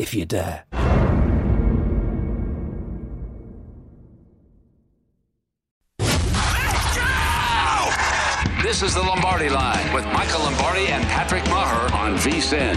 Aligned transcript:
if 0.00 0.14
you 0.14 0.24
dare. 0.24 0.64
This 8.62 8.82
is 8.82 8.94
the 8.94 9.02
Lombardi 9.02 9.50
Line 9.50 9.92
with 9.92 10.06
Michael 10.06 10.40
Lombardi 10.40 10.86
and 10.86 11.04
Patrick 11.04 11.44
Maher 11.50 11.92
on 11.92 12.16
VSIN. 12.16 12.76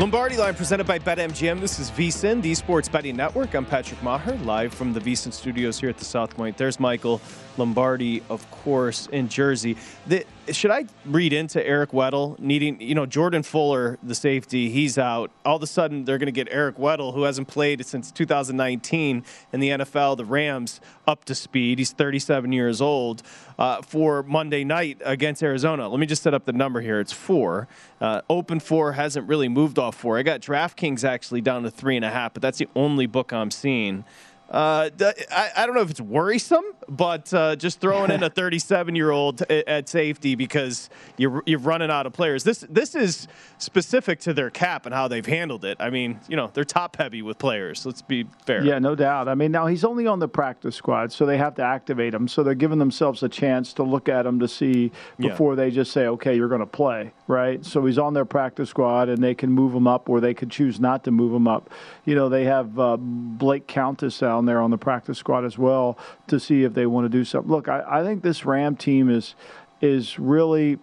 Lombardi 0.00 0.36
Line 0.36 0.54
presented 0.54 0.86
by 0.86 0.98
BetMGM. 0.98 1.60
This 1.60 1.78
is 1.78 1.90
VSIN, 1.90 2.40
the 2.40 2.54
Sports 2.54 2.88
Betting 2.88 3.16
Network. 3.16 3.54
I'm 3.54 3.66
Patrick 3.66 4.02
Maher, 4.02 4.36
live 4.44 4.72
from 4.72 4.92
the 4.92 5.00
VSIN 5.00 5.32
studios 5.32 5.78
here 5.78 5.90
at 5.90 5.98
the 5.98 6.04
South 6.04 6.36
Point. 6.36 6.56
There's 6.56 6.80
Michael 6.80 7.20
Lombardi, 7.56 8.22
of 8.28 8.48
course, 8.50 9.08
in 9.08 9.28
Jersey. 9.28 9.76
The, 10.06 10.24
should 10.52 10.70
I 10.70 10.86
read 11.04 11.32
into 11.32 11.64
Eric 11.66 11.90
Weddle 11.90 12.38
needing, 12.38 12.80
you 12.80 12.94
know, 12.94 13.06
Jordan 13.06 13.42
Fuller, 13.42 13.98
the 14.02 14.14
safety, 14.14 14.70
he's 14.70 14.98
out. 14.98 15.30
All 15.44 15.56
of 15.56 15.62
a 15.62 15.66
sudden, 15.66 16.04
they're 16.04 16.18
going 16.18 16.26
to 16.26 16.32
get 16.32 16.48
Eric 16.50 16.76
Weddle, 16.76 17.14
who 17.14 17.22
hasn't 17.22 17.48
played 17.48 17.84
since 17.86 18.10
2019 18.10 19.24
in 19.52 19.60
the 19.60 19.68
NFL, 19.70 20.16
the 20.16 20.24
Rams, 20.24 20.80
up 21.06 21.24
to 21.26 21.34
speed. 21.34 21.78
He's 21.78 21.92
37 21.92 22.52
years 22.52 22.80
old 22.80 23.22
uh, 23.58 23.82
for 23.82 24.22
Monday 24.22 24.64
night 24.64 25.00
against 25.04 25.42
Arizona. 25.42 25.88
Let 25.88 26.00
me 26.00 26.06
just 26.06 26.22
set 26.22 26.34
up 26.34 26.44
the 26.44 26.52
number 26.52 26.80
here. 26.80 27.00
It's 27.00 27.12
four. 27.12 27.68
Uh, 28.00 28.22
open 28.30 28.60
four 28.60 28.92
hasn't 28.92 29.28
really 29.28 29.48
moved 29.48 29.78
off 29.78 29.96
four. 29.96 30.18
I 30.18 30.22
got 30.22 30.40
DraftKings 30.40 31.04
actually 31.04 31.40
down 31.40 31.62
to 31.64 31.70
three 31.70 31.96
and 31.96 32.04
a 32.04 32.10
half, 32.10 32.34
but 32.34 32.42
that's 32.42 32.58
the 32.58 32.68
only 32.76 33.06
book 33.06 33.32
I'm 33.32 33.50
seeing. 33.50 34.04
Uh, 34.50 34.88
I, 35.30 35.50
I 35.56 35.66
don't 35.66 35.74
know 35.74 35.82
if 35.82 35.90
it's 35.90 36.00
worrisome, 36.00 36.64
but 36.88 37.32
uh, 37.34 37.54
just 37.56 37.80
throwing 37.80 38.10
in 38.10 38.22
a 38.22 38.30
37 38.38 38.96
year 38.96 39.10
old 39.10 39.42
at 39.42 39.88
safety 39.88 40.34
because 40.36 40.88
you're 41.18 41.42
you're 41.44 41.58
running 41.58 41.90
out 41.90 42.06
of 42.06 42.14
players. 42.14 42.44
This 42.44 42.64
this 42.70 42.94
is 42.94 43.28
specific 43.58 44.20
to 44.20 44.32
their 44.32 44.48
cap 44.48 44.86
and 44.86 44.94
how 44.94 45.06
they've 45.06 45.26
handled 45.26 45.66
it. 45.66 45.76
I 45.80 45.90
mean, 45.90 46.18
you 46.28 46.36
know, 46.36 46.50
they're 46.54 46.64
top 46.64 46.96
heavy 46.96 47.20
with 47.20 47.38
players. 47.38 47.84
Let's 47.84 48.00
be 48.00 48.24
fair. 48.46 48.64
Yeah, 48.64 48.78
no 48.78 48.94
doubt. 48.94 49.28
I 49.28 49.34
mean, 49.34 49.52
now 49.52 49.66
he's 49.66 49.84
only 49.84 50.06
on 50.06 50.18
the 50.18 50.28
practice 50.28 50.76
squad, 50.76 51.12
so 51.12 51.26
they 51.26 51.36
have 51.36 51.54
to 51.56 51.62
activate 51.62 52.14
him. 52.14 52.26
So 52.26 52.42
they're 52.42 52.54
giving 52.54 52.78
themselves 52.78 53.22
a 53.22 53.28
chance 53.28 53.74
to 53.74 53.82
look 53.82 54.08
at 54.08 54.24
him 54.24 54.40
to 54.40 54.48
see 54.48 54.92
before 55.18 55.52
yeah. 55.52 55.56
they 55.56 55.70
just 55.70 55.92
say, 55.92 56.06
okay, 56.06 56.34
you're 56.34 56.48
going 56.48 56.60
to 56.60 56.66
play, 56.66 57.12
right? 57.26 57.64
So 57.64 57.84
he's 57.84 57.98
on 57.98 58.14
their 58.14 58.24
practice 58.24 58.70
squad, 58.70 59.10
and 59.10 59.22
they 59.22 59.34
can 59.34 59.50
move 59.50 59.74
him 59.74 59.86
up, 59.86 60.08
or 60.08 60.20
they 60.20 60.32
could 60.34 60.50
choose 60.50 60.80
not 60.80 61.04
to 61.04 61.10
move 61.10 61.34
him 61.34 61.46
up. 61.46 61.70
You 62.06 62.14
know, 62.14 62.28
they 62.28 62.44
have 62.44 62.78
uh, 62.78 62.96
Blake 62.96 63.66
Countess 63.66 64.22
down 64.38 64.46
there 64.46 64.60
on 64.60 64.70
the 64.70 64.78
practice 64.78 65.18
squad 65.18 65.44
as 65.44 65.58
well 65.58 65.98
to 66.28 66.38
see 66.38 66.64
if 66.64 66.74
they 66.74 66.86
want 66.86 67.04
to 67.04 67.08
do 67.08 67.24
something. 67.24 67.50
Look, 67.50 67.68
I, 67.68 67.82
I 67.86 68.04
think 68.04 68.22
this 68.22 68.44
Ram 68.44 68.76
team 68.76 69.10
is 69.10 69.34
is 69.80 70.18
really 70.18 70.78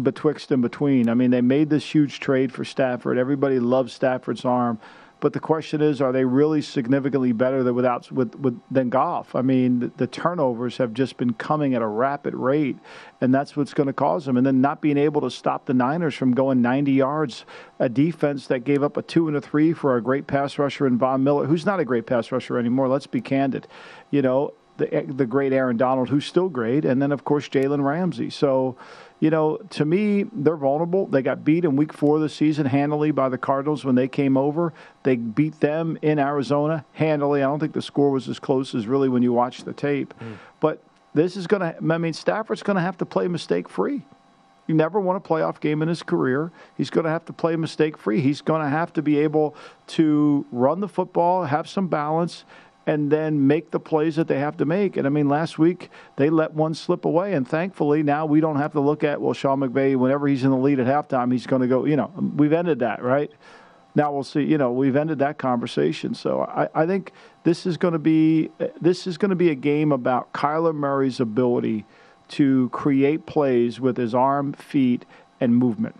betwixt 0.00 0.50
and 0.50 0.60
between. 0.62 1.08
I 1.08 1.14
mean, 1.14 1.30
they 1.30 1.40
made 1.40 1.70
this 1.70 1.94
huge 1.94 2.18
trade 2.20 2.52
for 2.52 2.64
Stafford. 2.64 3.16
Everybody 3.16 3.60
loves 3.60 3.92
Stafford's 3.92 4.44
arm. 4.44 4.80
But 5.24 5.32
the 5.32 5.40
question 5.40 5.80
is, 5.80 6.02
are 6.02 6.12
they 6.12 6.26
really 6.26 6.60
significantly 6.60 7.32
better 7.32 7.62
than 7.62 7.74
without 7.74 8.12
with, 8.12 8.34
with 8.34 8.60
than 8.70 8.90
Goff? 8.90 9.34
I 9.34 9.40
mean, 9.40 9.78
the, 9.78 9.90
the, 9.96 10.06
turnovers 10.06 10.76
have 10.76 10.92
just 10.92 11.16
been 11.16 11.32
coming 11.32 11.74
at 11.74 11.80
a 11.80 11.86
rapid 11.86 12.34
rate, 12.34 12.76
and 13.22 13.34
that's 13.34 13.56
what's 13.56 13.72
going 13.72 13.86
to 13.86 13.94
cause 13.94 14.26
them. 14.26 14.36
And 14.36 14.46
then 14.46 14.60
not 14.60 14.82
being 14.82 14.98
able 14.98 15.22
to 15.22 15.30
stop 15.30 15.64
the 15.64 15.72
Niners 15.72 16.14
from 16.14 16.34
going 16.34 16.60
90 16.60 16.92
yards, 16.92 17.46
a 17.78 17.88
defense 17.88 18.48
that 18.48 18.64
gave 18.64 18.82
up 18.82 18.98
a 18.98 19.02
two 19.02 19.26
and 19.26 19.34
a 19.34 19.40
three 19.40 19.72
for 19.72 19.96
a 19.96 20.02
great 20.02 20.26
pass 20.26 20.58
rusher 20.58 20.86
in 20.86 20.98
Von 20.98 21.24
Miller, 21.24 21.46
who's 21.46 21.64
not 21.64 21.80
a 21.80 21.86
great 21.86 22.04
pass 22.04 22.30
rusher 22.30 22.58
anymore. 22.58 22.86
Let's 22.88 23.06
be 23.06 23.22
candid, 23.22 23.66
you 24.10 24.20
know. 24.20 24.52
The, 24.76 25.06
the 25.08 25.24
great 25.24 25.52
Aaron 25.52 25.76
Donald, 25.76 26.08
who's 26.08 26.26
still 26.26 26.48
great, 26.48 26.84
and 26.84 27.00
then 27.00 27.12
of 27.12 27.24
course 27.24 27.48
Jalen 27.48 27.84
Ramsey. 27.84 28.28
So, 28.28 28.76
you 29.20 29.30
know, 29.30 29.56
to 29.70 29.84
me, 29.84 30.24
they're 30.32 30.56
vulnerable. 30.56 31.06
They 31.06 31.22
got 31.22 31.44
beat 31.44 31.64
in 31.64 31.76
week 31.76 31.92
four 31.92 32.16
of 32.16 32.22
the 32.22 32.28
season 32.28 32.66
handily 32.66 33.10
by 33.10 33.28
the 33.28 33.38
Cardinals 33.38 33.84
when 33.84 33.94
they 33.94 34.08
came 34.08 34.36
over. 34.36 34.72
They 35.02 35.16
beat 35.16 35.60
them 35.60 35.98
in 36.02 36.18
Arizona 36.18 36.84
handily. 36.92 37.42
I 37.42 37.46
don't 37.46 37.60
think 37.60 37.72
the 37.72 37.82
score 37.82 38.10
was 38.10 38.28
as 38.28 38.38
close 38.38 38.74
as 38.74 38.86
really 38.86 39.08
when 39.08 39.22
you 39.22 39.32
watch 39.32 39.64
the 39.64 39.72
tape. 39.72 40.12
Mm. 40.20 40.36
But 40.60 40.82
this 41.14 41.36
is 41.36 41.46
going 41.46 41.60
to, 41.60 41.76
I 41.94 41.98
mean, 41.98 42.12
Stafford's 42.12 42.62
going 42.62 42.76
to 42.76 42.82
have 42.82 42.98
to 42.98 43.06
play 43.06 43.28
mistake 43.28 43.68
free. 43.68 44.02
You 44.66 44.74
never 44.74 44.98
won 44.98 45.16
a 45.16 45.20
playoff 45.20 45.60
game 45.60 45.82
in 45.82 45.88
his 45.88 46.02
career. 46.02 46.50
He's 46.76 46.90
going 46.90 47.04
to 47.04 47.10
have 47.10 47.24
to 47.26 47.32
play 47.32 47.54
mistake 47.56 47.98
free. 47.98 48.20
He's 48.20 48.40
going 48.40 48.62
to 48.62 48.68
have 48.68 48.92
to 48.94 49.02
be 49.02 49.18
able 49.18 49.54
to 49.88 50.46
run 50.50 50.80
the 50.80 50.88
football, 50.88 51.44
have 51.44 51.68
some 51.68 51.86
balance, 51.88 52.44
and 52.86 53.10
then 53.10 53.46
make 53.46 53.70
the 53.70 53.80
plays 53.80 54.16
that 54.16 54.28
they 54.28 54.38
have 54.38 54.56
to 54.58 54.64
make. 54.64 54.96
And 54.96 55.06
I 55.06 55.10
mean, 55.10 55.28
last 55.28 55.58
week 55.58 55.90
they 56.16 56.30
let 56.30 56.52
one 56.52 56.74
slip 56.74 57.04
away, 57.04 57.34
and 57.34 57.46
thankfully 57.46 58.02
now 58.02 58.26
we 58.26 58.40
don't 58.40 58.56
have 58.56 58.72
to 58.72 58.80
look 58.80 59.04
at 59.04 59.20
well, 59.20 59.32
Sean 59.32 59.60
McVay. 59.60 59.96
Whenever 59.96 60.28
he's 60.28 60.44
in 60.44 60.50
the 60.50 60.56
lead 60.56 60.80
at 60.80 60.86
halftime, 60.86 61.32
he's 61.32 61.46
going 61.46 61.62
to 61.62 61.68
go. 61.68 61.84
You 61.84 61.96
know, 61.96 62.12
we've 62.36 62.52
ended 62.52 62.80
that, 62.80 63.02
right? 63.02 63.30
Now 63.94 64.12
we'll 64.12 64.24
see. 64.24 64.42
You 64.42 64.58
know, 64.58 64.72
we've 64.72 64.96
ended 64.96 65.20
that 65.20 65.38
conversation. 65.38 66.14
So 66.14 66.42
I, 66.42 66.68
I 66.74 66.86
think 66.86 67.12
this 67.44 67.64
is 67.64 67.76
going 67.76 67.92
to 67.92 67.98
be 67.98 68.50
this 68.80 69.06
is 69.06 69.18
going 69.18 69.30
to 69.30 69.36
be 69.36 69.50
a 69.50 69.54
game 69.54 69.92
about 69.92 70.32
Kyler 70.32 70.74
Murray's 70.74 71.20
ability 71.20 71.84
to 72.26 72.68
create 72.70 73.26
plays 73.26 73.80
with 73.80 73.96
his 73.96 74.14
arm, 74.14 74.52
feet, 74.52 75.04
and 75.40 75.54
movement. 75.54 75.94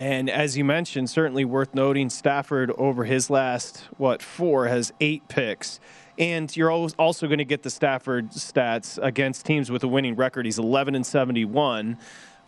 And 0.00 0.30
as 0.30 0.56
you 0.56 0.64
mentioned, 0.64 1.10
certainly 1.10 1.44
worth 1.44 1.74
noting, 1.74 2.08
Stafford 2.08 2.70
over 2.78 3.04
his 3.04 3.28
last, 3.28 3.84
what, 3.98 4.22
four 4.22 4.66
has 4.66 4.94
eight 4.98 5.28
picks. 5.28 5.78
And 6.18 6.54
you're 6.56 6.70
also 6.70 7.26
going 7.26 7.38
to 7.38 7.44
get 7.44 7.62
the 7.62 7.70
Stafford 7.70 8.30
stats 8.30 8.98
against 9.02 9.44
teams 9.44 9.70
with 9.70 9.84
a 9.84 9.88
winning 9.88 10.16
record. 10.16 10.46
He's 10.46 10.58
11 10.58 10.94
and 10.94 11.04
71. 11.04 11.98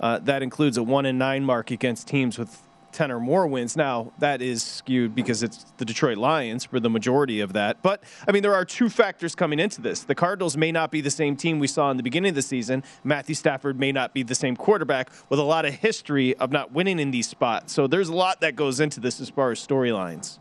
Uh, 0.00 0.18
that 0.20 0.42
includes 0.42 0.78
a 0.78 0.82
1 0.82 1.04
and 1.04 1.18
9 1.18 1.44
mark 1.44 1.70
against 1.70 2.08
teams 2.08 2.38
with 2.38 2.58
10 2.92 3.10
or 3.10 3.20
more 3.20 3.46
wins. 3.46 3.76
Now, 3.76 4.12
that 4.18 4.42
is 4.42 4.62
skewed 4.62 5.14
because 5.14 5.42
it's 5.42 5.64
the 5.78 5.84
Detroit 5.84 6.18
Lions 6.18 6.64
for 6.64 6.78
the 6.78 6.90
majority 6.90 7.40
of 7.40 7.52
that. 7.54 7.82
But, 7.82 8.02
I 8.26 8.32
mean, 8.32 8.42
there 8.42 8.54
are 8.54 8.64
two 8.64 8.88
factors 8.88 9.34
coming 9.34 9.58
into 9.58 9.80
this. 9.80 10.04
The 10.04 10.14
Cardinals 10.14 10.56
may 10.56 10.72
not 10.72 10.90
be 10.90 11.00
the 11.00 11.10
same 11.10 11.36
team 11.36 11.58
we 11.58 11.66
saw 11.66 11.90
in 11.90 11.96
the 11.96 12.02
beginning 12.02 12.30
of 12.30 12.34
the 12.34 12.42
season. 12.42 12.84
Matthew 13.04 13.34
Stafford 13.34 13.78
may 13.78 13.92
not 13.92 14.14
be 14.14 14.22
the 14.22 14.34
same 14.34 14.56
quarterback 14.56 15.10
with 15.28 15.38
a 15.38 15.44
lot 15.44 15.64
of 15.64 15.74
history 15.74 16.36
of 16.36 16.52
not 16.52 16.72
winning 16.72 16.98
in 16.98 17.10
these 17.10 17.28
spots. 17.28 17.72
So 17.72 17.86
there's 17.86 18.08
a 18.08 18.14
lot 18.14 18.40
that 18.40 18.56
goes 18.56 18.80
into 18.80 19.00
this 19.00 19.20
as 19.20 19.30
far 19.30 19.50
as 19.50 19.66
storylines. 19.66 20.38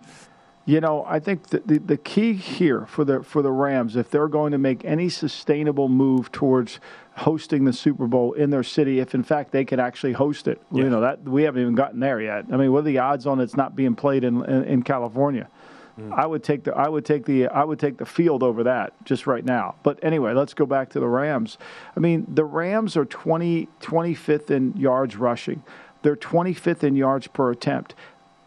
You 0.65 0.79
know, 0.79 1.03
I 1.07 1.19
think 1.19 1.47
the, 1.47 1.59
the, 1.65 1.79
the, 1.79 1.97
key 1.97 2.33
here 2.33 2.85
for 2.85 3.03
the 3.03 3.23
for 3.23 3.41
the 3.41 3.51
Rams, 3.51 3.95
if 3.95 4.11
they're 4.11 4.27
going 4.27 4.51
to 4.51 4.59
make 4.59 4.85
any 4.85 5.09
sustainable 5.09 5.89
move 5.89 6.31
towards 6.31 6.79
hosting 7.15 7.65
the 7.65 7.73
Super 7.73 8.07
Bowl 8.07 8.33
in 8.33 8.49
their 8.49 8.63
city, 8.63 8.99
if 8.99 9.13
in 9.13 9.23
fact 9.23 9.51
they 9.51 9.65
could 9.65 9.79
actually 9.79 10.13
host 10.13 10.47
it, 10.47 10.61
yeah. 10.71 10.83
you 10.83 10.89
know 10.89 11.01
that 11.01 11.23
we 11.23 11.43
haven't 11.43 11.61
even 11.61 11.75
gotten 11.75 11.99
there 11.99 12.21
yet. 12.21 12.45
I 12.51 12.57
mean, 12.57 12.71
what 12.71 12.79
are 12.79 12.83
the 12.83 12.99
odds 12.99 13.27
on 13.27 13.39
it's 13.39 13.55
not 13.55 13.75
being 13.75 13.95
played 13.95 14.23
in 14.23 14.43
in, 14.45 14.63
in 14.63 14.83
California? 14.83 15.47
Mm. 15.99 16.17
I 16.17 16.25
would 16.25 16.43
take 16.43 16.63
the 16.63 16.73
I 16.73 16.87
would 16.87 17.05
take 17.05 17.25
the 17.25 17.47
I 17.47 17.63
would 17.63 17.79
take 17.79 17.97
the 17.97 18.05
field 18.05 18.43
over 18.43 18.63
that 18.63 18.93
just 19.05 19.27
right 19.27 19.43
now. 19.43 19.75
But 19.83 19.99
anyway, 20.03 20.33
let's 20.33 20.53
go 20.53 20.65
back 20.65 20.89
to 20.91 20.99
the 20.99 21.07
Rams. 21.07 21.57
I 21.95 21.99
mean, 21.99 22.25
the 22.27 22.45
Rams 22.45 22.95
are 22.95 23.05
20 23.05 23.67
25th 23.81 24.49
in 24.49 24.75
yards 24.77 25.15
rushing. 25.17 25.63
They're 26.03 26.15
25th 26.15 26.83
in 26.83 26.95
yards 26.95 27.27
per 27.27 27.51
attempt 27.51 27.93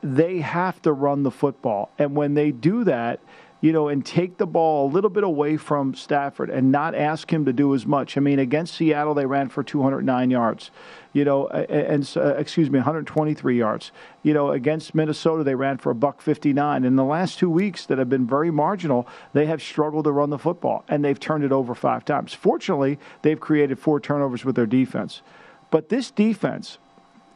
they 0.05 0.41
have 0.41 0.83
to 0.83 0.93
run 0.93 1.23
the 1.23 1.31
football. 1.31 1.91
And 1.99 2.15
when 2.15 2.35
they 2.35 2.51
do 2.51 2.85
that, 2.85 3.21
you 3.65 3.73
know, 3.73 3.89
and 3.89 4.05
take 4.05 4.37
the 4.37 4.47
ball 4.47 4.87
a 4.87 4.91
little 4.93 5.09
bit 5.09 5.25
away 5.25 5.57
from 5.57 5.95
Stafford 5.95 6.51
and 6.51 6.71
not 6.71 6.95
ask 6.95 7.33
him 7.33 7.47
to 7.47 7.53
do 7.55 7.75
as 7.75 7.87
much. 7.87 8.19
I 8.19 8.21
mean, 8.21 8.39
against 8.39 8.75
Seattle, 8.75 9.15
they 9.15 9.25
ran 9.25 9.49
for 9.49 9.63
209 9.63 10.31
yards 10.31 10.71
you 11.15 11.25
know, 11.25 11.47
and 11.47 12.13
uh, 12.17 12.35
excuse 12.35 12.69
me, 12.69 12.81
123 12.81 13.57
yards. 13.57 13.93
You 14.25 14.35
know, 14.35 14.51
against 14.51 14.97
Minnesota, 14.97 15.45
they 15.45 15.55
ran 15.55 15.79
for 15.79 15.91
a 15.91 15.95
buck 15.95 16.21
59. 16.21 16.85
In 16.85 16.97
the 16.97 17.05
last 17.05 17.39
two 17.39 17.49
weeks 17.49 17.87
that 17.87 17.99
have 17.99 18.11
been 18.11 18.27
very 18.27 18.51
marginal, 18.51 19.07
they 19.33 19.47
have 19.47 19.63
struggled 19.63 20.05
to 20.05 20.13
run 20.13 20.31
the 20.31 20.39
football, 20.39 20.85
and 20.89 21.05
they've 21.05 21.19
turned 21.19 21.45
it 21.45 21.53
over 21.53 21.75
five 21.75 22.05
times. 22.05 22.35
Fortunately, 22.35 22.99
they've 23.23 23.39
created 23.39 23.79
four 23.79 24.01
turnovers 24.01 24.45
with 24.45 24.57
their 24.57 24.67
defense. 24.67 25.23
But 25.71 25.89
this 25.89 26.11
defense, 26.11 26.79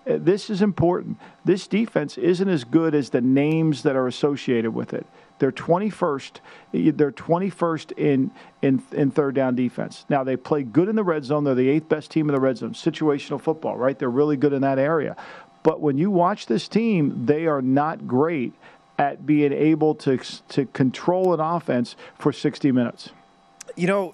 Uh, 0.08 0.16
this 0.18 0.50
is 0.50 0.62
important. 0.62 1.18
This 1.44 1.66
defense 1.66 2.16
isn't 2.16 2.48
as 2.48 2.64
good 2.64 2.94
as 2.94 3.10
the 3.10 3.20
names 3.20 3.82
that 3.82 3.96
are 3.96 4.06
associated 4.06 4.72
with 4.72 4.94
it. 4.94 5.06
They're 5.38 5.52
21st. 5.52 6.40
They're 6.72 7.12
21st 7.12 7.92
in, 7.96 8.30
in 8.62 8.82
in 8.92 9.10
third 9.10 9.34
down 9.34 9.54
defense. 9.54 10.04
Now 10.08 10.24
they 10.24 10.36
play 10.36 10.62
good 10.62 10.88
in 10.88 10.96
the 10.96 11.04
red 11.04 11.24
zone. 11.24 11.44
They're 11.44 11.54
the 11.54 11.68
eighth 11.68 11.88
best 11.88 12.10
team 12.10 12.28
in 12.28 12.34
the 12.34 12.40
red 12.40 12.58
zone. 12.58 12.72
Situational 12.72 13.40
football, 13.40 13.76
right? 13.76 13.98
They're 13.98 14.10
really 14.10 14.36
good 14.36 14.52
in 14.52 14.62
that 14.62 14.78
area. 14.78 15.16
But 15.62 15.80
when 15.80 15.98
you 15.98 16.10
watch 16.10 16.46
this 16.46 16.66
team, 16.66 17.26
they 17.26 17.46
are 17.46 17.62
not 17.62 18.06
great 18.08 18.52
at 18.98 19.26
being 19.26 19.52
able 19.52 19.94
to 19.96 20.18
to 20.48 20.66
control 20.66 21.34
an 21.34 21.40
offense 21.40 21.94
for 22.18 22.32
60 22.32 22.72
minutes. 22.72 23.10
You 23.76 23.86
know, 23.86 24.12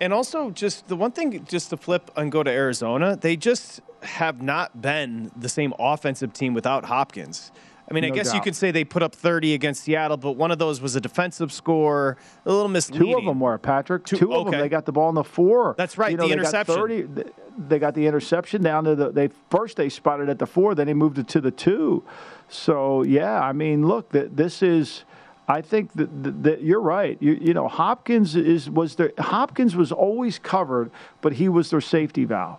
and 0.00 0.12
also 0.12 0.50
just 0.50 0.88
the 0.88 0.96
one 0.96 1.12
thing, 1.12 1.44
just 1.44 1.70
to 1.70 1.76
flip 1.76 2.10
and 2.16 2.32
go 2.32 2.42
to 2.42 2.50
Arizona, 2.50 3.16
they 3.16 3.36
just 3.36 3.80
have 4.02 4.42
not 4.42 4.80
been 4.80 5.30
the 5.36 5.48
same 5.48 5.72
offensive 5.78 6.32
team 6.32 6.54
without 6.54 6.84
Hopkins. 6.84 7.52
I 7.90 7.94
mean, 7.94 8.02
no 8.02 8.08
I 8.08 8.10
guess 8.10 8.28
doubt. 8.28 8.36
you 8.36 8.40
could 8.40 8.56
say 8.56 8.70
they 8.70 8.84
put 8.84 9.02
up 9.02 9.14
30 9.14 9.54
against 9.54 9.84
Seattle, 9.84 10.16
but 10.16 10.32
one 10.32 10.50
of 10.50 10.58
those 10.58 10.80
was 10.80 10.96
a 10.96 11.00
defensive 11.00 11.52
score, 11.52 12.16
a 12.46 12.50
little 12.50 12.68
misleading. 12.68 13.08
Two 13.08 13.18
of 13.18 13.24
them 13.24 13.40
were, 13.40 13.58
Patrick. 13.58 14.04
Two, 14.04 14.16
Two 14.16 14.32
of 14.32 14.50
them, 14.50 14.58
they 14.58 14.68
got 14.68 14.86
the 14.86 14.92
ball 14.92 15.08
in 15.08 15.14
the 15.14 15.24
four. 15.24 15.74
That's 15.76 15.98
right, 15.98 16.10
you 16.10 16.16
know, 16.16 16.26
the 16.26 16.32
interception. 16.32 16.74
30, 16.74 17.24
they 17.58 17.78
got 17.78 17.94
the 17.94 18.06
interception 18.06 18.62
down 18.62 18.84
to 18.84 18.94
the, 18.94 19.10
they 19.10 19.28
first 19.50 19.76
they 19.76 19.88
spotted 19.88 20.28
at 20.28 20.38
the 20.38 20.46
four, 20.46 20.74
then 20.74 20.86
they 20.86 20.94
moved 20.94 21.18
it 21.18 21.28
to 21.28 21.40
the 21.40 21.50
two. 21.50 22.02
So, 22.48 23.02
yeah, 23.02 23.40
I 23.40 23.52
mean, 23.52 23.86
look, 23.86 24.10
this 24.10 24.62
is. 24.62 25.04
I 25.52 25.60
think 25.60 25.92
that, 25.94 26.42
that 26.42 26.62
you're 26.62 26.80
right. 26.80 27.16
You, 27.20 27.38
you, 27.40 27.54
know, 27.54 27.68
Hopkins 27.68 28.36
is 28.36 28.70
was 28.70 28.96
there. 28.96 29.12
Hopkins 29.18 29.76
was 29.76 29.92
always 29.92 30.38
covered, 30.38 30.90
but 31.20 31.34
he 31.34 31.48
was 31.48 31.70
their 31.70 31.80
safety 31.80 32.24
valve 32.24 32.58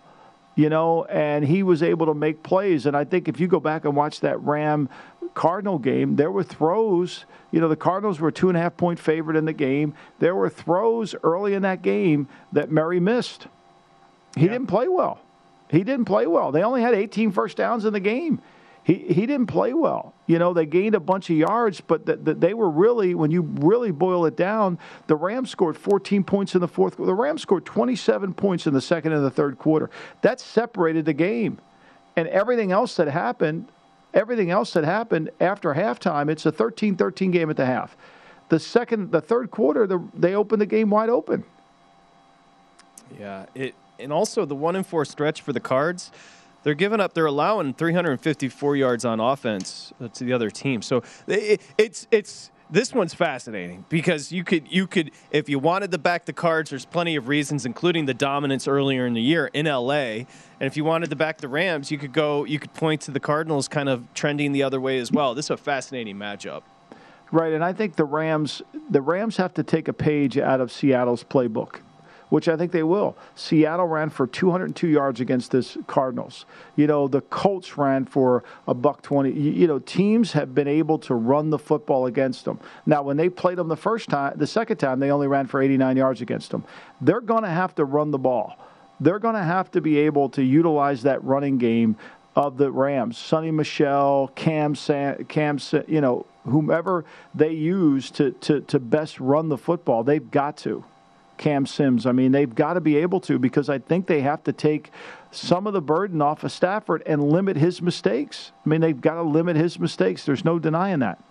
you 0.56 0.68
know, 0.68 1.04
and 1.06 1.44
he 1.44 1.62
was 1.62 1.82
able 1.82 2.06
to 2.06 2.14
make 2.14 2.42
plays. 2.42 2.86
And 2.86 2.96
I 2.96 3.04
think 3.04 3.28
if 3.28 3.40
you 3.40 3.48
go 3.48 3.60
back 3.60 3.84
and 3.84 3.96
watch 3.96 4.20
that 4.20 4.40
Ram 4.40 4.88
Cardinal 5.34 5.78
game, 5.78 6.16
there 6.16 6.30
were 6.30 6.44
throws. 6.44 7.24
You 7.50 7.60
know, 7.60 7.68
the 7.68 7.76
Cardinals 7.76 8.20
were 8.20 8.28
a 8.28 8.32
two 8.32 8.48
and 8.48 8.56
a 8.56 8.60
half 8.60 8.76
point 8.76 8.98
favorite 9.00 9.36
in 9.36 9.46
the 9.46 9.52
game. 9.52 9.94
There 10.20 10.34
were 10.34 10.48
throws 10.48 11.14
early 11.24 11.54
in 11.54 11.62
that 11.62 11.82
game 11.82 12.28
that 12.52 12.70
Murray 12.70 13.00
missed. 13.00 13.48
He 14.36 14.42
yeah. 14.42 14.52
didn't 14.52 14.68
play 14.68 14.86
well. 14.88 15.18
He 15.70 15.82
didn't 15.82 16.04
play 16.04 16.26
well. 16.26 16.52
They 16.52 16.62
only 16.62 16.82
had 16.82 16.94
18 16.94 17.32
first 17.32 17.56
downs 17.56 17.84
in 17.84 17.92
the 17.92 18.00
game 18.00 18.40
he, 18.84 18.96
he 18.96 19.24
didn't 19.26 19.46
play 19.46 19.72
well. 19.72 20.14
You 20.26 20.38
know, 20.38 20.52
they 20.52 20.66
gained 20.66 20.94
a 20.94 21.00
bunch 21.00 21.30
of 21.30 21.36
yards, 21.36 21.80
but 21.80 22.04
the, 22.04 22.16
the, 22.16 22.34
they 22.34 22.52
were 22.52 22.68
really, 22.68 23.14
when 23.14 23.30
you 23.30 23.40
really 23.40 23.90
boil 23.90 24.26
it 24.26 24.36
down, 24.36 24.78
the 25.06 25.16
Rams 25.16 25.50
scored 25.50 25.78
14 25.78 26.22
points 26.22 26.54
in 26.54 26.60
the 26.60 26.68
fourth. 26.68 26.98
The 26.98 27.14
Rams 27.14 27.40
scored 27.40 27.64
27 27.64 28.34
points 28.34 28.66
in 28.66 28.74
the 28.74 28.82
second 28.82 29.12
and 29.12 29.24
the 29.24 29.30
third 29.30 29.58
quarter. 29.58 29.88
That 30.20 30.38
separated 30.38 31.06
the 31.06 31.14
game. 31.14 31.58
And 32.14 32.28
everything 32.28 32.72
else 32.72 32.94
that 32.96 33.08
happened, 33.08 33.68
everything 34.12 34.50
else 34.50 34.74
that 34.74 34.84
happened 34.84 35.30
after 35.40 35.72
halftime, 35.72 36.30
it's 36.30 36.44
a 36.44 36.52
13 36.52 36.96
13 36.96 37.30
game 37.30 37.48
at 37.48 37.56
the 37.56 37.66
half. 37.66 37.96
The 38.50 38.60
second, 38.60 39.10
the 39.10 39.22
third 39.22 39.50
quarter, 39.50 39.86
the, 39.86 40.06
they 40.12 40.34
opened 40.34 40.60
the 40.60 40.66
game 40.66 40.90
wide 40.90 41.08
open. 41.08 41.44
Yeah. 43.18 43.46
It, 43.54 43.74
and 43.98 44.12
also 44.12 44.44
the 44.44 44.54
one 44.54 44.76
and 44.76 44.86
four 44.86 45.06
stretch 45.06 45.40
for 45.40 45.54
the 45.54 45.60
Cards 45.60 46.10
they're 46.64 46.74
giving 46.74 47.00
up. 47.00 47.14
They're 47.14 47.26
allowing 47.26 47.74
354 47.74 48.76
yards 48.76 49.04
on 49.04 49.20
offense 49.20 49.92
uh, 50.00 50.08
to 50.08 50.24
the 50.24 50.32
other 50.32 50.50
team. 50.50 50.82
So 50.82 51.02
it, 51.28 51.60
it's 51.78 52.08
it's 52.10 52.50
this 52.70 52.92
one's 52.92 53.14
fascinating 53.14 53.84
because 53.88 54.32
you 54.32 54.42
could 54.42 54.70
you 54.72 54.86
could 54.86 55.12
if 55.30 55.48
you 55.48 55.58
wanted 55.58 55.92
to 55.92 55.98
back 55.98 56.24
the 56.24 56.32
Cards, 56.32 56.70
there's 56.70 56.86
plenty 56.86 57.16
of 57.16 57.28
reasons, 57.28 57.66
including 57.66 58.06
the 58.06 58.14
dominance 58.14 58.66
earlier 58.66 59.06
in 59.06 59.14
the 59.14 59.22
year 59.22 59.50
in 59.52 59.66
LA. 59.66 59.92
And 59.92 60.26
if 60.60 60.76
you 60.76 60.84
wanted 60.84 61.10
to 61.10 61.16
back 61.16 61.38
the 61.38 61.48
Rams, 61.48 61.90
you 61.90 61.98
could 61.98 62.12
go 62.12 62.44
you 62.44 62.58
could 62.58 62.74
point 62.74 63.02
to 63.02 63.10
the 63.10 63.20
Cardinals 63.20 63.68
kind 63.68 63.88
of 63.88 64.12
trending 64.14 64.52
the 64.52 64.62
other 64.62 64.80
way 64.80 64.98
as 64.98 65.12
well. 65.12 65.34
This 65.34 65.46
is 65.46 65.50
a 65.50 65.56
fascinating 65.56 66.16
matchup. 66.16 66.62
Right, 67.30 67.52
and 67.52 67.64
I 67.64 67.72
think 67.72 67.96
the 67.96 68.04
Rams 68.04 68.62
the 68.88 69.02
Rams 69.02 69.36
have 69.36 69.52
to 69.54 69.62
take 69.62 69.88
a 69.88 69.92
page 69.92 70.38
out 70.38 70.60
of 70.60 70.72
Seattle's 70.72 71.24
playbook 71.24 71.80
which 72.28 72.48
I 72.48 72.56
think 72.56 72.72
they 72.72 72.82
will. 72.82 73.16
Seattle 73.34 73.86
ran 73.86 74.10
for 74.10 74.26
202 74.26 74.88
yards 74.88 75.20
against 75.20 75.50
this 75.50 75.76
Cardinals. 75.86 76.46
You 76.76 76.86
know, 76.86 77.08
the 77.08 77.20
Colts 77.22 77.76
ran 77.76 78.04
for 78.04 78.44
a 78.66 78.74
buck 78.74 79.02
20. 79.02 79.30
You, 79.30 79.52
you 79.52 79.66
know, 79.66 79.78
teams 79.78 80.32
have 80.32 80.54
been 80.54 80.68
able 80.68 80.98
to 81.00 81.14
run 81.14 81.50
the 81.50 81.58
football 81.58 82.06
against 82.06 82.44
them. 82.44 82.58
Now, 82.86 83.02
when 83.02 83.16
they 83.16 83.28
played 83.28 83.58
them 83.58 83.68
the 83.68 83.76
first 83.76 84.08
time, 84.08 84.34
the 84.36 84.46
second 84.46 84.78
time, 84.78 85.00
they 85.00 85.10
only 85.10 85.28
ran 85.28 85.46
for 85.46 85.62
89 85.62 85.96
yards 85.96 86.20
against 86.20 86.50
them. 86.50 86.64
They're 87.00 87.20
going 87.20 87.42
to 87.44 87.50
have 87.50 87.74
to 87.76 87.84
run 87.84 88.10
the 88.10 88.18
ball. 88.18 88.58
They're 89.00 89.18
going 89.18 89.34
to 89.34 89.42
have 89.42 89.70
to 89.72 89.80
be 89.80 89.98
able 89.98 90.28
to 90.30 90.42
utilize 90.42 91.02
that 91.02 91.22
running 91.24 91.58
game 91.58 91.96
of 92.36 92.56
the 92.56 92.70
Rams, 92.70 93.16
Sony 93.16 93.52
Michel, 93.52 94.30
Cam, 94.34 94.74
Cam, 94.74 95.58
you 95.86 96.00
know, 96.00 96.26
whomever 96.44 97.04
they 97.34 97.52
use 97.52 98.10
to, 98.12 98.32
to, 98.32 98.60
to 98.62 98.78
best 98.78 99.20
run 99.20 99.48
the 99.48 99.58
football, 99.58 100.02
they've 100.02 100.30
got 100.30 100.56
to. 100.58 100.84
Cam 101.36 101.66
Sims. 101.66 102.06
I 102.06 102.12
mean, 102.12 102.32
they've 102.32 102.54
got 102.54 102.74
to 102.74 102.80
be 102.80 102.96
able 102.96 103.20
to 103.20 103.38
because 103.38 103.68
I 103.68 103.78
think 103.78 104.06
they 104.06 104.20
have 104.20 104.44
to 104.44 104.52
take 104.52 104.90
some 105.30 105.66
of 105.66 105.72
the 105.72 105.80
burden 105.80 106.22
off 106.22 106.44
of 106.44 106.52
Stafford 106.52 107.02
and 107.06 107.22
limit 107.22 107.56
his 107.56 107.82
mistakes. 107.82 108.52
I 108.64 108.68
mean, 108.68 108.80
they've 108.80 109.00
got 109.00 109.14
to 109.14 109.22
limit 109.22 109.56
his 109.56 109.78
mistakes. 109.78 110.24
There's 110.24 110.44
no 110.44 110.58
denying 110.58 111.00
that. 111.00 111.22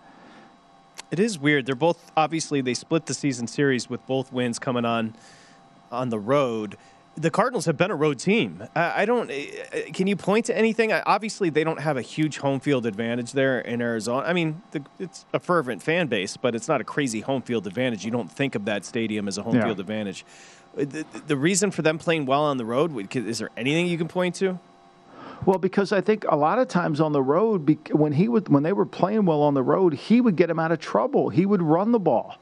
It 1.10 1.20
is 1.20 1.38
weird. 1.38 1.66
They're 1.66 1.74
both 1.74 2.10
obviously 2.16 2.60
they 2.60 2.74
split 2.74 3.06
the 3.06 3.14
season 3.14 3.46
series 3.46 3.88
with 3.88 4.04
both 4.06 4.32
wins 4.32 4.58
coming 4.58 4.84
on 4.84 5.14
on 5.90 6.08
the 6.08 6.18
road 6.18 6.76
the 7.16 7.30
Cardinals 7.30 7.66
have 7.66 7.76
been 7.76 7.90
a 7.90 7.96
road 7.96 8.18
team. 8.18 8.66
I 8.74 9.04
don't. 9.04 9.30
Eh, 9.30 9.46
eh, 9.72 9.90
can 9.92 10.06
you 10.06 10.16
point 10.16 10.46
to 10.46 10.56
anything? 10.56 10.92
Obviously, 10.92 11.50
they 11.50 11.64
don't 11.64 11.80
have 11.80 11.96
a 11.96 12.02
huge 12.02 12.38
home 12.38 12.60
field 12.60 12.86
advantage 12.86 13.32
there 13.32 13.60
in 13.60 13.80
Arizona. 13.80 14.26
I 14.26 14.32
mean, 14.32 14.62
it's 14.98 15.24
a 15.32 15.38
fervent 15.38 15.82
fan 15.82 16.08
base, 16.08 16.36
but 16.36 16.54
it's 16.54 16.68
not 16.68 16.80
a 16.80 16.84
crazy 16.84 17.20
home 17.20 17.42
field 17.42 17.66
advantage. 17.66 18.04
You 18.04 18.10
don't 18.10 18.30
think 18.30 18.54
of 18.54 18.64
that 18.64 18.84
stadium 18.84 19.28
as 19.28 19.38
a 19.38 19.42
home 19.42 19.54
yeah. 19.54 19.64
field 19.64 19.80
advantage. 19.80 20.24
Uh, 20.76 20.84
the, 20.84 21.06
the, 21.26 21.36
reason 21.36 21.70
for 21.70 21.82
them 21.82 21.98
playing 21.98 22.26
well 22.26 22.42
on 22.42 22.56
the 22.56 22.64
road 22.64 23.14
is 23.14 23.38
there 23.38 23.50
anything 23.56 23.86
you 23.86 23.98
can 23.98 24.08
point 24.08 24.34
to? 24.36 24.58
Well, 25.46 25.58
because 25.58 25.92
I 25.92 26.00
think 26.00 26.24
a 26.28 26.36
lot 26.36 26.58
of 26.58 26.68
times 26.68 27.00
on 27.00 27.12
the 27.12 27.22
road, 27.22 27.90
when 27.92 28.12
he 28.12 28.28
would, 28.28 28.48
when 28.48 28.62
they 28.62 28.72
were 28.72 28.86
playing 28.86 29.26
well 29.26 29.42
on 29.42 29.54
the 29.54 29.62
road, 29.62 29.94
he 29.94 30.20
would 30.20 30.36
get 30.36 30.48
them 30.48 30.58
out 30.58 30.72
of 30.72 30.80
trouble. 30.80 31.28
He 31.28 31.46
would 31.46 31.62
run 31.62 31.92
the 31.92 31.98
ball. 31.98 32.36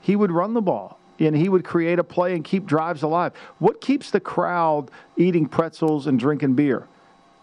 He 0.00 0.16
would 0.16 0.32
run 0.32 0.54
the 0.54 0.62
ball 0.62 0.97
and 1.18 1.36
he 1.36 1.48
would 1.48 1.64
create 1.64 1.98
a 1.98 2.04
play 2.04 2.34
and 2.34 2.44
keep 2.44 2.66
drives 2.66 3.02
alive. 3.02 3.32
What 3.58 3.80
keeps 3.80 4.10
the 4.10 4.20
crowd 4.20 4.90
eating 5.16 5.46
pretzels 5.46 6.06
and 6.06 6.18
drinking 6.18 6.54
beer? 6.54 6.86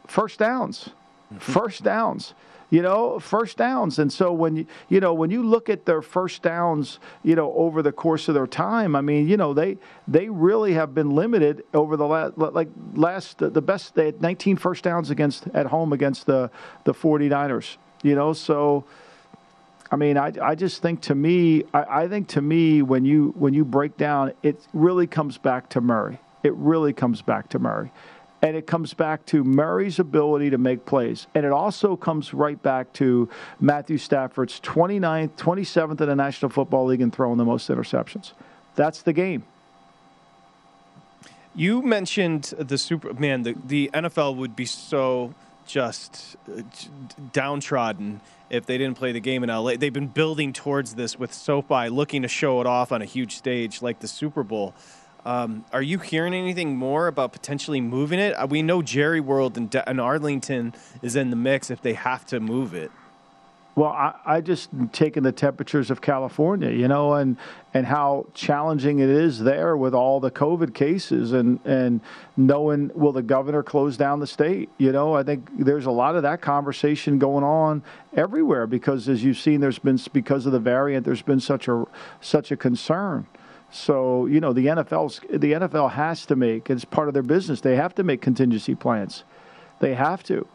First 0.07 0.39
downs. 0.39 0.89
Mm-hmm. 1.33 1.37
First 1.37 1.83
downs. 1.83 2.33
You 2.71 2.81
know, 2.81 3.19
first 3.19 3.57
downs. 3.57 3.99
And 3.99 4.11
so 4.11 4.33
when 4.33 4.55
you 4.55 4.65
you 4.89 4.99
know, 4.99 5.13
when 5.13 5.29
you 5.29 5.43
look 5.43 5.69
at 5.69 5.85
their 5.85 6.01
first 6.01 6.41
downs, 6.41 6.99
you 7.23 7.35
know, 7.35 7.53
over 7.53 7.81
the 7.81 7.91
course 7.91 8.27
of 8.27 8.33
their 8.33 8.47
time, 8.47 8.95
I 8.95 9.01
mean, 9.01 9.27
you 9.27 9.37
know, 9.37 9.53
they 9.53 9.77
they 10.07 10.29
really 10.29 10.73
have 10.73 10.95
been 10.95 11.11
limited 11.11 11.63
over 11.73 11.95
the 11.95 12.07
last 12.07 12.37
like 12.37 12.69
last 12.93 13.37
the 13.37 13.61
best 13.61 13.93
they 13.93 14.07
had 14.07 14.21
19 14.21 14.57
first 14.57 14.83
downs 14.83 15.11
against 15.11 15.47
at 15.53 15.67
home 15.67 15.93
against 15.93 16.25
the 16.25 16.49
the 16.85 16.93
49ers. 16.93 17.77
You 18.01 18.15
know, 18.15 18.33
so 18.33 18.85
I 19.91 19.97
mean, 19.97 20.17
I, 20.17 20.31
I 20.41 20.55
just 20.55 20.81
think 20.81 21.01
to 21.01 21.15
me, 21.15 21.63
I, 21.73 22.03
I 22.03 22.07
think 22.07 22.27
to 22.29 22.41
me, 22.41 22.81
when 22.81 23.05
you 23.05 23.33
when 23.37 23.53
you 23.53 23.63
break 23.63 23.97
down, 23.97 24.33
it 24.41 24.59
really 24.73 25.07
comes 25.07 25.37
back 25.37 25.69
to 25.69 25.81
Murray. 25.81 26.19
It 26.43 26.53
really 26.53 26.93
comes 26.93 27.21
back 27.21 27.49
to 27.49 27.59
Murray. 27.59 27.91
And 28.41 28.55
it 28.55 28.67
comes 28.67 28.93
back 28.93 29.25
to 29.27 29.43
Murray's 29.43 29.97
ability 29.97 30.51
to 30.51 30.59
make 30.59 30.85
plays. 30.85 31.25
And 31.33 31.45
it 31.45 31.51
also 31.51 31.95
comes 31.95 32.33
right 32.33 32.61
back 32.61 32.93
to 32.93 33.27
Matthew 33.59 33.97
Stafford's 33.97 34.59
29th, 34.59 35.31
27th 35.31 36.01
in 36.01 36.07
the 36.07 36.15
National 36.15 36.51
Football 36.51 36.85
League 36.85 37.01
and 37.01 37.11
throwing 37.11 37.37
the 37.37 37.45
most 37.45 37.69
interceptions. 37.69 38.33
That's 38.75 39.01
the 39.01 39.13
game. 39.13 39.45
You 41.55 41.81
mentioned 41.81 42.53
the 42.59 42.77
super 42.77 43.13
man. 43.13 43.43
The 43.43 43.55
the 43.65 43.89
NFL 43.93 44.35
would 44.35 44.55
be 44.55 44.65
so 44.65 45.33
just 45.65 46.35
uh, 46.47 46.61
downtrodden 47.31 48.21
if 48.49 48.65
they 48.65 48.77
didn't 48.77 48.97
play 48.97 49.11
the 49.11 49.19
game 49.19 49.43
in 49.43 49.49
LA. 49.49 49.75
They've 49.77 49.93
been 49.93 50.07
building 50.07 50.53
towards 50.53 50.95
this 50.95 51.17
with 51.17 51.33
SoFi, 51.33 51.89
looking 51.89 52.21
to 52.21 52.27
show 52.27 52.61
it 52.61 52.67
off 52.67 52.91
on 52.91 53.01
a 53.01 53.05
huge 53.05 53.35
stage 53.35 53.81
like 53.81 53.99
the 53.99 54.07
Super 54.07 54.43
Bowl. 54.43 54.73
Um, 55.25 55.65
are 55.73 55.81
you 55.81 55.97
hearing 55.97 56.35
anything 56.35 56.77
more 56.77 57.07
about 57.07 57.33
potentially 57.33 57.81
moving 57.81 58.19
it? 58.19 58.33
Uh, 58.33 58.45
we 58.47 58.61
know 58.61 58.83
Jerry 58.83 59.19
World 59.19 59.57
and, 59.57 59.69
De- 59.69 59.87
and 59.89 59.99
Arlington 59.99 60.75
is 61.01 61.15
in 61.15 61.31
the 61.31 61.35
mix 61.35 61.71
if 61.71 61.81
they 61.81 61.93
have 61.93 62.25
to 62.27 62.39
move 62.39 62.75
it. 62.75 62.91
Well, 63.75 63.91
I, 63.91 64.13
I 64.25 64.41
just 64.41 64.69
taken 64.93 65.23
the 65.23 65.33
temperatures 65.33 65.91
of 65.91 65.99
California, 65.99 66.71
you 66.71 66.87
know, 66.87 67.13
and 67.15 67.35
and 67.73 67.85
how 67.85 68.27
challenging 68.33 68.99
it 68.99 69.09
is 69.09 69.39
there 69.39 69.75
with 69.75 69.93
all 69.93 70.21
the 70.21 70.31
COVID 70.31 70.73
cases, 70.73 71.33
and 71.33 71.59
and 71.65 71.99
knowing 72.37 72.89
will 72.95 73.11
the 73.11 73.21
governor 73.21 73.63
close 73.63 73.97
down 73.97 74.21
the 74.21 74.27
state? 74.27 74.69
You 74.77 74.93
know, 74.93 75.13
I 75.13 75.23
think 75.23 75.49
there's 75.59 75.87
a 75.87 75.91
lot 75.91 76.15
of 76.15 76.23
that 76.23 76.39
conversation 76.41 77.19
going 77.19 77.43
on 77.43 77.83
everywhere 78.15 78.65
because, 78.65 79.09
as 79.09 79.25
you've 79.25 79.39
seen, 79.39 79.59
there's 79.59 79.79
been 79.79 79.99
because 80.13 80.45
of 80.45 80.53
the 80.53 80.59
variant, 80.59 81.05
there's 81.05 81.21
been 81.21 81.41
such 81.41 81.67
a 81.67 81.83
such 82.21 82.51
a 82.51 82.57
concern. 82.57 83.27
So 83.71 84.25
you 84.27 84.39
know, 84.39 84.53
the 84.53 84.67
NFL's 84.67 85.19
the 85.29 85.51
NFL 85.51 85.91
has 85.91 86.25
to 86.27 86.37
make 86.37 86.69
it's 86.69 86.85
part 86.85 87.09
of 87.09 87.13
their 87.13 87.23
business. 87.23 87.59
They 87.59 87.75
have 87.75 87.93
to 87.95 88.05
make 88.05 88.21
contingency 88.21 88.73
plans. 88.73 89.25
They 89.79 89.95
have 89.95 90.23
to 90.23 90.47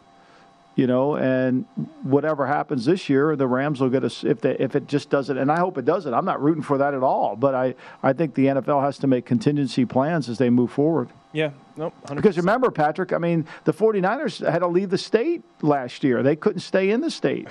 you 0.75 0.87
know, 0.87 1.15
and 1.15 1.65
whatever 2.03 2.47
happens 2.47 2.85
this 2.85 3.09
year, 3.09 3.35
the 3.35 3.47
Rams 3.47 3.81
will 3.81 3.89
get 3.89 4.03
us 4.03 4.23
if 4.23 4.41
they 4.41 4.55
if 4.57 4.75
it 4.75 4.87
just 4.87 5.09
doesn't. 5.09 5.37
And 5.37 5.51
I 5.51 5.59
hope 5.59 5.77
it 5.77 5.85
doesn't. 5.85 6.13
I'm 6.13 6.25
not 6.25 6.41
rooting 6.41 6.63
for 6.63 6.77
that 6.77 6.93
at 6.93 7.03
all. 7.03 7.35
But 7.35 7.55
I 7.55 7.75
I 8.01 8.13
think 8.13 8.35
the 8.35 8.47
NFL 8.47 8.81
has 8.81 8.97
to 8.99 9.07
make 9.07 9.25
contingency 9.25 9.85
plans 9.85 10.29
as 10.29 10.37
they 10.37 10.49
move 10.49 10.71
forward. 10.71 11.09
Yeah, 11.33 11.51
nope. 11.77 11.93
100%. 12.07 12.15
Because 12.15 12.37
remember, 12.37 12.71
Patrick, 12.71 13.13
I 13.13 13.17
mean, 13.17 13.47
the 13.63 13.73
49ers 13.73 14.49
had 14.49 14.59
to 14.59 14.67
leave 14.67 14.89
the 14.89 14.97
state 14.97 15.43
last 15.61 16.03
year. 16.03 16.23
They 16.23 16.35
couldn't 16.35 16.59
stay 16.59 16.89
in 16.89 17.01
the 17.01 17.11
state. 17.11 17.47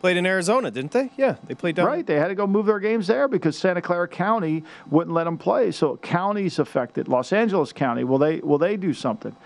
Played 0.00 0.16
in 0.16 0.26
Arizona, 0.26 0.70
didn't 0.70 0.90
they? 0.90 1.10
Yeah, 1.16 1.36
they 1.46 1.54
played 1.54 1.76
down. 1.76 1.86
Right, 1.86 2.04
they 2.04 2.16
had 2.16 2.28
to 2.28 2.34
go 2.34 2.46
move 2.46 2.66
their 2.66 2.80
games 2.80 3.06
there 3.06 3.28
because 3.28 3.56
Santa 3.56 3.80
Clara 3.80 4.08
County 4.08 4.64
wouldn't 4.90 5.14
let 5.14 5.24
them 5.24 5.38
play. 5.38 5.70
So 5.70 5.96
counties 5.98 6.58
affected. 6.58 7.06
Los 7.06 7.32
Angeles 7.32 7.72
County, 7.72 8.02
will 8.02 8.18
they 8.18 8.40
will 8.40 8.58
they 8.58 8.76
do 8.76 8.92
something? 8.92 9.36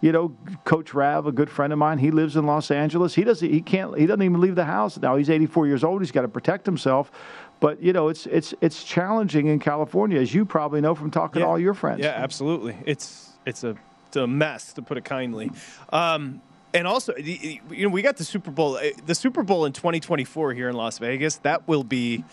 You 0.00 0.12
know, 0.12 0.34
Coach 0.64 0.94
Rav, 0.94 1.26
a 1.26 1.32
good 1.32 1.50
friend 1.50 1.72
of 1.72 1.78
mine, 1.78 1.98
he 1.98 2.10
lives 2.10 2.36
in 2.36 2.46
Los 2.46 2.70
Angeles. 2.70 3.14
He 3.14 3.24
doesn't, 3.24 3.50
he 3.50 3.60
can't, 3.60 3.96
he 3.98 4.06
doesn't 4.06 4.22
even 4.22 4.40
leave 4.40 4.54
the 4.54 4.64
house 4.64 4.98
now. 4.98 5.16
He's 5.16 5.28
84 5.28 5.66
years 5.66 5.84
old. 5.84 6.00
He's 6.00 6.10
got 6.10 6.22
to 6.22 6.28
protect 6.28 6.66
himself. 6.66 7.12
But 7.60 7.82
you 7.82 7.92
know, 7.92 8.08
it's 8.08 8.24
it's 8.26 8.54
it's 8.62 8.82
challenging 8.82 9.48
in 9.48 9.58
California, 9.58 10.18
as 10.18 10.32
you 10.32 10.46
probably 10.46 10.80
know 10.80 10.94
from 10.94 11.10
talking 11.10 11.40
yeah. 11.40 11.46
to 11.46 11.50
all 11.50 11.58
your 11.58 11.74
friends. 11.74 12.00
Yeah, 12.00 12.14
absolutely. 12.16 12.74
It's 12.86 13.32
it's 13.44 13.64
a 13.64 13.76
it's 14.08 14.16
a 14.16 14.26
mess 14.26 14.72
to 14.72 14.82
put 14.82 14.96
it 14.96 15.04
kindly. 15.04 15.50
Um, 15.92 16.40
and 16.72 16.86
also, 16.86 17.14
you 17.16 17.60
know, 17.70 17.88
we 17.88 18.00
got 18.00 18.16
the 18.16 18.24
Super 18.24 18.50
Bowl. 18.50 18.78
Eh, 18.78 18.92
the 19.04 19.14
Super 19.14 19.42
Bowl 19.42 19.66
in 19.66 19.72
2024 19.72 20.54
here 20.54 20.68
in 20.68 20.76
Las 20.76 20.98
Vegas. 20.98 21.36
That 21.38 21.68
will 21.68 21.84
be 21.84 22.24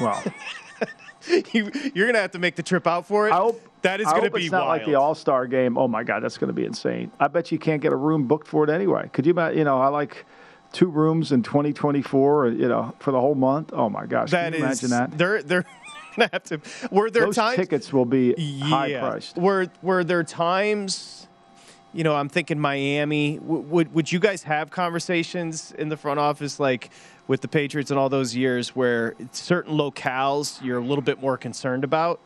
well. 0.00 0.22
you, 1.52 1.66
are 1.66 1.70
going 1.70 2.14
to 2.14 2.20
have 2.20 2.32
to 2.32 2.38
make 2.38 2.56
the 2.56 2.62
trip 2.62 2.86
out 2.86 3.06
for 3.06 3.28
it. 3.28 3.32
I 3.32 3.36
hope 3.36 3.60
that 3.84 4.00
is 4.00 4.06
going 4.06 4.24
to 4.24 4.30
be 4.30 4.44
it's 4.44 4.52
not 4.52 4.66
wild. 4.66 4.80
like 4.80 4.86
the 4.86 4.96
All 4.96 5.14
Star 5.14 5.46
game. 5.46 5.78
Oh 5.78 5.86
my 5.86 6.02
God, 6.02 6.22
that's 6.22 6.38
going 6.38 6.48
to 6.48 6.54
be 6.54 6.64
insane. 6.64 7.12
I 7.20 7.28
bet 7.28 7.52
you 7.52 7.58
can't 7.58 7.80
get 7.80 7.92
a 7.92 7.96
room 7.96 8.26
booked 8.26 8.48
for 8.48 8.64
it 8.64 8.70
anyway. 8.70 9.08
Could 9.12 9.26
you? 9.26 9.34
You 9.52 9.64
know, 9.64 9.80
I 9.80 9.88
like 9.88 10.24
two 10.72 10.88
rooms 10.88 11.32
in 11.32 11.42
2024. 11.42 12.48
You 12.48 12.68
know, 12.68 12.94
for 12.98 13.12
the 13.12 13.20
whole 13.20 13.34
month. 13.34 13.72
Oh 13.72 13.88
my 13.88 14.06
gosh, 14.06 14.30
that 14.30 14.52
can 14.52 14.60
you 14.60 14.66
is, 14.66 14.82
imagine 14.82 14.90
that? 14.90 15.18
They're 15.18 15.42
they're. 15.42 15.64
Have 16.14 16.44
to, 16.44 16.60
were 16.92 17.10
there 17.10 17.24
Those 17.24 17.34
times 17.34 17.56
tickets 17.56 17.92
will 17.92 18.04
be 18.04 18.34
high 18.60 18.96
priced? 19.00 19.36
Were 19.36 19.66
were 19.82 20.04
there 20.04 20.22
times 20.22 21.26
you 21.92 22.02
know, 22.02 22.14
I'm 22.14 22.28
thinking 22.28 22.58
Miami. 22.58 23.38
would 23.40 23.94
would 23.94 24.12
you 24.12 24.18
guys 24.18 24.42
have 24.42 24.70
conversations 24.70 25.72
in 25.72 25.88
the 25.88 25.96
front 25.96 26.20
office 26.20 26.60
like 26.60 26.90
with 27.26 27.40
the 27.40 27.48
Patriots 27.48 27.90
in 27.90 27.96
all 27.96 28.08
those 28.08 28.34
years 28.36 28.76
where 28.76 29.14
certain 29.32 29.76
locales 29.76 30.62
you're 30.62 30.78
a 30.78 30.84
little 30.84 31.02
bit 31.02 31.20
more 31.20 31.38
concerned 31.38 31.84
about? 31.84 32.20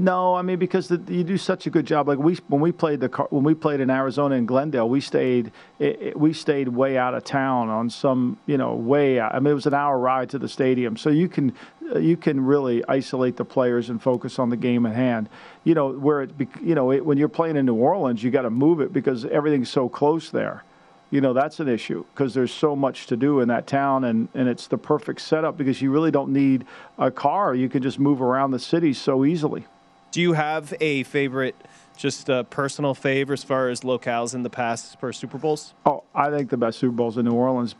No, 0.00 0.34
I 0.34 0.40
mean 0.40 0.58
because 0.58 0.88
the, 0.88 0.98
you 1.12 1.22
do 1.22 1.36
such 1.36 1.66
a 1.66 1.70
good 1.70 1.84
job. 1.84 2.08
Like 2.08 2.18
we 2.18 2.36
when 2.48 2.62
we 2.62 2.72
played 2.72 3.00
the 3.00 3.08
when 3.28 3.44
we 3.44 3.52
played 3.52 3.80
in 3.80 3.90
Arizona 3.90 4.34
and 4.34 4.48
Glendale, 4.48 4.88
we 4.88 5.02
stayed 5.02 5.52
it, 5.78 6.00
it, 6.00 6.18
we 6.18 6.32
stayed 6.32 6.68
way 6.68 6.96
out 6.96 7.12
of 7.12 7.22
town 7.22 7.68
on 7.68 7.90
some 7.90 8.38
you 8.46 8.56
know 8.56 8.74
way. 8.74 9.20
Out, 9.20 9.34
I 9.34 9.40
mean 9.40 9.50
it 9.50 9.54
was 9.54 9.66
an 9.66 9.74
hour 9.74 9.98
ride 9.98 10.30
to 10.30 10.38
the 10.38 10.48
stadium, 10.48 10.96
so 10.96 11.10
you 11.10 11.28
can 11.28 11.52
you 11.96 12.16
can 12.16 12.42
really 12.42 12.82
isolate 12.88 13.36
the 13.36 13.44
players 13.44 13.90
and 13.90 14.02
focus 14.02 14.38
on 14.38 14.48
the 14.48 14.56
game 14.56 14.86
at 14.86 14.96
hand. 14.96 15.28
You 15.64 15.74
know 15.74 15.90
where 15.90 16.22
it 16.22 16.30
you 16.62 16.74
know 16.74 16.92
it, 16.92 17.04
when 17.04 17.18
you're 17.18 17.28
playing 17.28 17.56
in 17.56 17.66
New 17.66 17.74
Orleans, 17.74 18.22
you 18.22 18.30
got 18.30 18.42
to 18.42 18.50
move 18.50 18.80
it 18.80 18.94
because 18.94 19.26
everything's 19.26 19.68
so 19.68 19.90
close 19.90 20.30
there 20.30 20.64
you 21.10 21.20
know 21.20 21.32
that's 21.32 21.58
an 21.60 21.68
issue 21.68 22.04
because 22.14 22.32
there's 22.32 22.54
so 22.54 22.74
much 22.76 23.06
to 23.08 23.16
do 23.16 23.40
in 23.40 23.48
that 23.48 23.66
town 23.66 24.04
and, 24.04 24.28
and 24.32 24.48
it's 24.48 24.68
the 24.68 24.78
perfect 24.78 25.20
setup 25.20 25.58
because 25.58 25.82
you 25.82 25.90
really 25.90 26.12
don't 26.12 26.32
need 26.32 26.64
a 26.98 27.10
car 27.10 27.52
you 27.52 27.68
can 27.68 27.82
just 27.82 27.98
move 27.98 28.22
around 28.22 28.52
the 28.52 28.58
city 28.60 28.92
so 28.92 29.24
easily 29.24 29.66
do 30.10 30.20
you 30.20 30.32
have 30.32 30.74
a 30.80 31.02
favorite, 31.04 31.56
just 31.96 32.28
a 32.28 32.44
personal 32.44 32.94
favorite 32.94 33.40
as 33.40 33.44
far 33.44 33.68
as 33.68 33.80
locales 33.80 34.34
in 34.34 34.42
the 34.42 34.50
past 34.50 34.98
for 34.98 35.12
Super 35.12 35.38
Bowls? 35.38 35.74
Oh, 35.86 36.04
I 36.14 36.30
think 36.30 36.50
the 36.50 36.56
best 36.56 36.78
Super 36.78 36.92
Bowls 36.92 37.16
in 37.16 37.24
New 37.24 37.32
Orleans 37.32 37.74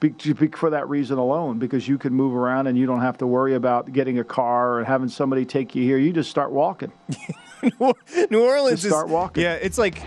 for 0.56 0.70
that 0.70 0.88
reason 0.88 1.18
alone, 1.18 1.58
because 1.58 1.88
you 1.88 1.98
can 1.98 2.12
move 2.12 2.34
around 2.34 2.66
and 2.66 2.78
you 2.78 2.86
don't 2.86 3.00
have 3.00 3.18
to 3.18 3.26
worry 3.26 3.54
about 3.54 3.92
getting 3.92 4.18
a 4.18 4.24
car 4.24 4.78
or 4.78 4.84
having 4.84 5.08
somebody 5.08 5.44
take 5.44 5.74
you 5.74 5.82
here. 5.82 5.98
You 5.98 6.12
just 6.12 6.30
start 6.30 6.52
walking. 6.52 6.92
New 8.30 8.42
Orleans 8.42 8.82
just 8.82 8.92
start 8.92 9.06
is, 9.06 9.12
walking. 9.12 9.42
Yeah, 9.42 9.54
it's 9.54 9.78
like 9.78 10.02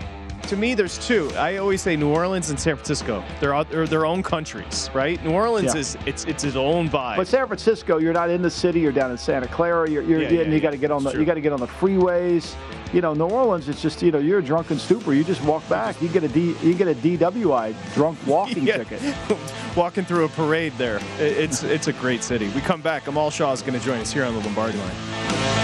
to 0.48 0.56
me, 0.56 0.74
there's 0.74 0.98
two. 0.98 1.30
I 1.36 1.56
always 1.56 1.82
say 1.82 1.96
New 1.96 2.08
Orleans 2.08 2.50
and 2.50 2.58
San 2.58 2.76
Francisco. 2.76 3.24
They're, 3.40 3.64
they're 3.64 3.86
their 3.86 4.06
own 4.06 4.22
countries, 4.22 4.90
right? 4.94 5.22
New 5.24 5.32
Orleans 5.32 5.74
yeah. 5.74 5.80
is 5.80 5.96
it's 6.06 6.24
it's 6.24 6.44
its 6.44 6.56
own 6.56 6.88
vibe. 6.88 7.16
But 7.16 7.26
San 7.26 7.46
Francisco, 7.46 7.98
you're 7.98 8.12
not 8.12 8.30
in 8.30 8.42
the 8.42 8.50
city. 8.50 8.80
You're 8.80 8.92
down 8.92 9.10
in 9.10 9.18
Santa 9.18 9.48
Clara. 9.48 9.88
You're, 9.88 10.02
you're 10.02 10.22
yeah, 10.22 10.42
yeah, 10.42 10.42
you 10.42 10.60
got 10.60 10.70
to 10.70 10.76
get 10.76 10.90
on 10.90 11.04
the 11.04 11.12
you 11.12 11.24
got 11.24 11.34
to 11.34 11.40
get 11.40 11.52
on 11.52 11.60
the 11.60 11.66
freeways. 11.66 12.54
You 12.92 13.00
know, 13.00 13.14
New 13.14 13.26
Orleans, 13.26 13.68
it's 13.68 13.82
just 13.82 14.02
you 14.02 14.12
know 14.12 14.18
you're 14.18 14.38
a 14.38 14.42
drunken 14.42 14.78
stupor. 14.78 15.14
You 15.14 15.24
just 15.24 15.42
walk 15.42 15.68
back. 15.68 16.00
You 16.00 16.08
get 16.08 16.24
a 16.24 16.28
D 16.28 16.54
you 16.62 16.74
get 16.74 16.88
a 16.88 16.94
DWI 16.94 17.94
drunk 17.94 18.18
walking 18.26 18.66
ticket. 18.66 19.00
Walking 19.76 20.04
through 20.04 20.24
a 20.24 20.28
parade 20.28 20.72
there. 20.78 21.00
It's 21.18 21.64
it's 21.64 21.88
a 21.88 21.92
great 21.94 22.22
city. 22.22 22.48
We 22.50 22.60
come 22.60 22.80
back. 22.80 23.08
Amal 23.08 23.32
Shah 23.32 23.52
is 23.52 23.60
going 23.60 23.76
to 23.76 23.84
join 23.84 23.98
us 23.98 24.12
here 24.12 24.24
on 24.24 24.32
the 24.34 24.40
Lombardi 24.40 24.78
line. 24.78 25.63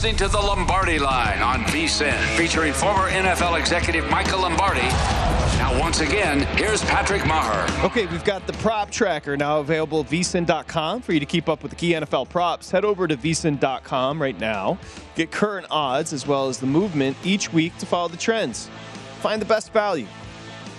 Listening 0.00 0.16
to 0.16 0.28
the 0.28 0.40
Lombardi 0.40 0.98
Line 0.98 1.42
on 1.42 1.60
VSIN, 1.64 2.16
featuring 2.34 2.72
former 2.72 3.10
NFL 3.10 3.60
executive 3.60 4.08
Michael 4.08 4.40
Lombardi. 4.40 4.80
Now, 5.58 5.78
once 5.78 6.00
again, 6.00 6.40
here's 6.56 6.82
Patrick 6.84 7.26
Maher. 7.26 7.66
Okay, 7.84 8.06
we've 8.06 8.24
got 8.24 8.46
the 8.46 8.54
prop 8.54 8.90
tracker 8.90 9.36
now 9.36 9.60
available 9.60 10.00
at 10.00 10.06
vsin.com 10.06 11.02
for 11.02 11.12
you 11.12 11.20
to 11.20 11.26
keep 11.26 11.50
up 11.50 11.62
with 11.62 11.68
the 11.68 11.76
key 11.76 11.92
NFL 11.92 12.30
props. 12.30 12.70
Head 12.70 12.82
over 12.82 13.06
to 13.06 13.14
vsin.com 13.14 14.22
right 14.22 14.40
now. 14.40 14.78
Get 15.16 15.30
current 15.32 15.66
odds 15.68 16.14
as 16.14 16.26
well 16.26 16.48
as 16.48 16.56
the 16.56 16.66
movement 16.66 17.14
each 17.22 17.52
week 17.52 17.76
to 17.76 17.84
follow 17.84 18.08
the 18.08 18.16
trends. 18.16 18.70
Find 19.18 19.38
the 19.38 19.44
best 19.44 19.70
value. 19.70 20.06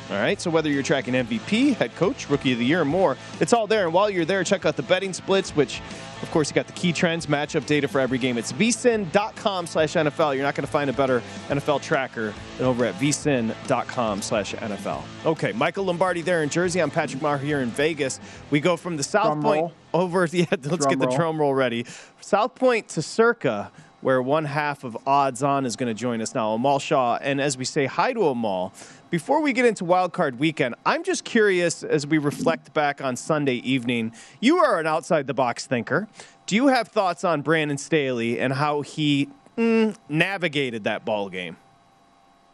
All 0.10 0.18
right, 0.18 0.42
so 0.42 0.50
whether 0.50 0.68
you're 0.68 0.82
tracking 0.82 1.14
MVP, 1.14 1.76
head 1.76 1.96
coach, 1.96 2.28
rookie 2.28 2.54
of 2.54 2.58
the 2.58 2.66
year, 2.66 2.82
and 2.82 2.90
more, 2.90 3.18
it's 3.40 3.54
all 3.54 3.68
there. 3.68 3.86
And 3.86 3.94
while 3.94 4.10
you're 4.10 4.26
there, 4.26 4.44
check 4.44 4.66
out 4.66 4.78
the 4.78 4.84
betting 4.84 5.14
splits, 5.14 5.56
which 5.56 5.80
of 6.22 6.30
course, 6.32 6.50
you 6.50 6.56
got 6.56 6.68
the 6.68 6.74
key 6.74 6.94
trends, 6.94 7.26
matchup 7.28 7.66
data 7.66 7.88
for 7.88 8.00
every 8.00 8.18
game. 8.18 8.38
It's 8.38 8.52
vsin.com 8.54 9.68
slash 9.68 9.94
NFL. 9.94 10.36
You're 10.36 10.44
not 10.44 10.56
going 10.56 10.66
to 10.66 10.72
find 10.72 10.90
a 10.90 10.94
better 10.94 11.22
NFL 11.50 11.82
tracker 11.82 12.34
than 12.58 12.68
over 12.68 12.86
at 12.86 12.96
vsin.com 12.96 14.22
slash 14.22 14.54
NFL. 14.56 15.02
Okay, 15.26 15.52
Michael 15.52 15.86
Lombardi 15.86 16.22
there 16.22 16.44
in 16.44 16.50
Jersey. 16.50 16.80
I'm 16.82 16.92
Patrick 16.92 17.22
Maher 17.22 17.38
here 17.38 17.62
in 17.62 17.70
Vegas. 17.70 18.20
We 18.50 18.60
go 18.60 18.78
from 18.78 18.98
the 18.98 19.04
South 19.04 19.26
drum 19.26 19.42
Point 19.42 19.62
roll. 19.62 19.74
over. 19.94 20.22
Yeah, 20.32 20.46
let's 20.52 20.62
drum 20.68 20.90
get 20.90 21.00
the 21.00 21.08
roll. 21.08 21.16
drum 21.18 21.40
roll 21.40 21.54
ready. 21.54 21.86
South 22.22 22.56
Point 22.56 22.88
to 22.90 23.02
Circa 23.02 23.72
where 24.02 24.22
one 24.22 24.46
half 24.46 24.84
of 24.84 24.98
Odds 25.08 25.42
On 25.44 25.66
is 25.66 25.76
going 25.76 25.88
to 25.88 26.00
join 26.00 26.22
us 26.22 26.36
now, 26.36 26.54
Amal 26.54 26.80
Shah. 26.80 27.18
And 27.22 27.40
as 27.40 27.58
we 27.58 27.66
say 27.66 27.86
hi 27.86 28.14
to 28.14 28.28
Amal, 28.28 28.74
before 29.10 29.42
we 29.42 29.54
get 29.54 29.66
into 29.66 29.86
Wild 29.86 30.14
Card 30.14 30.40
Weekend, 30.40 30.76
I'm 30.86 31.04
just 31.04 31.24
curious 31.24 31.84
as 31.84 32.06
we 32.08 32.18
reflect 32.18 32.74
back 32.74 33.02
on 33.02 33.16
Sunday 33.16 33.56
evening. 33.56 34.14
You 34.40 34.58
are 34.58 34.80
an 34.80 34.88
outside 34.88 35.28
the 35.28 35.34
box 35.34 35.68
thinker. 35.68 36.08
Do 36.46 36.56
you 36.56 36.68
have 36.68 36.88
thoughts 36.88 37.24
on 37.24 37.42
Brandon 37.42 37.78
Staley 37.78 38.40
and 38.40 38.54
how 38.54 38.82
he 38.82 39.30
mm, 39.58 39.96
navigated 40.10 40.84
that 40.86 41.06
ball 41.06 41.30
game? 41.30 41.58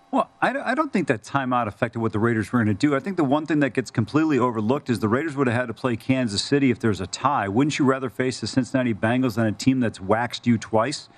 Well, 0.09 0.29
I 0.41 0.73
don't 0.73 0.93
think 0.93 1.09
that 1.09 1.23
timeout 1.23 1.67
affected 1.67 1.99
what 1.99 2.13
the 2.13 2.19
Raiders 2.19 2.51
were 2.53 2.63
going 2.63 2.67
to 2.67 2.73
do. 2.73 2.95
I 2.95 2.99
think 2.99 3.17
the 3.17 3.25
one 3.25 3.45
thing 3.45 3.59
that 3.59 3.73
gets 3.73 3.91
completely 3.91 4.39
overlooked 4.39 4.89
is 4.89 4.99
the 4.99 5.09
Raiders 5.09 5.35
would 5.35 5.47
have 5.47 5.55
had 5.55 5.67
to 5.67 5.73
play 5.73 5.97
Kansas 5.97 6.41
City 6.41 6.71
if 6.71 6.79
there's 6.79 7.01
a 7.01 7.07
tie. 7.07 7.49
Wouldn't 7.49 7.77
you 7.77 7.83
rather 7.83 8.09
face 8.09 8.39
the 8.39 8.47
Cincinnati 8.47 8.93
Bengals 8.93 9.35
than 9.35 9.45
a 9.47 9.51
team 9.51 9.81
that's 9.81 9.99
waxed 9.99 10.47
you 10.47 10.57
twice? 10.57 11.09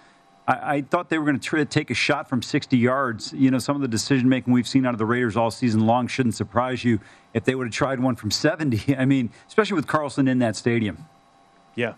I, 0.50 0.78
I 0.78 0.82
thought 0.82 1.10
they 1.10 1.20
were 1.20 1.26
going 1.26 1.40
to 1.40 1.48
try 1.48 1.60
to 1.60 1.66
take 1.66 1.92
a 1.92 1.94
shot 1.94 2.28
from 2.28 2.42
60 2.42 2.76
yards. 2.76 3.32
You 3.34 3.52
know, 3.52 3.60
some 3.60 3.76
of 3.76 3.82
the 3.82 3.88
decision 3.88 4.28
making 4.28 4.52
we've 4.52 4.68
seen 4.68 4.86
out 4.86 4.94
of 4.94 4.98
the 4.98 5.06
Raiders 5.06 5.38
all 5.38 5.52
season 5.52 5.86
long 5.86 6.08
shouldn't 6.08 6.36
surprise 6.36 6.84
you 6.84 7.00
if 7.34 7.46
they 7.46 7.54
would 7.54 7.68
have 7.68 7.74
tried 7.74 8.00
one 8.00 8.16
from 8.16 8.32
70. 8.32 8.96
I 8.98 9.06
mean, 9.06 9.30
especially 9.48 9.76
with 9.76 9.88
Carlson 9.88 10.28
in 10.28 10.40
that 10.40 10.56
stadium. 10.56 11.06
Yeah. 11.76 11.94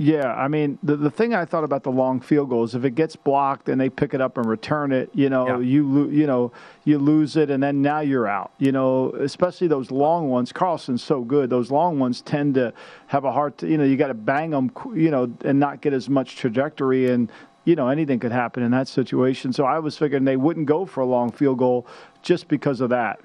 Yeah, 0.00 0.32
I 0.32 0.46
mean, 0.46 0.78
the, 0.80 0.94
the 0.94 1.10
thing 1.10 1.34
I 1.34 1.44
thought 1.44 1.64
about 1.64 1.82
the 1.82 1.90
long 1.90 2.20
field 2.20 2.50
goal 2.50 2.62
is 2.62 2.76
if 2.76 2.84
it 2.84 2.92
gets 2.92 3.16
blocked 3.16 3.68
and 3.68 3.80
they 3.80 3.90
pick 3.90 4.14
it 4.14 4.20
up 4.20 4.38
and 4.38 4.46
return 4.46 4.92
it, 4.92 5.10
you 5.12 5.28
know, 5.28 5.58
yeah. 5.58 5.58
you 5.58 5.88
lo- 5.88 6.08
you 6.08 6.24
know, 6.24 6.52
you 6.84 6.98
lose 6.98 7.36
it 7.36 7.50
and 7.50 7.60
then 7.60 7.82
now 7.82 7.98
you're 7.98 8.28
out. 8.28 8.52
You 8.58 8.70
know, 8.70 9.10
especially 9.14 9.66
those 9.66 9.90
long 9.90 10.28
ones. 10.28 10.52
Carlson's 10.52 11.02
so 11.02 11.22
good. 11.22 11.50
Those 11.50 11.72
long 11.72 11.98
ones 11.98 12.20
tend 12.20 12.54
to 12.54 12.72
have 13.08 13.24
a 13.24 13.32
hard, 13.32 13.58
to, 13.58 13.66
you 13.66 13.76
know, 13.76 13.82
you 13.82 13.96
got 13.96 14.06
to 14.06 14.14
bang 14.14 14.50
them, 14.50 14.70
you 14.94 15.10
know, 15.10 15.32
and 15.44 15.58
not 15.58 15.80
get 15.80 15.92
as 15.92 16.08
much 16.08 16.36
trajectory 16.36 17.10
and 17.10 17.28
you 17.64 17.74
know 17.74 17.88
anything 17.88 18.20
could 18.20 18.32
happen 18.32 18.62
in 18.62 18.70
that 18.70 18.86
situation. 18.86 19.52
So 19.52 19.64
I 19.64 19.80
was 19.80 19.98
figuring 19.98 20.24
they 20.24 20.36
wouldn't 20.36 20.66
go 20.66 20.86
for 20.86 21.00
a 21.00 21.06
long 21.06 21.32
field 21.32 21.58
goal 21.58 21.86
just 22.22 22.46
because 22.46 22.80
of 22.80 22.90
that. 22.90 23.20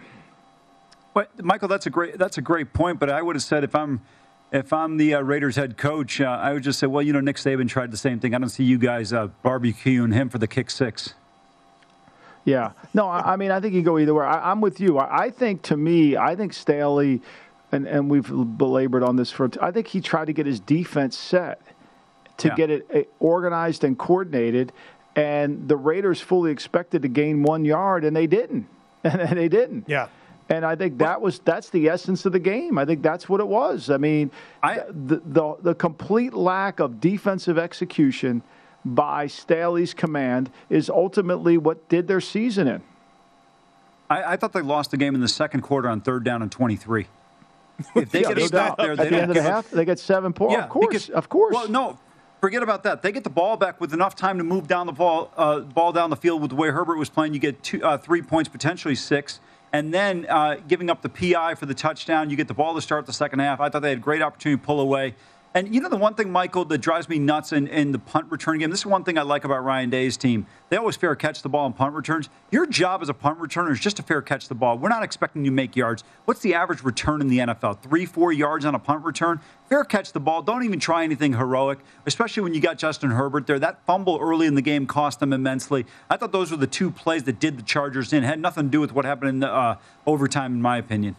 But 1.13 1.44
Michael, 1.44 1.68
that's 1.68 1.86
a 1.86 1.92
great 1.92 2.18
that's 2.18 2.39
a 2.39 2.42
great 2.42 2.74
point. 2.74 3.00
But 3.00 3.12
I 3.12 3.22
would 3.22 3.36
have 3.36 3.44
said 3.44 3.63
if 3.63 3.75
I'm 3.75 4.01
if 4.53 4.72
I'm 4.72 4.98
the 4.98 5.15
uh, 5.15 5.22
Raiders 5.22 5.55
head 5.55 5.77
coach, 5.77 6.22
uh, 6.22 6.25
I 6.25 6.53
would 6.53 6.62
just 6.62 6.77
say, 6.77 6.86
well, 6.86 7.01
you 7.01 7.12
know, 7.12 7.19
Nick 7.19 7.38
Saban 7.38 7.67
tried 7.67 7.91
the 7.91 7.98
same 7.98 8.19
thing. 8.19 8.36
I 8.36 8.38
don't 8.38 8.50
see 8.50 8.63
you 8.63 8.77
guys 8.77 9.12
uh, 9.12 9.29
barbecuing 9.43 10.13
him 10.13 10.29
for 10.29 10.38
the 10.38 10.48
kick 10.48 10.69
six. 10.69 11.15
Yeah. 12.45 12.74
No, 12.93 13.07
I, 13.07 13.33
I 13.33 13.36
mean, 13.36 13.50
I 13.50 13.60
think 13.60 13.74
you 13.74 13.81
go 13.81 13.98
either 13.98 14.13
way. 14.13 14.25
I, 14.25 14.51
am 14.51 14.62
with 14.62 14.79
you. 14.79 15.00
I, 15.00 15.24
I, 15.24 15.29
think, 15.31 15.63
to 15.63 15.77
me, 15.77 16.15
I 16.15 16.36
think 16.36 16.53
Staley, 16.53 17.22
and, 17.72 17.88
and 17.88 18.12
we've 18.12 18.29
belabored 18.29 19.01
on 19.01 19.15
this 19.15 19.31
for, 19.31 19.50
I 19.60 19.72
think 19.72 19.88
he 19.88 20.01
tried 20.01 20.25
to 20.25 20.33
get 20.33 20.45
his 20.45 20.60
defense 20.60 21.17
set 21.17 21.60
to 22.38 22.50
yeah. 22.50 22.55
get 22.55 22.69
it 22.69 22.88
uh, 22.93 23.00
organized 23.19 23.83
and 23.83 23.98
coordinated. 23.98 24.72
And 25.15 25.67
the 25.67 25.77
Raiders 25.77 26.22
fully 26.22 26.51
expected 26.51 27.01
to 27.01 27.07
gain 27.07 27.41
one 27.41 27.65
yard, 27.65 28.03
and 28.03 28.15
they 28.15 28.27
didn't. 28.27 28.67
And 29.05 29.38
they 29.38 29.50
didn't. 29.50 29.83
Yeah. 29.89 30.07
And 30.53 30.63
I 30.63 30.75
think 30.75 31.00
that 31.00 31.19
was 31.19 31.39
that's 31.39 31.72
the 31.72 31.89
essence 31.89 32.27
of 32.27 32.31
the 32.31 32.39
game. 32.39 32.77
I 32.77 32.86
think 32.86 33.01
that's 33.01 33.27
what 33.27 33.39
it 33.39 33.48
was. 33.48 33.89
I 33.89 33.98
mean, 33.98 34.29
I, 34.62 34.81
the, 34.88 35.19
the 35.25 35.55
the 35.62 35.74
complete 35.74 36.33
lack 36.33 36.79
of 36.79 37.01
defensive 37.01 37.57
execution 37.57 38.43
by 38.86 39.25
Staley's 39.25 39.95
command 39.95 40.51
is 40.69 40.91
ultimately 40.91 41.57
what 41.57 41.89
did 41.89 42.07
their 42.07 42.22
season 42.22 42.67
in. 42.67 42.83
I, 44.12 44.33
I 44.33 44.36
thought 44.38 44.53
they 44.53 44.62
lost 44.62 44.91
the 44.91 44.98
game 44.98 45.15
in 45.15 45.22
the 45.22 45.27
second 45.27 45.62
quarter 45.62 45.89
on 45.89 46.01
third 46.01 46.24
down 46.24 46.43
and 46.43 46.51
twenty 46.51 46.75
three. 46.75 47.07
If 47.95 48.12
they 48.12 48.22
yeah, 48.22 48.27
get 48.27 48.38
a 48.38 48.48
stop 48.48 48.77
there, 48.77 48.91
at 48.91 48.98
the 49.00 49.07
end 49.07 49.31
of 49.31 49.36
the 49.36 49.41
half, 49.41 49.72
they 49.72 49.86
get 49.86 49.98
seven 49.98 50.33
points. 50.33 50.53
Yeah, 50.53 50.65
of 50.65 50.69
course, 50.69 50.88
because, 50.88 51.10
of 51.10 51.29
course. 51.29 51.55
Well, 51.55 51.67
no, 51.67 51.98
forget 52.41 52.62
about 52.62 52.83
that. 52.83 53.01
They 53.01 53.12
get 53.12 53.24
the 53.24 53.31
ball 53.31 53.57
back 53.57 53.81
with 53.81 53.91
enough 53.91 54.15
time 54.15 54.38
to 54.38 54.43
move 54.43 54.67
down 54.67 54.86
the 54.86 54.93
ball, 54.93 55.31
uh, 55.36 55.62
ball 55.62 55.91
down 55.91 56.12
the 56.12 56.15
field 56.15 56.41
with 56.41 56.51
the 56.51 56.55
way 56.55 56.69
Herbert 56.69 57.00
was 57.00 57.10
playing. 57.10 57.33
You 57.33 57.39
get 57.39 57.63
two, 57.63 57.83
uh, 57.83 57.98
three 57.98 58.22
points, 58.22 58.50
potentially 58.50 58.93
six 58.93 59.39
and 59.74 59.92
then 59.92 60.27
uh, 60.30 60.58
giving 60.68 60.89
up 60.89 61.01
the 61.01 61.10
PI 61.10 61.56
for 61.56 61.65
the 61.65 61.74
touchdown. 61.74 62.30
You 62.30 62.38
get 62.38 62.48
the 62.48 62.53
ball 62.53 62.75
to 62.75 62.82
start 62.82 63.08
the 63.08 63.13
second 63.13 63.39
half. 63.39 63.60
I 63.60 63.70
thought 63.70 63.82
they 63.82 63.89
had 63.89 63.98
a 63.98 64.01
great 64.01 64.22
opportunity 64.22 64.62
to 64.62 64.65
pull 64.65 64.80
away. 64.80 65.15
And 65.55 65.74
you 65.74 65.81
know 65.81 65.89
the 65.89 65.98
one 65.98 66.15
thing, 66.15 66.31
Michael, 66.31 66.65
that 66.65 66.79
drives 66.79 67.07
me 67.07 67.19
nuts 67.19 67.53
in, 67.53 67.67
in 67.67 67.91
the 67.91 68.00
punt 68.00 68.31
return 68.31 68.57
game. 68.57 68.72
This 68.72 68.79
is 68.79 68.86
one 68.88 69.03
thing 69.03 69.19
I 69.19 69.22
like 69.22 69.43
about 69.43 69.63
Ryan 69.63 69.91
Day's 69.91 70.17
team. 70.17 70.48
They 70.69 70.77
always 70.77 70.95
fair 70.95 71.15
catch 71.15 71.43
the 71.43 71.50
ball 71.50 71.67
in 71.67 71.74
punt 71.74 71.93
returns. 71.93 72.27
Your 72.50 72.66
job 72.66 73.03
as 73.03 73.09
a 73.09 73.13
punt 73.13 73.37
returner 73.37 73.72
is 73.72 73.79
just 73.79 73.98
to 73.98 74.03
fair 74.03 74.24
catch 74.24 74.48
the 74.48 74.55
ball. 74.55 74.79
We're 74.79 74.89
not 74.89 75.03
expecting 75.03 75.46
you 75.46 75.51
to 75.51 75.55
make 75.55 75.75
yards. 75.75 76.03
What's 76.25 76.39
the 76.39 76.55
average 76.55 76.81
return 76.81 77.22
in 77.22 77.27
the 77.27 77.37
NFL? 77.37 77.83
Three, 77.83 78.07
four 78.07 78.33
yards 78.33 78.66
on 78.66 78.74
a 78.74 78.79
punt 78.79 79.05
return. 79.05 79.42
Fair 79.70 79.83
catch 79.83 80.11
the 80.11 80.20
ball. 80.20 80.42
Don't 80.42 80.63
even 80.63 80.79
try 80.79 81.03
anything 81.03 81.33
heroic, 81.33 81.77
especially 82.07 82.42
when 82.42 82.55
you 82.55 82.59
got 82.59 82.79
Justin 82.79 83.11
Herbert 83.11 83.46
there. 83.46 83.59
That 83.59 83.85
fumble 83.85 84.18
early 84.20 84.48
in 84.48 84.55
the 84.55 84.61
game 84.63 84.87
cost 84.87 85.20
them 85.20 85.31
immensely. 85.31 85.85
I 86.09 86.18
thought 86.18 86.31
those 86.31 86.50
were 86.50 86.57
the 86.57 86.66
two 86.66 86.89
plays 86.89 87.25
that 87.25 87.39
did 87.39 87.59
the 87.59 87.63
Chargers 87.63 88.11
in. 88.11 88.24
It 88.24 88.27
Had 88.27 88.39
nothing 88.39 88.63
to 88.63 88.70
do 88.72 88.81
with 88.81 88.92
what 88.92 89.05
happened 89.05 89.29
in 89.29 89.39
the, 89.42 89.53
uh, 89.53 89.75
overtime, 90.07 90.53
in 90.55 90.63
my 90.63 90.77
opinion. 90.77 91.16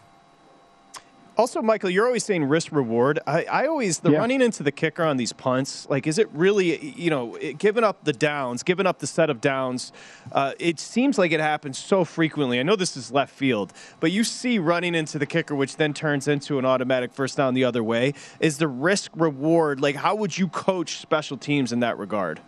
Also, 1.37 1.61
Michael, 1.61 1.89
you're 1.89 2.05
always 2.05 2.23
saying 2.23 2.45
risk 2.45 2.71
reward. 2.71 3.19
I, 3.27 3.43
I 3.43 3.67
always 3.67 3.99
the 3.99 4.11
yeah. 4.11 4.19
running 4.19 4.41
into 4.41 4.63
the 4.63 4.71
kicker 4.71 5.03
on 5.03 5.17
these 5.17 5.33
punts. 5.33 5.85
Like, 5.89 6.07
is 6.07 6.17
it 6.17 6.29
really 6.31 6.91
you 6.91 7.09
know 7.09 7.37
giving 7.57 7.83
up 7.83 8.05
the 8.05 8.13
downs, 8.13 8.63
giving 8.63 8.85
up 8.85 8.99
the 8.99 9.07
set 9.07 9.29
of 9.29 9.41
downs? 9.41 9.91
Uh, 10.31 10.53
it 10.59 10.79
seems 10.79 11.17
like 11.17 11.31
it 11.31 11.41
happens 11.41 11.77
so 11.77 12.05
frequently. 12.05 12.59
I 12.59 12.63
know 12.63 12.77
this 12.77 12.95
is 12.95 13.11
left 13.11 13.33
field, 13.33 13.73
but 13.99 14.11
you 14.11 14.23
see 14.23 14.59
running 14.59 14.95
into 14.95 15.19
the 15.19 15.25
kicker, 15.25 15.55
which 15.55 15.75
then 15.75 15.93
turns 15.93 16.27
into 16.27 16.57
an 16.57 16.65
automatic 16.65 17.11
first 17.11 17.35
down 17.35 17.53
the 17.53 17.65
other 17.65 17.83
way. 17.83 18.13
Is 18.39 18.57
the 18.57 18.69
risk 18.69 19.11
reward 19.15 19.81
like 19.81 19.97
how 19.97 20.15
would 20.15 20.37
you 20.37 20.47
coach 20.47 20.97
special 20.97 21.37
teams 21.37 21.73
in 21.73 21.81
that 21.81 21.97
regard? 21.97 22.39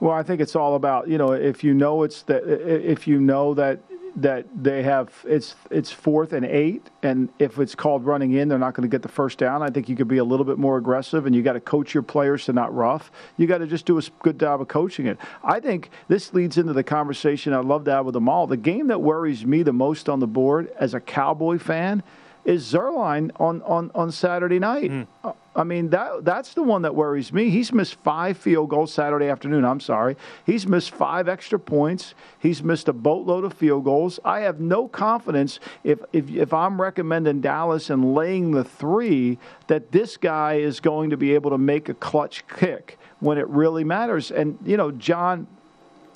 Well, 0.00 0.12
I 0.12 0.22
think 0.22 0.40
it's 0.40 0.56
all 0.56 0.76
about 0.76 1.08
you 1.08 1.18
know 1.18 1.32
if 1.32 1.62
you 1.62 1.74
know 1.74 2.02
it's 2.02 2.22
that 2.22 2.44
if 2.44 3.06
you 3.06 3.20
know 3.20 3.52
that 3.54 3.80
that 4.16 4.46
they 4.54 4.82
have 4.82 5.12
it's 5.24 5.56
it's 5.70 5.90
fourth 5.90 6.32
and 6.32 6.46
eight, 6.46 6.88
and 7.02 7.28
if 7.38 7.58
it's 7.58 7.74
called 7.74 8.04
running 8.04 8.32
in, 8.32 8.48
they're 8.48 8.58
not 8.58 8.74
going 8.74 8.88
to 8.88 8.92
get 8.92 9.02
the 9.02 9.08
first 9.08 9.38
down. 9.38 9.62
I 9.62 9.70
think 9.70 9.88
you 9.88 9.96
could 9.96 10.08
be 10.08 10.18
a 10.18 10.24
little 10.24 10.46
bit 10.46 10.58
more 10.58 10.76
aggressive, 10.76 11.26
and 11.26 11.34
you 11.34 11.42
got 11.42 11.54
to 11.54 11.60
coach 11.60 11.94
your 11.94 12.02
players 12.02 12.44
to 12.44 12.52
not 12.52 12.74
rough. 12.74 13.10
You 13.36 13.46
got 13.46 13.58
to 13.58 13.66
just 13.66 13.86
do 13.86 13.98
a 13.98 14.02
good 14.22 14.38
job 14.38 14.60
of 14.60 14.68
coaching 14.68 15.06
it. 15.06 15.18
I 15.42 15.60
think 15.60 15.90
this 16.08 16.32
leads 16.32 16.58
into 16.58 16.72
the 16.72 16.84
conversation 16.84 17.52
I'd 17.52 17.64
love 17.64 17.84
to 17.86 17.90
have 17.90 18.04
with 18.06 18.14
them 18.14 18.28
all. 18.28 18.46
The 18.46 18.56
game 18.56 18.88
that 18.88 19.00
worries 19.00 19.44
me 19.44 19.62
the 19.62 19.72
most 19.72 20.08
on 20.08 20.20
the 20.20 20.26
board 20.26 20.70
as 20.78 20.94
a 20.94 21.00
Cowboy 21.00 21.58
fan 21.58 22.02
is 22.44 22.70
Zuerlein 22.72 23.30
on, 23.40 23.62
on, 23.62 23.90
on 23.94 24.12
Saturday 24.12 24.58
night. 24.58 24.90
Mm. 24.90 25.06
I 25.56 25.62
mean, 25.62 25.90
that 25.90 26.24
that's 26.24 26.54
the 26.54 26.62
one 26.62 26.82
that 26.82 26.94
worries 26.94 27.32
me. 27.32 27.48
He's 27.48 27.72
missed 27.72 27.94
five 28.02 28.36
field 28.36 28.70
goals 28.70 28.92
Saturday 28.92 29.28
afternoon. 29.28 29.64
I'm 29.64 29.78
sorry. 29.78 30.16
He's 30.44 30.66
missed 30.66 30.90
five 30.90 31.28
extra 31.28 31.58
points. 31.60 32.14
He's 32.40 32.62
missed 32.62 32.88
a 32.88 32.92
boatload 32.92 33.44
of 33.44 33.54
field 33.54 33.84
goals. 33.84 34.18
I 34.24 34.40
have 34.40 34.58
no 34.58 34.88
confidence 34.88 35.60
if, 35.84 36.00
if, 36.12 36.28
if 36.30 36.52
I'm 36.52 36.80
recommending 36.80 37.40
Dallas 37.40 37.88
and 37.88 38.14
laying 38.14 38.50
the 38.50 38.64
three 38.64 39.38
that 39.68 39.92
this 39.92 40.16
guy 40.16 40.54
is 40.54 40.80
going 40.80 41.10
to 41.10 41.16
be 41.16 41.34
able 41.34 41.50
to 41.50 41.58
make 41.58 41.88
a 41.88 41.94
clutch 41.94 42.44
kick 42.48 42.98
when 43.20 43.38
it 43.38 43.46
really 43.48 43.84
matters. 43.84 44.32
And, 44.32 44.58
you 44.64 44.76
know, 44.76 44.90
John 44.90 45.46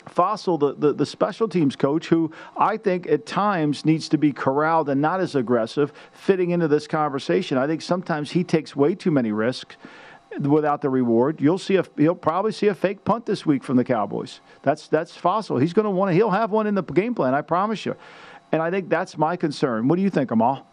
Fassel, 0.09 0.59
the, 0.59 0.75
the, 0.75 0.93
the, 0.93 1.07
special 1.07 1.49
teams 1.49 1.77
coach, 1.77 2.09
who 2.09 2.33
I 2.57 2.77
think 2.77 3.07
at 3.07 3.27
times 3.27 3.85
needs 3.85 4.09
to 4.11 4.19
be 4.19 4.33
corralled 4.33 4.89
and 4.89 5.01
not 5.01 5.21
as 5.21 5.35
aggressive, 5.35 5.93
fitting 6.13 6.51
into 6.51 6.69
this 6.69 6.87
conversation. 6.87 7.59
I 7.59 7.67
think 7.67 7.83
sometimes 7.83 8.33
he 8.33 8.45
takes 8.45 8.75
way 8.75 8.95
too 8.95 9.11
many 9.11 9.33
risks 9.33 9.77
without 10.41 10.83
the 10.83 10.91
reward. 10.91 11.41
You'll 11.41 11.59
see 11.59 11.77
a 11.77 11.85
he'll 11.97 12.15
probably 12.15 12.53
see 12.53 12.69
a 12.69 12.75
fake 12.75 13.05
punt 13.05 13.27
this 13.27 13.47
week 13.47 13.65
from 13.65 13.77
the 13.77 13.85
Cowboys. 13.85 14.41
That's 14.63 14.89
that's 14.89 15.17
Fassel. 15.17 15.61
He's 15.61 15.73
going 15.73 15.85
to 15.85 15.91
want 15.91 16.11
to. 16.11 16.15
He'll 16.15 16.31
have 16.31 16.51
one 16.51 16.67
in 16.67 16.75
the 16.75 16.83
game 16.83 17.15
plan. 17.15 17.35
I 17.35 17.41
promise 17.41 17.87
you. 17.87 17.97
And 18.53 18.63
I 18.63 18.71
think 18.71 18.89
that's 18.89 19.19
my 19.19 19.37
concern. 19.37 19.89
What 19.89 19.97
do 19.97 20.03
you 20.03 20.11
think, 20.11 20.31
Amal? 20.31 20.68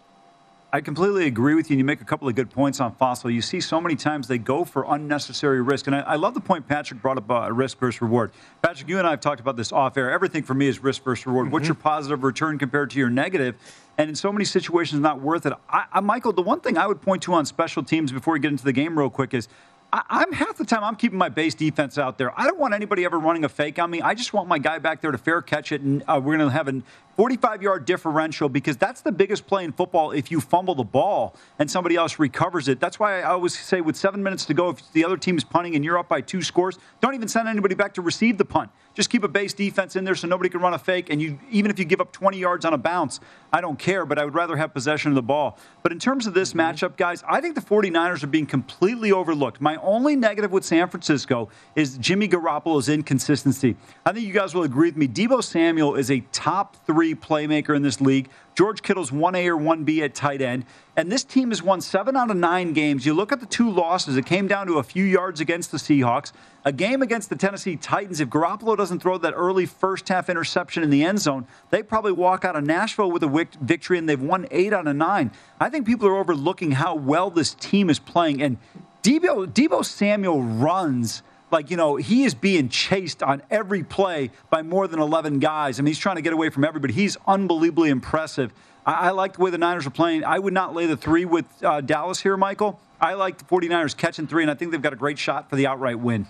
I 0.76 0.82
completely 0.82 1.26
agree 1.26 1.56
with 1.56 1.70
you. 1.70 1.76
And 1.76 1.80
you 1.80 1.86
make 1.86 2.02
a 2.02 2.04
couple 2.04 2.28
of 2.28 2.36
good 2.36 2.50
points 2.50 2.82
on 2.82 2.94
Fassel. 2.96 3.34
You 3.34 3.42
see 3.42 3.62
so 3.62 3.80
many 3.80 3.96
times 3.96 4.28
they 4.28 4.38
go 4.38 4.66
for 4.66 4.86
unnecessary 4.90 5.62
risk. 5.62 5.88
And 5.88 5.96
I, 5.96 6.02
I 6.02 6.16
love 6.18 6.34
the 6.34 6.42
point 6.42 6.68
Patrick 6.68 7.02
brought 7.02 7.18
up 7.18 7.32
uh, 7.32 7.50
risk 7.50 7.80
versus 7.80 8.02
reward. 8.02 8.34
Patrick, 8.62 8.90
you 8.90 8.98
and 8.98 9.08
I 9.08 9.12
have 9.12 9.22
talked 9.22 9.40
about 9.40 9.56
this 9.56 9.72
off 9.72 9.96
air. 9.96 10.12
Everything 10.12 10.44
for 10.44 10.54
me 10.54 10.68
is 10.68 10.84
risk 10.84 11.02
versus 11.06 11.26
reward. 11.28 11.46
Mm-hmm. 11.46 11.54
What's 11.54 11.68
your 11.70 11.76
positive 11.76 12.26
return 12.26 12.60
compared 12.60 12.90
to 12.90 13.00
your 13.00 13.10
negative? 13.10 13.56
And 13.98 14.10
in 14.10 14.18
so 14.18 14.34
many 14.34 14.44
situations, 14.44 15.00
not 15.00 15.22
worth 15.22 15.46
it. 15.46 15.54
I, 15.70 15.86
I, 15.94 16.02
Michael, 16.02 16.34
the 16.34 16.42
one 16.42 16.60
thing 16.60 16.78
I 16.78 16.88
would 16.88 17.02
point 17.02 17.24
to 17.24 17.34
on 17.36 17.46
special 17.46 17.82
teams 17.82 18.12
before 18.12 18.34
we 18.34 18.42
get 18.42 18.52
into 18.52 18.66
the 18.66 18.74
game 18.74 19.00
real 19.00 19.10
quick 19.10 19.34
is 19.34 19.48
I, 19.94 20.24
am 20.24 20.34
half 20.34 20.58
the 20.58 20.66
time 20.66 20.84
I'm 20.84 20.96
keeping 20.96 21.18
my 21.18 21.30
base 21.30 21.56
defense 21.56 21.98
out 21.98 22.18
there. 22.18 22.38
I 22.38 22.46
don't 22.46 22.60
want 22.60 22.74
anybody 22.74 23.06
ever 23.06 23.18
running 23.18 23.46
a 23.46 23.50
fake 23.50 23.80
on 23.80 23.90
me. 23.90 24.02
I 24.02 24.14
just 24.14 24.34
want 24.34 24.50
my 24.50 24.58
guy 24.58 24.78
back 24.80 25.00
there 25.00 25.12
to 25.12 25.18
fair 25.18 25.42
catch 25.42 25.72
it, 25.72 25.80
and 25.82 26.04
uh, 26.08 26.20
we're 26.22 26.36
going 26.36 26.50
to 26.50 26.54
have 26.54 26.68
an 26.68 26.84
45 27.16 27.62
yard 27.62 27.86
differential 27.86 28.50
because 28.50 28.76
that's 28.76 29.02
the 29.02 29.12
biggest 29.12 29.48
play 29.48 29.64
in 29.64 29.72
football 29.72 30.12
if 30.12 30.30
you 30.30 30.42
fumble 30.42 30.76
the 30.76 30.84
ball 30.84 31.36
and 31.60 31.70
somebody 31.72 31.96
else 31.96 32.20
recovers 32.20 32.68
it. 32.68 32.80
That's 32.80 33.00
why 33.00 33.22
I 33.22 33.24
always 33.24 33.58
say 33.58 33.80
with 33.80 33.96
seven 33.96 34.22
minutes 34.22 34.46
to 34.46 34.54
go, 34.54 34.70
if 34.70 34.92
the 34.92 35.06
other 35.06 35.16
team 35.16 35.38
is 35.38 35.44
punting 35.44 35.76
and 35.76 35.86
you're 35.86 35.98
up 35.98 36.10
by 36.10 36.22
two 36.22 36.42
scores, 36.42 36.78
don't 37.00 37.16
even 37.16 37.28
send 37.28 37.48
anybody 37.48 37.76
back 37.76 37.94
to 37.94 38.02
receive 38.02 38.38
the 38.38 38.46
punt. 38.46 38.70
Just 38.94 39.10
keep 39.10 39.24
a 39.24 39.28
base 39.28 39.54
defense 39.54 39.96
in 39.96 40.06
there 40.06 40.16
so 40.16 40.28
nobody 40.28 40.50
can 40.50 40.62
run 40.62 40.74
a 40.74 40.80
fake. 40.80 41.10
And 41.10 41.22
you, 41.22 41.38
even 41.52 41.70
if 41.70 41.80
you 41.80 41.86
give 41.86 42.00
up 42.00 42.12
20 42.12 42.38
yards 42.38 42.64
on 42.64 42.74
a 42.74 42.78
bounce, 42.78 43.20
I 43.52 43.62
don't 43.62 43.78
care, 43.78 44.06
but 44.06 44.18
I 44.18 44.26
would 44.26 44.34
rather 44.34 44.56
have 44.56 44.74
possession 44.74 45.12
of 45.12 45.16
the 45.16 45.22
ball. 45.22 45.58
But 45.84 45.92
in 45.92 46.00
terms 46.00 46.28
of 46.28 46.34
this 46.34 46.52
mm-hmm. 46.52 46.62
matchup, 46.62 46.98
guys, 46.98 47.24
I 47.28 47.42
think 47.42 47.56
the 47.56 47.62
49ers 47.62 48.24
are 48.24 48.28
being 48.28 48.46
completely 48.46 49.12
overlooked. 49.12 49.60
My 49.60 49.76
only 49.78 50.16
negative 50.16 50.52
with 50.52 50.64
San 50.64 50.88
Francisco 50.90 51.50
is 51.76 51.98
Jimmy 51.98 52.28
Garoppolo's 52.28 52.88
inconsistency. 52.88 53.76
I 54.06 54.14
think 54.14 54.26
you 54.26 54.34
guys 54.34 54.54
will 54.54 54.64
agree 54.64 54.90
with 54.90 54.98
me. 54.98 55.08
Deebo 55.08 55.44
Samuel 55.44 55.96
is 55.96 56.10
a 56.10 56.22
top 56.32 56.78
three 56.86 57.05
playmaker 57.14 57.76
in 57.76 57.84
this 57.84 58.02
league. 58.02 58.30
George 58.56 58.82
Kittle's 58.82 59.12
1A 59.12 59.48
or 59.48 59.58
1B 59.58 60.02
at 60.02 60.16
tight 60.16 60.42
end. 60.42 60.66
And 60.96 61.12
this 61.12 61.26
team 61.26 61.50
has 61.50 61.62
won 61.62 61.82
seven 61.82 62.16
out 62.16 62.32
of 62.32 62.38
nine 62.38 62.72
games. 62.72 63.06
You 63.06 63.14
look 63.14 63.34
at 63.34 63.42
the 63.42 63.46
two 63.46 63.70
losses, 63.70 64.16
it 64.16 64.26
came 64.26 64.48
down 64.48 64.66
to 64.68 64.80
a 64.80 64.84
few 64.84 65.04
yards 65.04 65.42
against 65.42 65.72
the 65.72 65.78
Seahawks. 65.78 66.32
A 66.64 66.72
game 66.72 67.02
against 67.02 67.30
the 67.30 67.36
Tennessee 67.36 67.76
Titans, 67.76 68.22
if 68.22 68.30
Garoppolo 68.30 68.78
doesn't 68.78 69.02
throw 69.02 69.18
that 69.18 69.34
early 69.36 69.66
first 69.66 70.08
half 70.08 70.30
interception 70.30 70.84
in 70.84 70.90
the 70.90 71.04
end 71.04 71.20
zone, 71.20 71.46
they 71.70 71.84
probably 71.84 72.14
walk 72.14 72.46
out 72.46 72.56
of 72.56 72.64
Nashville 72.64 73.12
with 73.12 73.24
a 73.24 73.48
victory 73.62 73.98
and 73.98 74.08
they've 74.08 74.22
won 74.22 74.48
eight 74.52 74.72
out 74.72 74.88
of 74.88 74.96
nine. 74.96 75.32
I 75.60 75.70
think 75.70 75.86
people 75.86 76.08
are 76.08 76.16
overlooking 76.16 76.72
how 76.72 76.96
well 76.96 77.30
this 77.30 77.54
team 77.56 77.90
is 77.90 78.00
playing. 78.00 78.42
And 78.42 78.58
Deebo, 79.04 79.48
Deebo 79.48 79.84
Samuel 79.84 80.42
runs 80.42 81.22
like, 81.52 81.70
you 81.70 81.78
know, 81.78 81.96
he 81.96 82.24
is 82.24 82.34
being 82.34 82.70
chased 82.70 83.22
on 83.24 83.42
every 83.50 83.84
play 83.84 84.32
by 84.50 84.62
more 84.62 84.88
than 84.88 85.00
11 85.00 85.40
guys. 85.40 85.80
I 85.80 85.84
mean, 85.84 85.88
he's 85.88 86.00
trying 86.00 86.16
to 86.16 86.22
get 86.22 86.34
away 86.34 86.50
from 86.50 86.64
everybody. 86.64 86.94
He's 86.94 87.18
unbelievably 87.28 87.90
impressive. 87.90 88.54
I, 88.86 88.94
I 88.94 89.10
like 89.12 89.34
the 89.34 89.42
way 89.42 89.52
the 89.52 89.58
Niners 89.58 89.86
are 89.86 89.92
playing. 89.92 90.24
I 90.24 90.40
would 90.40 90.54
not 90.54 90.74
lay 90.74 90.86
the 90.86 90.98
three 90.98 91.26
with 91.26 91.46
uh, 91.64 91.82
Dallas 91.82 92.22
here, 92.22 92.38
Michael. 92.38 92.80
I 93.00 93.14
like 93.14 93.38
the 93.38 93.46
49ers 93.46 93.96
catching 93.96 94.28
three, 94.28 94.44
and 94.44 94.52
I 94.52 94.56
think 94.56 94.72
they've 94.72 94.82
got 94.82 94.94
a 94.94 94.98
great 94.98 95.20
shot 95.20 95.50
for 95.50 95.56
the 95.56 95.68
outright 95.68 96.00
win. 96.00 96.28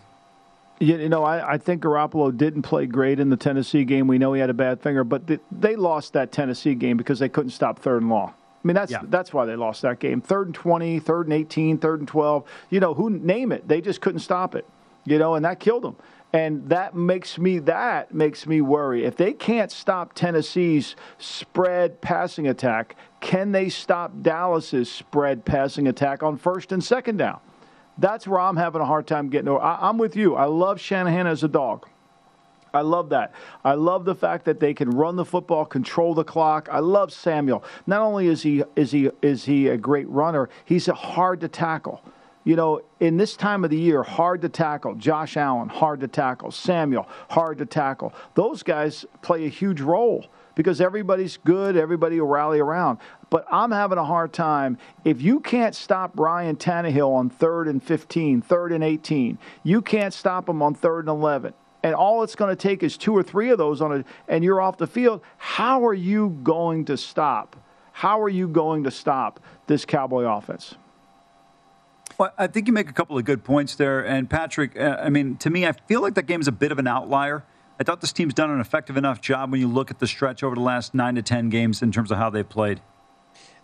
You 0.79 1.07
know, 1.07 1.23
I, 1.23 1.53
I 1.53 1.57
think 1.57 1.83
Garoppolo 1.83 2.35
didn't 2.35 2.63
play 2.63 2.85
great 2.85 3.19
in 3.19 3.29
the 3.29 3.37
Tennessee 3.37 3.85
game. 3.85 4.07
We 4.07 4.17
know 4.17 4.33
he 4.33 4.41
had 4.41 4.49
a 4.49 4.53
bad 4.53 4.81
finger, 4.81 5.05
but 5.05 5.25
they, 5.25 5.39
they 5.49 5.75
lost 5.77 6.13
that 6.13 6.33
Tennessee 6.33 6.75
game 6.75 6.97
because 6.97 7.19
they 7.19 7.29
couldn't 7.29 7.51
stop 7.51 7.79
third 7.79 8.01
and 8.01 8.11
long. 8.11 8.29
I 8.29 8.67
mean, 8.67 8.75
that's 8.75 8.91
yeah. 8.91 9.01
that's 9.03 9.31
why 9.31 9.45
they 9.45 9.55
lost 9.55 9.83
that 9.83 9.99
game. 9.99 10.21
Third 10.21 10.47
and 10.47 10.55
20, 10.55 10.99
third 10.99 11.27
and 11.27 11.33
18, 11.33 11.77
third 11.77 11.99
and 11.99 12.07
12. 12.07 12.43
You 12.71 12.79
know, 12.79 12.93
who 12.95 13.09
name 13.11 13.51
it? 13.51 13.67
They 13.67 13.79
just 13.79 14.01
couldn't 14.01 14.19
stop 14.19 14.55
it. 14.55 14.65
You 15.05 15.19
know, 15.19 15.35
and 15.35 15.45
that 15.45 15.59
killed 15.59 15.83
them 15.83 15.95
and 16.35 16.67
that 16.67 16.93
makes 16.93 17.37
me 17.37 17.59
that 17.59 18.13
makes 18.13 18.45
me 18.45 18.59
worry. 18.59 19.05
If 19.05 19.15
they 19.15 19.31
can't 19.31 19.71
stop 19.71 20.13
Tennessee's 20.13 20.97
spread 21.17 22.01
passing 22.01 22.47
attack, 22.47 22.97
can 23.21 23.53
they 23.53 23.69
stop 23.69 24.11
Dallas's 24.21 24.91
spread 24.91 25.45
passing 25.45 25.87
attack 25.87 26.23
on 26.23 26.35
first 26.35 26.73
and 26.73 26.83
second 26.83 27.17
down? 27.17 27.39
That's 27.97 28.27
where 28.27 28.41
I'm 28.41 28.57
having 28.57 28.81
a 28.81 28.85
hard 28.85 29.07
time 29.07 29.29
getting 29.29 29.47
over. 29.47 29.61
I, 29.61 29.87
I'm 29.87 29.97
with 29.97 30.17
you. 30.17 30.35
I 30.35 30.45
love 30.45 30.81
Shanahan 30.81 31.25
as 31.25 31.43
a 31.43 31.47
dog. 31.47 31.87
I 32.73 32.81
love 32.81 33.07
that. 33.09 33.31
I 33.63 33.75
love 33.75 34.03
the 34.03 34.15
fact 34.15 34.43
that 34.43 34.59
they 34.59 34.73
can 34.73 34.89
run 34.89 35.15
the 35.15 35.23
football, 35.23 35.63
control 35.63 36.13
the 36.13 36.25
clock. 36.25 36.67
I 36.69 36.79
love 36.79 37.13
Samuel. 37.13 37.63
Not 37.87 38.01
only 38.01 38.27
is 38.27 38.43
he 38.43 38.61
is 38.75 38.91
he 38.91 39.09
is 39.21 39.45
he 39.45 39.69
a 39.69 39.77
great 39.77 40.09
runner, 40.09 40.49
he's 40.65 40.87
hard 40.87 41.39
to 41.39 41.47
tackle 41.47 42.01
you 42.45 42.55
know, 42.55 42.81
in 42.99 43.17
this 43.17 43.35
time 43.35 43.63
of 43.65 43.71
the 43.71 43.77
year, 43.77 44.03
hard 44.03 44.43
to 44.43 44.49
tackle. 44.49 44.95
Josh 44.95 45.35
Allen, 45.35 45.67
hard 45.67 45.99
to 46.01 46.07
tackle. 46.07 46.51
Samuel, 46.51 47.09
hard 47.29 47.57
to 47.57 47.65
tackle. 47.65 48.13
Those 48.35 48.63
guys 48.63 49.03
play 49.21 49.45
a 49.45 49.49
huge 49.49 49.81
role 49.81 50.27
because 50.53 50.79
everybody's 50.79 51.37
good, 51.37 51.75
everybody 51.75 52.21
will 52.21 52.27
rally 52.27 52.59
around. 52.59 52.99
But 53.29 53.45
I'm 53.51 53.71
having 53.71 53.97
a 53.97 54.05
hard 54.05 54.31
time. 54.31 54.77
If 55.03 55.21
you 55.21 55.39
can't 55.39 55.75
stop 55.75 56.17
Ryan 56.17 56.55
Tannehill 56.55 57.13
on 57.13 57.29
third 57.29 57.67
and 57.67 57.83
15, 57.83 58.41
third 58.41 58.71
and 58.71 58.83
18, 58.83 59.37
you 59.63 59.81
can't 59.81 60.13
stop 60.13 60.47
him 60.47 60.61
on 60.61 60.75
third 60.75 60.99
and 60.99 61.09
11. 61.09 61.53
And 61.83 61.93
all 61.93 62.23
it's 62.23 62.35
going 62.35 62.55
to 62.55 62.55
take 62.55 62.83
is 62.83 62.95
two 62.95 63.15
or 63.15 63.23
three 63.23 63.49
of 63.49 63.57
those 63.57 63.81
on 63.81 63.91
it, 63.91 64.05
and 64.27 64.43
you're 64.43 64.61
off 64.61 64.77
the 64.77 64.87
field. 64.87 65.21
How 65.37 65.85
are 65.85 65.93
you 65.93 66.29
going 66.43 66.85
to 66.85 66.97
stop? 66.97 67.55
How 67.91 68.21
are 68.21 68.29
you 68.29 68.47
going 68.47 68.83
to 68.83 68.91
stop 68.91 69.39
this 69.67 69.83
Cowboy 69.85 70.23
offense? 70.23 70.75
Well, 72.17 72.31
I 72.37 72.47
think 72.47 72.67
you 72.67 72.73
make 72.73 72.89
a 72.89 72.93
couple 72.93 73.17
of 73.17 73.25
good 73.25 73.43
points 73.43 73.75
there. 73.75 74.05
And 74.05 74.29
Patrick, 74.29 74.79
uh, 74.79 74.97
I 75.01 75.09
mean, 75.09 75.35
to 75.37 75.49
me, 75.49 75.67
I 75.67 75.73
feel 75.73 76.01
like 76.01 76.15
that 76.15 76.27
game 76.27 76.39
is 76.39 76.47
a 76.47 76.51
bit 76.53 76.71
of 76.71 76.79
an 76.79 76.87
outlier. 76.87 77.43
I 77.79 77.83
thought 77.83 77.99
this 77.99 78.13
team's 78.13 78.33
done 78.33 78.49
an 78.49 78.61
effective 78.61 78.95
enough 78.95 79.19
job 79.19 79.51
when 79.51 79.59
you 79.59 79.67
look 79.67 79.91
at 79.91 79.99
the 79.99 80.07
stretch 80.07 80.41
over 80.43 80.55
the 80.55 80.61
last 80.61 80.93
nine 80.93 81.15
to 81.15 81.21
ten 81.21 81.49
games 81.49 81.81
in 81.81 81.91
terms 81.91 82.11
of 82.11 82.17
how 82.17 82.29
they've 82.29 82.47
played. 82.47 82.79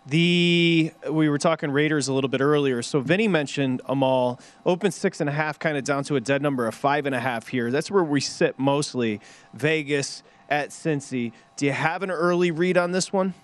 The 0.05 0.91
we 1.09 1.29
were 1.29 1.37
talking 1.37 1.69
Raiders 1.69 2.07
a 2.07 2.13
little 2.13 2.29
bit 2.29 2.41
earlier. 2.41 2.81
So 2.81 2.99
Vinny 2.99 3.27
mentioned 3.27 3.81
Amal 3.85 4.39
open 4.65 4.91
six 4.91 5.21
and 5.21 5.29
a 5.29 5.33
half, 5.33 5.59
kind 5.59 5.77
of 5.77 5.83
down 5.83 6.03
to 6.05 6.15
a 6.15 6.19
dead 6.19 6.41
number 6.41 6.67
of 6.67 6.73
five 6.73 7.05
and 7.05 7.13
a 7.13 7.19
half 7.19 7.47
here. 7.47 7.71
That's 7.71 7.91
where 7.91 8.03
we 8.03 8.19
sit 8.19 8.57
mostly. 8.57 9.21
Vegas 9.53 10.23
at 10.49 10.69
Cincy. 10.69 11.31
Do 11.55 11.67
you 11.67 11.71
have 11.71 12.01
an 12.03 12.11
early 12.11 12.51
read 12.51 12.77
on 12.77 12.91
this 12.91 13.13
one? 13.13 13.35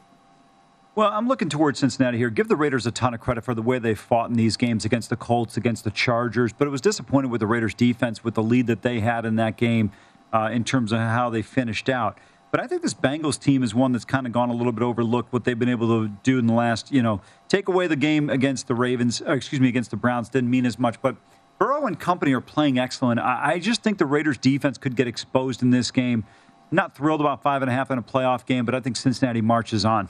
Well, 0.98 1.12
I'm 1.14 1.28
looking 1.28 1.48
towards 1.48 1.78
Cincinnati 1.78 2.18
here. 2.18 2.32
Give 2.32 2.48
the 2.48 2.56
Raiders 2.56 2.88
a 2.88 2.92
ton 2.92 3.14
of 3.14 3.20
credit 3.20 3.44
for 3.44 3.54
the 3.54 3.62
way 3.62 3.78
they 3.78 3.94
fought 3.94 4.32
in 4.32 4.36
these 4.36 4.58
games 4.58 4.84
against 4.84 5.12
the 5.12 5.16
Colts, 5.16 5.56
against 5.56 5.84
the 5.84 5.92
Chargers, 5.92 6.52
but 6.54 6.68
it 6.68 6.72
was 6.72 6.82
disappointed 6.82 7.30
with 7.30 7.40
the 7.40 7.46
Raiders' 7.46 7.76
defense 7.76 8.24
with 8.24 8.34
the 8.34 8.42
lead 8.42 8.66
that 8.66 8.82
they 8.82 9.00
had 9.00 9.24
in 9.24 9.36
that 9.36 9.58
game 9.58 9.92
uh, 10.34 10.50
in 10.52 10.64
terms 10.64 10.92
of 10.92 10.98
how 10.98 11.30
they 11.30 11.44
finished 11.44 11.88
out. 11.88 12.18
But 12.50 12.62
I 12.62 12.66
think 12.66 12.82
this 12.82 12.96
Bengals 12.96 13.40
team 13.40 13.62
is 13.62 13.76
one 13.76 13.92
that's 13.92 14.06
kind 14.06 14.26
of 14.26 14.34
gone 14.34 14.50
a 14.50 14.56
little 14.56 14.72
bit 14.72 14.82
overlooked. 14.82 15.32
What 15.32 15.44
they've 15.44 15.60
been 15.60 15.70
able 15.70 15.88
to 15.88 16.12
do 16.24 16.40
in 16.40 16.48
the 16.48 16.56
last, 16.56 16.92
you 16.92 17.04
know, 17.04 17.22
take 17.48 17.68
away 17.68 17.86
the 17.86 17.96
game 17.96 18.32
against 18.32 18.68
the 18.68 18.74
Ravens, 18.74 19.22
excuse 19.22 19.62
me, 19.62 19.68
against 19.68 19.92
the 19.92 19.98
Browns 19.98 20.30
didn't 20.30 20.50
mean 20.50 20.66
as 20.66 20.80
much. 20.80 21.00
But 21.04 21.16
Burrow 21.60 21.86
and 21.86 22.00
company 22.00 22.34
are 22.34 22.42
playing 22.42 22.80
excellent. 22.80 23.20
I, 23.20 23.52
I 23.52 23.60
just 23.60 23.84
think 23.84 24.00
the 24.00 24.08
Raiders' 24.08 24.40
defense 24.40 24.80
could 24.80 24.96
get 24.96 25.08
exposed 25.08 25.62
in 25.62 25.70
this 25.70 25.92
game. 25.92 26.24
Not 26.72 26.96
thrilled 26.96 27.22
about 27.22 27.44
five 27.44 27.62
and 27.62 27.70
a 27.70 27.74
half 27.76 27.92
in 27.92 28.00
a 28.00 28.04
playoff 28.04 28.48
game, 28.48 28.66
but 28.66 28.74
I 28.74 28.80
think 28.80 28.96
Cincinnati 28.96 29.42
marches 29.42 29.86
on. 29.86 30.10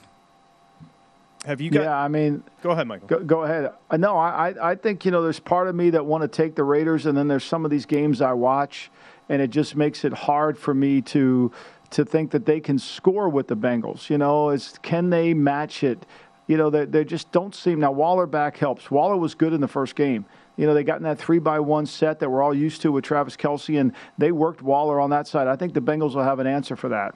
Have 1.48 1.62
you 1.62 1.70
got? 1.72 1.84
Yeah, 1.84 1.98
I 1.98 2.10
mean, 2.10 2.44
go 2.62 2.72
ahead, 2.72 2.88
Michael. 2.88 3.08
Go, 3.08 3.20
go 3.24 3.44
ahead. 3.44 3.72
Uh, 3.90 3.96
no, 3.96 4.18
I, 4.18 4.72
I 4.72 4.76
think 4.76 5.06
you 5.06 5.12
know 5.12 5.24
there's 5.24 5.40
part 5.40 5.70
of 5.70 5.76
me 5.76 5.92
that 5.92 6.06
want 6.06 6.24
to 6.24 6.28
take 6.28 6.56
the 6.56 6.64
Raiders, 6.66 7.06
and 7.06 7.18
then 7.18 7.30
there's 7.30 7.46
some 7.46 7.64
of 7.64 7.72
these 7.72 7.86
games 7.86 8.22
I 8.22 8.34
watch, 8.34 8.92
and 9.30 9.42
it 9.42 9.50
just 9.50 9.74
makes 9.78 10.04
it 10.04 10.12
hard 10.12 10.58
for 10.58 10.74
me 10.74 11.02
to 11.04 11.54
to 11.92 12.04
think 12.04 12.32
that 12.32 12.46
they 12.46 12.60
can 12.60 12.78
score 12.78 13.30
with 13.30 13.48
the 13.48 13.56
Bengals. 13.56 14.10
You 14.10 14.18
know, 14.18 14.50
is 14.50 14.78
can 14.82 15.10
they 15.10 15.34
match 15.34 15.86
it? 15.86 16.06
You 16.48 16.58
know, 16.58 16.70
they, 16.70 16.84
they 16.84 17.06
just 17.06 17.32
don't 17.32 17.56
seem. 17.56 17.80
Now 17.80 17.94
Waller 17.94 18.28
back 18.28 18.58
helps. 18.58 18.92
Waller 18.92 19.16
was 19.16 19.34
good 19.34 19.54
in 19.54 19.62
the 19.62 19.70
first 19.70 19.96
game. 19.96 20.26
You 20.58 20.66
know, 20.68 20.74
they 20.74 20.84
got 20.84 20.98
in 20.98 21.04
that 21.04 21.18
three 21.18 21.40
by 21.40 21.62
one 21.62 21.86
set 21.86 22.20
that 22.20 22.30
we're 22.30 22.44
all 22.44 22.54
used 22.54 22.82
to 22.82 22.92
with 22.92 23.06
Travis 23.06 23.38
Kelce, 23.38 23.80
and 23.80 23.94
they 24.18 24.34
worked 24.34 24.62
Waller 24.62 25.00
on 25.00 25.12
that 25.12 25.28
side. 25.28 25.48
I 25.48 25.56
think 25.56 25.74
the 25.74 25.82
Bengals 25.82 26.14
will 26.14 26.24
have 26.24 26.40
an 26.40 26.48
answer 26.48 26.76
for 26.76 26.90
that. 26.90 27.16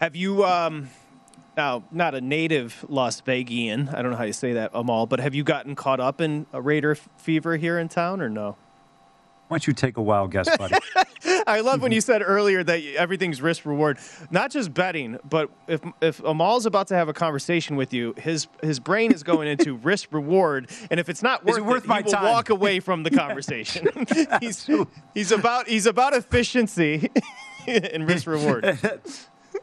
Have 0.00 0.16
you? 0.16 0.44
Um 0.44 0.88
now, 1.58 1.82
not 1.90 2.14
a 2.14 2.20
native 2.20 2.84
Las 2.88 3.20
Vegasian. 3.20 3.92
I 3.92 4.00
don't 4.00 4.12
know 4.12 4.16
how 4.16 4.22
you 4.22 4.32
say 4.32 4.52
that, 4.52 4.70
Amal, 4.74 5.06
but 5.06 5.18
have 5.18 5.34
you 5.34 5.42
gotten 5.42 5.74
caught 5.74 5.98
up 5.98 6.20
in 6.20 6.46
a 6.52 6.62
Raider 6.62 6.94
fever 6.94 7.56
here 7.56 7.80
in 7.80 7.88
town 7.88 8.22
or 8.22 8.28
no? 8.28 8.56
Why 9.48 9.56
don't 9.56 9.66
you 9.66 9.72
take 9.72 9.96
a 9.96 10.02
wild 10.02 10.30
guess, 10.30 10.56
buddy? 10.56 10.76
I 11.48 11.60
love 11.60 11.82
when 11.82 11.90
you 11.90 12.00
said 12.00 12.22
earlier 12.24 12.62
that 12.62 12.80
everything's 12.96 13.42
risk 13.42 13.66
reward, 13.66 13.98
not 14.30 14.52
just 14.52 14.72
betting, 14.72 15.18
but 15.28 15.50
if 15.66 15.80
if 16.00 16.20
Amal's 16.20 16.64
about 16.64 16.86
to 16.88 16.94
have 16.94 17.08
a 17.08 17.12
conversation 17.12 17.74
with 17.74 17.92
you, 17.92 18.14
his 18.18 18.46
his 18.62 18.78
brain 18.78 19.10
is 19.10 19.22
going 19.24 19.48
into 19.48 19.74
risk 19.82 20.12
reward, 20.12 20.70
and 20.90 21.00
if 21.00 21.08
it's 21.08 21.22
not 21.22 21.44
worth, 21.44 21.58
it, 21.58 21.64
worth 21.64 21.84
it, 21.84 21.88
my 21.88 21.98
he 21.98 22.04
will 22.04 22.12
time? 22.12 22.24
walk 22.24 22.50
away 22.50 22.78
from 22.78 23.02
the 23.02 23.10
conversation. 23.24 23.88
he's 24.40 24.68
he's 25.14 25.32
about 25.32 25.66
he's 25.66 25.86
about 25.86 26.14
efficiency 26.14 27.10
and 27.66 28.06
risk 28.06 28.26
reward. 28.26 28.78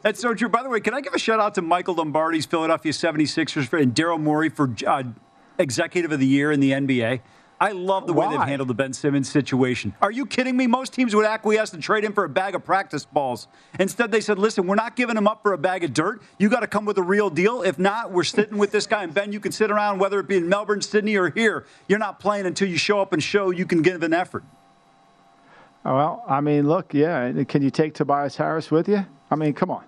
That's 0.06 0.20
so 0.20 0.34
true. 0.34 0.48
By 0.48 0.62
the 0.62 0.68
way, 0.68 0.78
can 0.78 0.94
I 0.94 1.00
give 1.00 1.14
a 1.14 1.18
shout 1.18 1.40
out 1.40 1.56
to 1.56 1.62
Michael 1.62 1.96
Lombardi's 1.96 2.46
Philadelphia 2.46 2.92
76ers 2.92 3.82
and 3.82 3.92
Daryl 3.92 4.20
Morey 4.20 4.48
for 4.48 4.72
uh, 4.86 5.02
Executive 5.58 6.12
of 6.12 6.20
the 6.20 6.26
Year 6.28 6.52
in 6.52 6.60
the 6.60 6.70
NBA? 6.70 7.22
I 7.60 7.72
love 7.72 8.06
the 8.06 8.12
way 8.12 8.28
they've 8.30 8.38
handled 8.38 8.68
the 8.68 8.74
Ben 8.74 8.92
Simmons 8.92 9.28
situation. 9.28 9.96
Are 10.00 10.12
you 10.12 10.24
kidding 10.24 10.56
me? 10.56 10.68
Most 10.68 10.92
teams 10.92 11.12
would 11.16 11.26
acquiesce 11.26 11.72
and 11.72 11.82
trade 11.82 12.04
him 12.04 12.12
for 12.12 12.22
a 12.22 12.28
bag 12.28 12.54
of 12.54 12.64
practice 12.64 13.04
balls. 13.04 13.48
Instead, 13.80 14.12
they 14.12 14.20
said, 14.20 14.38
listen, 14.38 14.68
we're 14.68 14.76
not 14.76 14.94
giving 14.94 15.16
him 15.16 15.26
up 15.26 15.42
for 15.42 15.52
a 15.54 15.58
bag 15.58 15.82
of 15.82 15.92
dirt. 15.92 16.22
You 16.38 16.50
got 16.50 16.60
to 16.60 16.68
come 16.68 16.84
with 16.84 16.98
a 16.98 17.02
real 17.02 17.28
deal. 17.28 17.62
If 17.62 17.76
not, 17.76 18.12
we're 18.12 18.22
sitting 18.22 18.58
with 18.58 18.70
this 18.70 18.86
guy. 18.86 19.02
And 19.02 19.12
Ben, 19.12 19.32
you 19.32 19.40
can 19.40 19.50
sit 19.50 19.72
around, 19.72 19.98
whether 19.98 20.20
it 20.20 20.28
be 20.28 20.36
in 20.36 20.48
Melbourne, 20.48 20.82
Sydney, 20.82 21.16
or 21.16 21.30
here. 21.30 21.66
You're 21.88 21.98
not 21.98 22.20
playing 22.20 22.46
until 22.46 22.68
you 22.68 22.78
show 22.78 23.00
up 23.00 23.12
and 23.12 23.20
show 23.20 23.50
you 23.50 23.66
can 23.66 23.82
give 23.82 24.04
an 24.04 24.14
effort. 24.14 24.44
Well, 25.84 26.22
I 26.28 26.40
mean, 26.40 26.68
look, 26.68 26.94
yeah. 26.94 27.42
Can 27.42 27.62
you 27.62 27.70
take 27.70 27.94
Tobias 27.94 28.36
Harris 28.36 28.70
with 28.70 28.88
you? 28.88 29.04
I 29.32 29.34
mean, 29.34 29.52
come 29.52 29.72
on. 29.72 29.82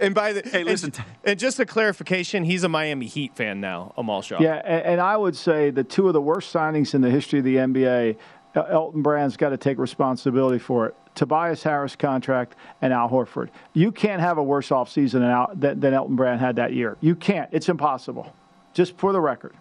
And 0.00 0.14
by 0.14 0.32
the 0.32 0.48
hey, 0.48 0.64
listen, 0.64 0.92
and, 0.96 1.04
and, 1.24 1.38
just 1.38 1.58
a 1.58 1.66
clarification, 1.66 2.44
he's 2.44 2.62
a 2.64 2.68
Miami 2.68 3.06
Heat 3.06 3.34
fan 3.36 3.60
now, 3.60 3.92
Amal 3.96 4.22
Shah. 4.22 4.38
Yeah, 4.40 4.60
and, 4.64 4.84
and, 4.84 5.00
I 5.00 5.16
would 5.16 5.36
say 5.36 5.70
the 5.70 5.84
two 5.84 6.06
of 6.06 6.12
the 6.12 6.20
worst 6.20 6.52
signings 6.52 6.94
in 6.94 7.00
the 7.00 7.10
history 7.10 7.40
of 7.40 7.44
the 7.44 7.56
NBA 7.56 8.16
Elton 8.54 9.02
Brand's 9.02 9.36
got 9.36 9.50
to 9.50 9.56
take 9.56 9.78
responsibility 9.78 10.58
for 10.58 10.86
it. 10.86 10.94
Tobias 11.14 11.62
Harris 11.62 11.96
contract 11.96 12.54
and 12.80 12.92
Al 12.92 13.08
Horford. 13.08 13.48
You 13.72 13.92
can't 13.92 14.20
have 14.20 14.38
a 14.38 14.42
worse 14.42 14.68
offseason 14.68 15.20
than, 15.20 15.60
than, 15.60 15.80
than 15.80 15.94
Elton 15.94 16.16
Brand 16.16 16.40
had 16.40 16.56
that 16.56 16.72
year. 16.72 16.96
You 17.00 17.14
can't. 17.14 17.48
It's 17.52 17.68
impossible. 17.68 18.34
Just 18.74 18.96
for 18.96 19.12
the 19.12 19.20
record. 19.20 19.54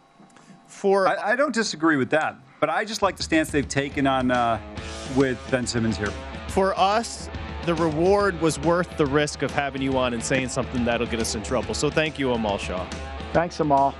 For 0.68 1.08
I, 1.08 1.32
I 1.32 1.36
don't 1.36 1.54
disagree 1.54 1.98
with 1.98 2.10
that, 2.12 2.36
but 2.62 2.70
I 2.70 2.86
just 2.86 3.02
like 3.02 3.18
the 3.18 3.24
stance 3.24 3.50
they've 3.50 3.68
taken 3.68 4.08
on 4.08 4.32
uh, 4.32 4.60
with 5.18 5.38
Ben 5.52 5.68
Simmons 5.68 5.98
here. 5.98 6.12
For 6.48 6.78
us, 6.80 7.30
the 7.66 7.76
reward 7.76 8.40
was 8.42 8.60
worth 8.60 8.98
the 8.98 9.06
risk 9.06 9.42
of 9.42 9.52
having 9.52 9.82
you 9.82 9.98
on 9.98 10.14
and 10.14 10.24
saying 10.24 10.50
something 10.50 10.84
that'll 10.86 11.08
get 11.08 11.20
us 11.20 11.36
in 11.36 11.44
trouble. 11.44 11.74
So 11.74 11.90
thank 11.90 12.18
you, 12.18 12.32
Amal 12.32 12.58
Shah. 12.58 12.88
Thanks, 13.34 13.60
Amal. 13.60 13.94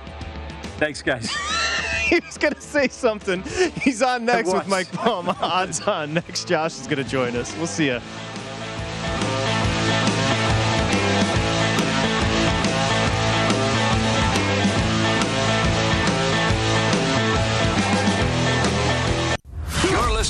Thanks, 0.78 1.02
guys. 1.02 1.30
he 2.08 2.18
was 2.20 2.36
going 2.38 2.54
to 2.54 2.60
say 2.60 2.88
something. 2.88 3.42
He's 3.80 4.02
on 4.02 4.24
next 4.24 4.52
with 4.52 4.66
Mike 4.66 4.90
Palm. 4.92 5.28
Odds 5.40 5.80
on. 5.82 6.14
Next, 6.14 6.48
Josh 6.48 6.78
is 6.80 6.86
going 6.86 7.02
to 7.02 7.08
join 7.08 7.36
us. 7.36 7.56
We'll 7.56 7.66
see 7.66 7.86
you. 7.86 8.00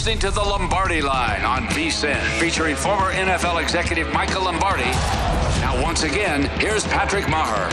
Listening 0.03 0.19
to 0.19 0.33
the 0.33 0.43
Lombardi 0.43 1.01
Line 1.01 1.45
on 1.45 1.69
VSIN, 1.69 2.21
featuring 2.41 2.75
former 2.75 3.12
NFL 3.12 3.62
executive 3.62 4.12
Michael 4.12 4.43
Lombardi. 4.43 4.91
Now, 5.61 5.81
once 5.81 6.03
again, 6.03 6.47
here's 6.59 6.83
Patrick 6.83 7.29
Maher. 7.29 7.69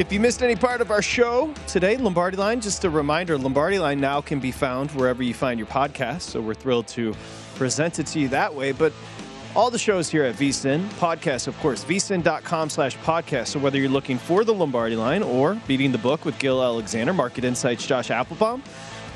If 0.00 0.12
you 0.12 0.18
missed 0.18 0.42
any 0.42 0.56
part 0.56 0.80
of 0.80 0.90
our 0.90 1.02
show 1.02 1.54
today, 1.68 1.96
Lombardi 1.96 2.36
Line, 2.36 2.60
just 2.60 2.84
a 2.84 2.90
reminder 2.90 3.38
Lombardi 3.38 3.78
Line 3.78 4.00
now 4.00 4.20
can 4.20 4.40
be 4.40 4.50
found 4.50 4.90
wherever 4.90 5.22
you 5.22 5.32
find 5.32 5.60
your 5.60 5.68
podcast. 5.68 6.22
So 6.22 6.40
we're 6.40 6.52
thrilled 6.52 6.88
to 6.88 7.14
present 7.54 8.00
it 8.00 8.08
to 8.08 8.18
you 8.18 8.26
that 8.30 8.52
way. 8.52 8.72
But 8.72 8.92
all 9.54 9.70
the 9.70 9.78
shows 9.78 10.10
here 10.10 10.24
at 10.24 10.34
VSIN, 10.34 10.84
podcasts, 10.94 11.46
of 11.46 11.56
course, 11.58 11.84
vsin.com 11.84 12.70
slash 12.70 12.96
podcast. 12.98 13.46
So 13.46 13.60
whether 13.60 13.78
you're 13.78 13.88
looking 13.88 14.18
for 14.18 14.42
the 14.42 14.52
Lombardi 14.52 14.96
Line 14.96 15.22
or 15.22 15.54
beating 15.68 15.92
the 15.92 15.98
book 15.98 16.24
with 16.24 16.36
Gill 16.40 16.60
Alexander, 16.60 17.12
Market 17.12 17.44
Insights, 17.44 17.86
Josh 17.86 18.08
Appelbaum, 18.08 18.62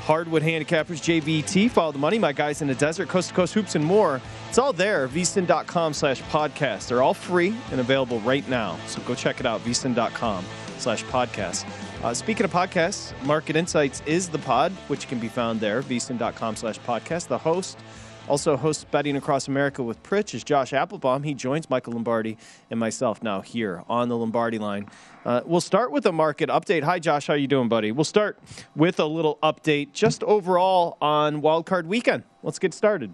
Hardwood 0.05 0.43
Handicappers, 0.43 1.01
JVT, 1.01 1.71
Follow 1.71 1.91
the 1.91 1.97
Money, 1.97 2.19
My 2.19 2.31
Guys 2.31 2.61
in 2.61 2.67
the 2.67 2.75
Desert, 2.75 3.09
Coast 3.09 3.29
to 3.29 3.35
Coast 3.35 3.55
Hoops, 3.55 3.73
and 3.73 3.83
more. 3.83 4.21
It's 4.49 4.59
all 4.59 4.71
there, 4.71 5.07
vsin.com 5.07 5.93
slash 5.93 6.21
podcast. 6.23 6.87
They're 6.89 7.01
all 7.01 7.15
free 7.15 7.55
and 7.71 7.79
available 7.79 8.19
right 8.19 8.47
now. 8.47 8.77
So 8.85 9.01
go 9.01 9.15
check 9.15 9.39
it 9.39 9.47
out, 9.47 9.61
vsin.com 9.61 10.45
slash 10.77 11.03
podcast. 11.05 11.65
Uh, 12.03 12.13
speaking 12.13 12.43
of 12.43 12.51
podcasts, 12.53 13.19
Market 13.23 13.55
Insights 13.55 14.03
is 14.05 14.29
the 14.29 14.37
pod, 14.37 14.71
which 14.89 15.07
can 15.07 15.19
be 15.19 15.27
found 15.27 15.59
there, 15.59 15.81
vsin.com 15.81 16.55
slash 16.55 16.79
podcast. 16.81 17.27
The 17.27 17.39
host 17.39 17.79
also 18.27 18.57
hosts 18.57 18.85
Betting 18.85 19.15
Across 19.15 19.47
America 19.47 19.83
with 19.83 20.01
Pritch 20.03 20.33
is 20.33 20.43
Josh 20.43 20.71
Appelbaum. 20.71 21.23
He 21.25 21.33
joins 21.33 21.69
Michael 21.69 21.93
Lombardi 21.93 22.37
and 22.69 22.79
myself 22.79 23.21
now 23.21 23.41
here 23.41 23.83
on 23.87 24.09
the 24.09 24.17
Lombardi 24.17 24.57
line. 24.57 24.87
Uh, 25.25 25.41
we'll 25.45 25.61
start 25.61 25.91
with 25.91 26.05
a 26.05 26.11
market 26.11 26.49
update. 26.49 26.83
Hi, 26.83 26.99
Josh. 26.99 27.27
How 27.27 27.33
you 27.33 27.47
doing, 27.47 27.69
buddy? 27.69 27.91
We'll 27.91 28.03
start 28.03 28.39
with 28.75 28.99
a 28.99 29.05
little 29.05 29.37
update 29.43 29.91
just 29.91 30.23
overall 30.23 30.97
on 31.01 31.41
Wildcard 31.41 31.85
Weekend. 31.85 32.23
Let's 32.43 32.59
get 32.59 32.73
started. 32.73 33.13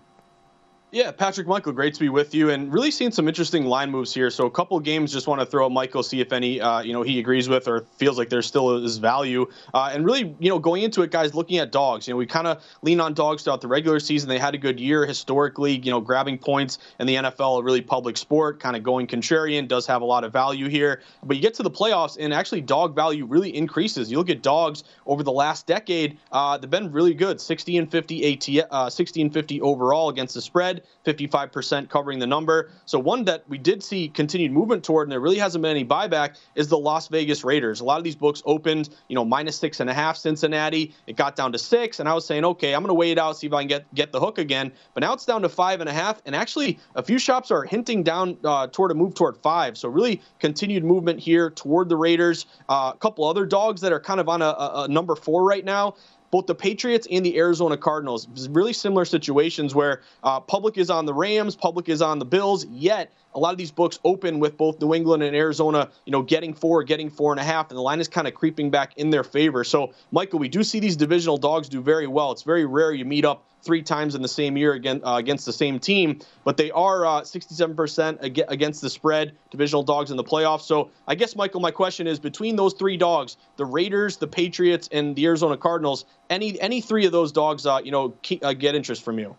Yeah, 0.94 1.12
Patrick 1.12 1.48
Michael, 1.48 1.72
great 1.72 1.94
to 1.94 2.02
be 2.02 2.10
with 2.10 2.36
you, 2.36 2.50
and 2.50 2.74
really 2.74 2.92
seeing 2.92 3.14
some 3.14 3.30
interesting 3.30 3.64
line 3.64 3.90
moves 3.92 4.14
here. 4.14 4.30
So 4.30 4.46
a 4.46 4.52
couple 4.52 4.78
games, 4.82 5.14
just 5.14 5.26
want 5.26 5.40
to 5.40 5.46
throw 5.46 5.66
at 5.66 5.72
Michael, 5.72 6.04
see 6.04 6.20
if 6.20 6.34
any, 6.34 6.60
uh, 6.60 6.82
you 6.82 6.92
know, 6.92 7.02
he 7.02 7.18
agrees 7.18 7.48
with 7.48 7.70
or 7.70 7.86
feels 7.96 8.18
like 8.18 8.28
there 8.28 8.42
still 8.42 8.84
is 8.84 8.98
value. 8.98 9.50
Uh, 9.74 9.92
and 9.94 10.04
really, 10.04 10.36
you 10.40 10.50
know, 10.50 10.60
going 10.60 10.84
into 10.84 11.02
it, 11.02 11.10
guys, 11.10 11.34
looking 11.34 11.60
at 11.60 11.72
dogs. 11.72 12.10
You 12.10 12.14
know, 12.14 12.18
we 12.18 12.26
kind 12.26 12.46
of 12.46 12.62
lean 12.82 13.00
on 13.00 13.14
dogs 13.14 13.44
throughout 13.44 13.62
the 13.62 13.70
regular 13.70 14.02
season. 14.02 14.28
They 14.28 14.38
had 14.38 14.54
a 14.54 14.58
good 14.58 14.82
year 14.82 15.06
historically. 15.06 15.78
You 15.78 15.92
know, 15.92 16.02
grabbing 16.02 16.38
points 16.38 16.78
in 17.00 17.08
the 17.08 17.16
NFL, 17.16 17.62
a 17.62 17.64
really 17.64 17.82
public 17.82 18.18
sport, 18.18 18.60
kind 18.60 18.76
of 18.76 18.84
going 18.84 19.08
contrarian, 19.08 19.70
does 19.70 19.88
have 19.88 20.02
a 20.02 20.06
lot 20.06 20.26
of 20.26 20.34
value 20.34 20.68
here. 20.68 21.04
But 21.24 21.38
you 21.38 21.42
get 21.42 21.54
to 21.54 21.64
the 21.64 21.72
playoffs, 21.72 22.18
and 22.20 22.34
actually, 22.34 22.60
dog 22.60 22.96
value 22.96 23.26
really 23.26 23.56
increases. 23.56 24.12
You 24.12 24.18
look 24.18 24.30
at 24.30 24.42
dogs 24.42 24.84
over 25.06 25.24
the 25.24 25.32
last 25.32 25.68
decade; 25.68 26.18
uh, 26.34 26.58
they've 26.58 26.70
been 26.70 26.92
really 26.92 27.14
good, 27.14 27.40
60 27.40 27.78
and 27.78 27.90
50 27.90 28.60
AT, 28.60 28.68
uh, 28.70 28.90
60 28.90 29.22
and 29.22 29.34
50 29.34 29.62
overall 29.62 30.10
against 30.10 30.34
the 30.34 30.42
spread. 30.42 30.81
55% 31.06 31.90
covering 31.90 32.20
the 32.20 32.28
number. 32.28 32.72
So 32.86 33.00
one 33.00 33.26
that 33.26 33.44
we 33.48 33.58
did 33.58 33.84
see 33.84 34.10
continued 34.10 34.52
movement 34.52 34.84
toward, 34.84 35.08
and 35.08 35.12
there 35.12 35.20
really 35.20 35.38
hasn't 35.38 35.62
been 35.62 35.72
any 35.72 35.86
buyback, 35.86 36.38
is 36.56 36.68
the 36.68 36.78
Las 36.78 37.08
Vegas 37.08 37.44
Raiders. 37.44 37.82
A 37.82 37.84
lot 37.84 37.98
of 37.98 38.04
these 38.04 38.16
books 38.16 38.42
opened, 38.46 38.90
you 39.08 39.16
know, 39.16 39.26
minus 39.26 39.58
six 39.58 39.80
and 39.80 39.90
a 39.90 39.94
half 39.94 40.18
Cincinnati. 40.18 40.94
It 41.08 41.16
got 41.16 41.36
down 41.36 41.52
to 41.52 41.58
six, 41.58 42.00
and 42.00 42.08
I 42.08 42.14
was 42.14 42.26
saying, 42.26 42.46
okay, 42.46 42.74
I'm 42.74 42.82
going 42.82 42.90
to 42.90 42.94
wait 42.94 43.12
it 43.12 43.18
out, 43.18 43.38
see 43.38 43.48
if 43.48 43.54
I 43.54 43.62
can 43.62 43.68
get 43.68 43.94
get 43.94 44.12
the 44.12 44.20
hook 44.20 44.38
again. 44.38 44.72
But 44.94 45.02
now 45.02 45.14
it's 45.14 45.26
down 45.26 45.42
to 45.42 45.50
five 45.50 45.82
and 45.82 45.90
a 45.90 45.94
half, 45.94 46.22
and 46.26 46.36
actually 46.36 46.80
a 46.96 47.04
few 47.04 47.20
shops 47.20 47.52
are 47.52 47.64
hinting 47.64 48.04
down 48.04 48.38
uh, 48.44 48.68
toward 48.68 48.92
a 48.92 48.94
move 48.94 49.16
toward 49.16 49.38
five. 49.38 49.78
So 49.78 49.90
really 49.90 50.22
continued 50.40 50.84
movement 50.84 51.20
here 51.20 51.50
toward 51.50 51.90
the 51.90 51.98
Raiders. 51.98 52.46
Uh, 52.70 52.92
a 52.94 52.98
couple 52.98 53.26
other 53.26 53.46
dogs 53.46 53.82
that 53.82 53.92
are 53.92 54.00
kind 54.00 54.20
of 54.20 54.30
on 54.30 54.42
a, 54.42 54.46
a, 54.46 54.84
a 54.84 54.88
number 54.88 55.16
four 55.16 55.44
right 55.44 55.66
now 55.66 55.96
both 56.32 56.48
the 56.48 56.56
Patriots 56.56 57.08
and 57.12 57.26
the 57.26 57.38
Arizona 57.38 57.78
Cardinals. 57.78 58.28
Really 58.50 58.74
similar 58.74 59.06
situations 59.06 59.76
where 59.76 60.02
uh, 60.24 60.40
public 60.40 60.78
is 60.78 60.90
on 60.90 61.06
the 61.06 61.14
Rams, 61.14 61.56
public 61.56 61.90
is 61.90 62.02
on 62.02 62.20
the 62.20 62.26
Bills, 62.26 62.66
yet 62.66 63.12
a 63.34 63.40
lot 63.40 63.52
of 63.52 63.58
these 63.58 63.72
books 63.72 64.00
open 64.04 64.40
with 64.40 64.58
both 64.58 64.82
New 64.82 64.94
England 64.94 65.24
and 65.24 65.36
Arizona, 65.36 65.90
you 66.06 66.12
know, 66.12 66.22
getting 66.22 66.54
four, 66.54 66.84
getting 66.84 67.10
four 67.10 67.32
and 67.32 67.40
a 67.40 67.44
half, 67.44 67.70
and 67.70 67.78
the 67.78 67.82
line 67.82 68.00
is 68.00 68.08
kind 68.08 68.28
of 68.28 68.34
creeping 68.34 68.70
back 68.70 68.98
in 68.98 69.10
their 69.10 69.24
favor. 69.24 69.64
So, 69.64 69.94
Michael, 70.12 70.40
we 70.40 70.50
do 70.50 70.64
see 70.64 70.80
these 70.80 70.96
divisional 70.96 71.38
dogs 71.38 71.70
do 71.70 71.82
very 71.82 72.08
well. 72.08 72.32
It's 72.32 72.44
very 72.44 72.66
rare 72.66 72.92
you 72.92 73.06
meet 73.06 73.26
up 73.26 73.46
three 73.62 73.82
times 73.82 74.16
in 74.16 74.22
the 74.22 74.28
same 74.28 74.58
year 74.58 74.74
again, 74.74 75.02
uh, 75.04 75.16
against 75.16 75.46
the 75.46 75.54
same 75.54 75.80
team, 75.80 76.20
but 76.44 76.58
they 76.58 76.72
are 76.72 77.06
uh, 77.06 77.22
67% 77.22 78.46
against 78.50 78.82
the 78.82 78.90
spread, 78.90 79.34
divisional 79.50 79.84
dogs 79.84 80.12
in 80.12 80.18
the 80.18 80.24
playoffs. 80.24 80.62
So 80.62 80.90
I 81.08 81.16
guess, 81.16 81.36
Michael, 81.36 81.62
my 81.62 81.72
question 81.72 82.08
is 82.08 82.20
between 82.20 82.56
those 82.56 82.74
three 82.74 82.98
dogs, 82.98 83.38
the 83.58 83.66
Raiders, 83.66 84.18
the 84.18 84.28
Patriots, 84.28 84.90
and 84.92 85.16
the 85.16 85.26
Arizona 85.26 85.58
Cardinals, 85.58 86.06
any 86.30 86.60
any 86.62 86.82
three 86.82 87.06
of 87.06 87.12
those 87.12 87.32
dogs, 87.32 87.66
uh, 87.66 87.80
you 87.84 87.92
know, 87.92 88.14
uh, 88.42 88.54
get 88.54 88.76
interest 88.76 89.04
from 89.04 89.20
you? 89.20 89.36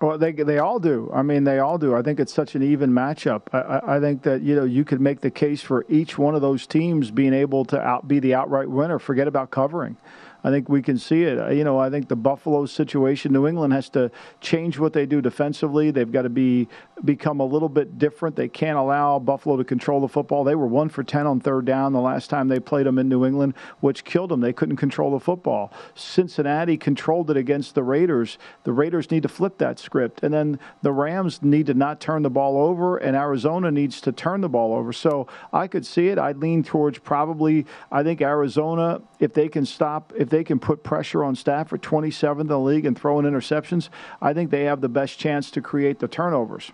Well, 0.00 0.16
they 0.16 0.30
they 0.30 0.58
all 0.58 0.78
do. 0.78 1.10
I 1.12 1.22
mean, 1.22 1.42
they 1.42 1.58
all 1.58 1.76
do. 1.76 1.94
I 1.96 2.02
think 2.02 2.20
it's 2.20 2.32
such 2.32 2.54
an 2.54 2.62
even 2.62 2.90
matchup. 2.90 3.42
I, 3.52 3.96
I 3.96 4.00
think 4.00 4.22
that 4.22 4.42
you 4.42 4.54
know 4.54 4.64
you 4.64 4.84
could 4.84 5.00
make 5.00 5.20
the 5.20 5.30
case 5.30 5.60
for 5.60 5.84
each 5.88 6.16
one 6.16 6.36
of 6.36 6.40
those 6.40 6.68
teams 6.68 7.10
being 7.10 7.34
able 7.34 7.64
to 7.66 7.80
out 7.80 8.06
be 8.06 8.20
the 8.20 8.34
outright 8.34 8.70
winner. 8.70 9.00
Forget 9.00 9.26
about 9.26 9.50
covering. 9.50 9.96
I 10.44 10.50
think 10.50 10.68
we 10.68 10.82
can 10.82 10.98
see 10.98 11.24
it. 11.24 11.38
Uh, 11.38 11.48
you 11.50 11.64
know, 11.64 11.78
I 11.78 11.90
think 11.90 12.08
the 12.08 12.16
Buffalo 12.16 12.66
situation, 12.66 13.32
New 13.32 13.46
England 13.46 13.72
has 13.72 13.88
to 13.90 14.10
change 14.40 14.78
what 14.78 14.92
they 14.92 15.06
do 15.06 15.20
defensively. 15.20 15.90
They've 15.90 16.10
got 16.10 16.22
to 16.22 16.28
be 16.28 16.68
become 17.04 17.40
a 17.40 17.44
little 17.44 17.68
bit 17.68 17.98
different. 17.98 18.36
They 18.36 18.48
can't 18.48 18.78
allow 18.78 19.18
Buffalo 19.18 19.56
to 19.56 19.64
control 19.64 20.00
the 20.00 20.08
football. 20.08 20.44
They 20.44 20.54
were 20.54 20.66
one 20.66 20.88
for 20.88 21.02
ten 21.02 21.26
on 21.26 21.40
third 21.40 21.64
down 21.64 21.92
the 21.92 22.00
last 22.00 22.30
time 22.30 22.48
they 22.48 22.60
played 22.60 22.86
them 22.86 22.98
in 22.98 23.08
New 23.08 23.24
England, 23.24 23.54
which 23.80 24.04
killed 24.04 24.30
them. 24.30 24.40
They 24.40 24.52
couldn't 24.52 24.76
control 24.76 25.12
the 25.12 25.20
football. 25.20 25.72
Cincinnati 25.94 26.76
controlled 26.76 27.30
it 27.30 27.36
against 27.36 27.74
the 27.74 27.82
Raiders. 27.82 28.38
The 28.64 28.72
Raiders 28.72 29.10
need 29.10 29.22
to 29.24 29.28
flip 29.28 29.58
that 29.58 29.78
script, 29.78 30.22
and 30.22 30.32
then 30.32 30.58
the 30.82 30.92
Rams 30.92 31.42
need 31.42 31.66
to 31.66 31.74
not 31.74 32.00
turn 32.00 32.22
the 32.22 32.30
ball 32.30 32.58
over, 32.58 32.96
and 32.96 33.16
Arizona 33.16 33.70
needs 33.70 34.00
to 34.02 34.12
turn 34.12 34.40
the 34.40 34.48
ball 34.48 34.74
over. 34.74 34.92
So 34.92 35.26
I 35.52 35.66
could 35.66 35.86
see 35.86 36.08
it. 36.08 36.18
I'd 36.18 36.38
lean 36.38 36.62
towards 36.62 36.98
probably. 36.98 37.66
I 37.90 38.02
think 38.02 38.20
Arizona, 38.20 39.02
if 39.20 39.32
they 39.34 39.48
can 39.48 39.64
stop, 39.66 40.12
if 40.16 40.27
they 40.28 40.44
can 40.44 40.58
put 40.58 40.82
pressure 40.82 41.24
on 41.24 41.34
Stafford, 41.34 41.82
27th 41.82 42.40
in 42.40 42.46
the 42.46 42.58
league, 42.58 42.86
and 42.86 42.98
throw 42.98 43.18
in 43.18 43.24
interceptions, 43.24 43.88
I 44.20 44.32
think 44.34 44.50
they 44.50 44.64
have 44.64 44.80
the 44.80 44.88
best 44.88 45.18
chance 45.18 45.50
to 45.52 45.60
create 45.60 45.98
the 45.98 46.08
turnovers. 46.08 46.72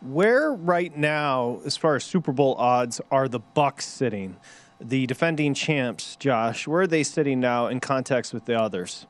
Where 0.00 0.52
right 0.52 0.96
now, 0.96 1.60
as 1.64 1.76
far 1.76 1.96
as 1.96 2.04
Super 2.04 2.32
Bowl 2.32 2.54
odds, 2.56 3.00
are 3.10 3.28
the 3.28 3.40
Bucks 3.40 3.86
sitting? 3.86 4.36
The 4.80 5.06
defending 5.06 5.54
champs, 5.54 6.16
Josh, 6.16 6.66
where 6.66 6.82
are 6.82 6.86
they 6.86 7.02
sitting 7.02 7.40
now 7.40 7.68
in 7.68 7.80
context 7.80 8.34
with 8.34 8.44
the 8.44 8.60
others? 8.60 9.06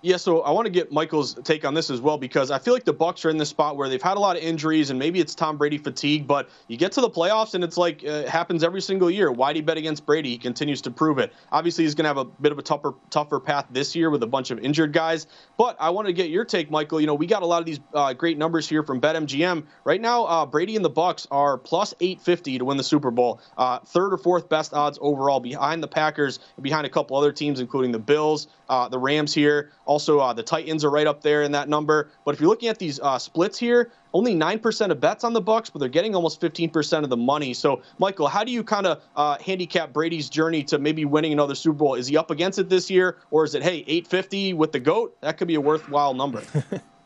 Yeah, 0.00 0.16
so 0.16 0.42
I 0.42 0.52
want 0.52 0.66
to 0.66 0.70
get 0.70 0.92
Michael's 0.92 1.34
take 1.42 1.64
on 1.64 1.74
this 1.74 1.90
as 1.90 2.00
well 2.00 2.18
because 2.18 2.52
I 2.52 2.60
feel 2.60 2.72
like 2.72 2.84
the 2.84 2.92
Bucks 2.92 3.24
are 3.24 3.30
in 3.30 3.36
this 3.36 3.48
spot 3.48 3.76
where 3.76 3.88
they've 3.88 4.00
had 4.00 4.16
a 4.16 4.20
lot 4.20 4.36
of 4.36 4.42
injuries 4.44 4.90
and 4.90 4.98
maybe 4.98 5.18
it's 5.18 5.34
Tom 5.34 5.58
Brady 5.58 5.76
fatigue, 5.76 6.24
but 6.24 6.48
you 6.68 6.76
get 6.76 6.92
to 6.92 7.00
the 7.00 7.10
playoffs 7.10 7.54
and 7.54 7.64
it's 7.64 7.76
like 7.76 8.04
uh, 8.04 8.10
it 8.10 8.28
happens 8.28 8.62
every 8.62 8.80
single 8.80 9.10
year. 9.10 9.32
Why 9.32 9.52
do 9.52 9.58
you 9.58 9.64
bet 9.64 9.76
against 9.76 10.06
Brady? 10.06 10.30
He 10.30 10.38
continues 10.38 10.82
to 10.82 10.92
prove 10.92 11.18
it. 11.18 11.32
Obviously, 11.50 11.82
he's 11.82 11.96
going 11.96 12.04
to 12.04 12.10
have 12.10 12.16
a 12.16 12.24
bit 12.24 12.52
of 12.52 12.60
a 12.60 12.62
tougher 12.62 12.94
tougher 13.10 13.40
path 13.40 13.66
this 13.72 13.96
year 13.96 14.08
with 14.08 14.22
a 14.22 14.26
bunch 14.26 14.52
of 14.52 14.60
injured 14.60 14.92
guys. 14.92 15.26
But 15.56 15.76
I 15.80 15.90
want 15.90 16.06
to 16.06 16.12
get 16.12 16.30
your 16.30 16.44
take, 16.44 16.70
Michael. 16.70 17.00
You 17.00 17.08
know, 17.08 17.14
we 17.14 17.26
got 17.26 17.42
a 17.42 17.46
lot 17.46 17.58
of 17.58 17.66
these 17.66 17.80
uh, 17.92 18.12
great 18.12 18.38
numbers 18.38 18.68
here 18.68 18.84
from 18.84 19.00
BetMGM. 19.00 19.64
Right 19.82 20.00
now, 20.00 20.26
uh, 20.26 20.46
Brady 20.46 20.76
and 20.76 20.84
the 20.84 20.90
Bucks 20.90 21.26
are 21.32 21.58
plus 21.58 21.92
850 21.98 22.58
to 22.58 22.64
win 22.64 22.76
the 22.76 22.84
Super 22.84 23.10
Bowl. 23.10 23.40
Uh, 23.56 23.80
third 23.80 24.12
or 24.12 24.18
fourth 24.18 24.48
best 24.48 24.74
odds 24.74 24.96
overall 25.02 25.40
behind 25.40 25.82
the 25.82 25.88
Packers 25.88 26.38
and 26.56 26.62
behind 26.62 26.86
a 26.86 26.90
couple 26.90 27.16
other 27.16 27.32
teams, 27.32 27.58
including 27.58 27.90
the 27.90 27.98
Bills, 27.98 28.46
uh, 28.68 28.88
the 28.88 28.98
Rams 28.98 29.34
here. 29.34 29.72
Also, 29.88 30.18
uh, 30.18 30.34
the 30.34 30.42
Titans 30.42 30.84
are 30.84 30.90
right 30.90 31.06
up 31.06 31.22
there 31.22 31.42
in 31.42 31.52
that 31.52 31.66
number. 31.66 32.10
But 32.26 32.34
if 32.34 32.40
you're 32.42 32.50
looking 32.50 32.68
at 32.68 32.78
these 32.78 33.00
uh, 33.00 33.18
splits 33.18 33.58
here, 33.58 33.90
only 34.12 34.34
9% 34.34 34.90
of 34.90 35.00
bets 35.00 35.24
on 35.24 35.32
the 35.32 35.40
Bucks, 35.40 35.70
but 35.70 35.78
they're 35.78 35.88
getting 35.88 36.14
almost 36.14 36.42
15% 36.42 37.04
of 37.04 37.08
the 37.08 37.16
money. 37.16 37.54
So, 37.54 37.80
Michael, 37.98 38.28
how 38.28 38.44
do 38.44 38.52
you 38.52 38.62
kind 38.62 38.86
of 38.86 39.02
uh, 39.16 39.38
handicap 39.38 39.94
Brady's 39.94 40.28
journey 40.28 40.62
to 40.64 40.78
maybe 40.78 41.06
winning 41.06 41.32
another 41.32 41.54
Super 41.54 41.78
Bowl? 41.78 41.94
Is 41.94 42.06
he 42.06 42.18
up 42.18 42.30
against 42.30 42.58
it 42.58 42.68
this 42.68 42.90
year, 42.90 43.16
or 43.30 43.44
is 43.44 43.54
it 43.54 43.62
hey 43.62 43.78
850 43.86 44.52
with 44.52 44.72
the 44.72 44.80
goat? 44.80 45.16
That 45.22 45.38
could 45.38 45.48
be 45.48 45.54
a 45.54 45.60
worthwhile 45.60 46.12
number. 46.12 46.42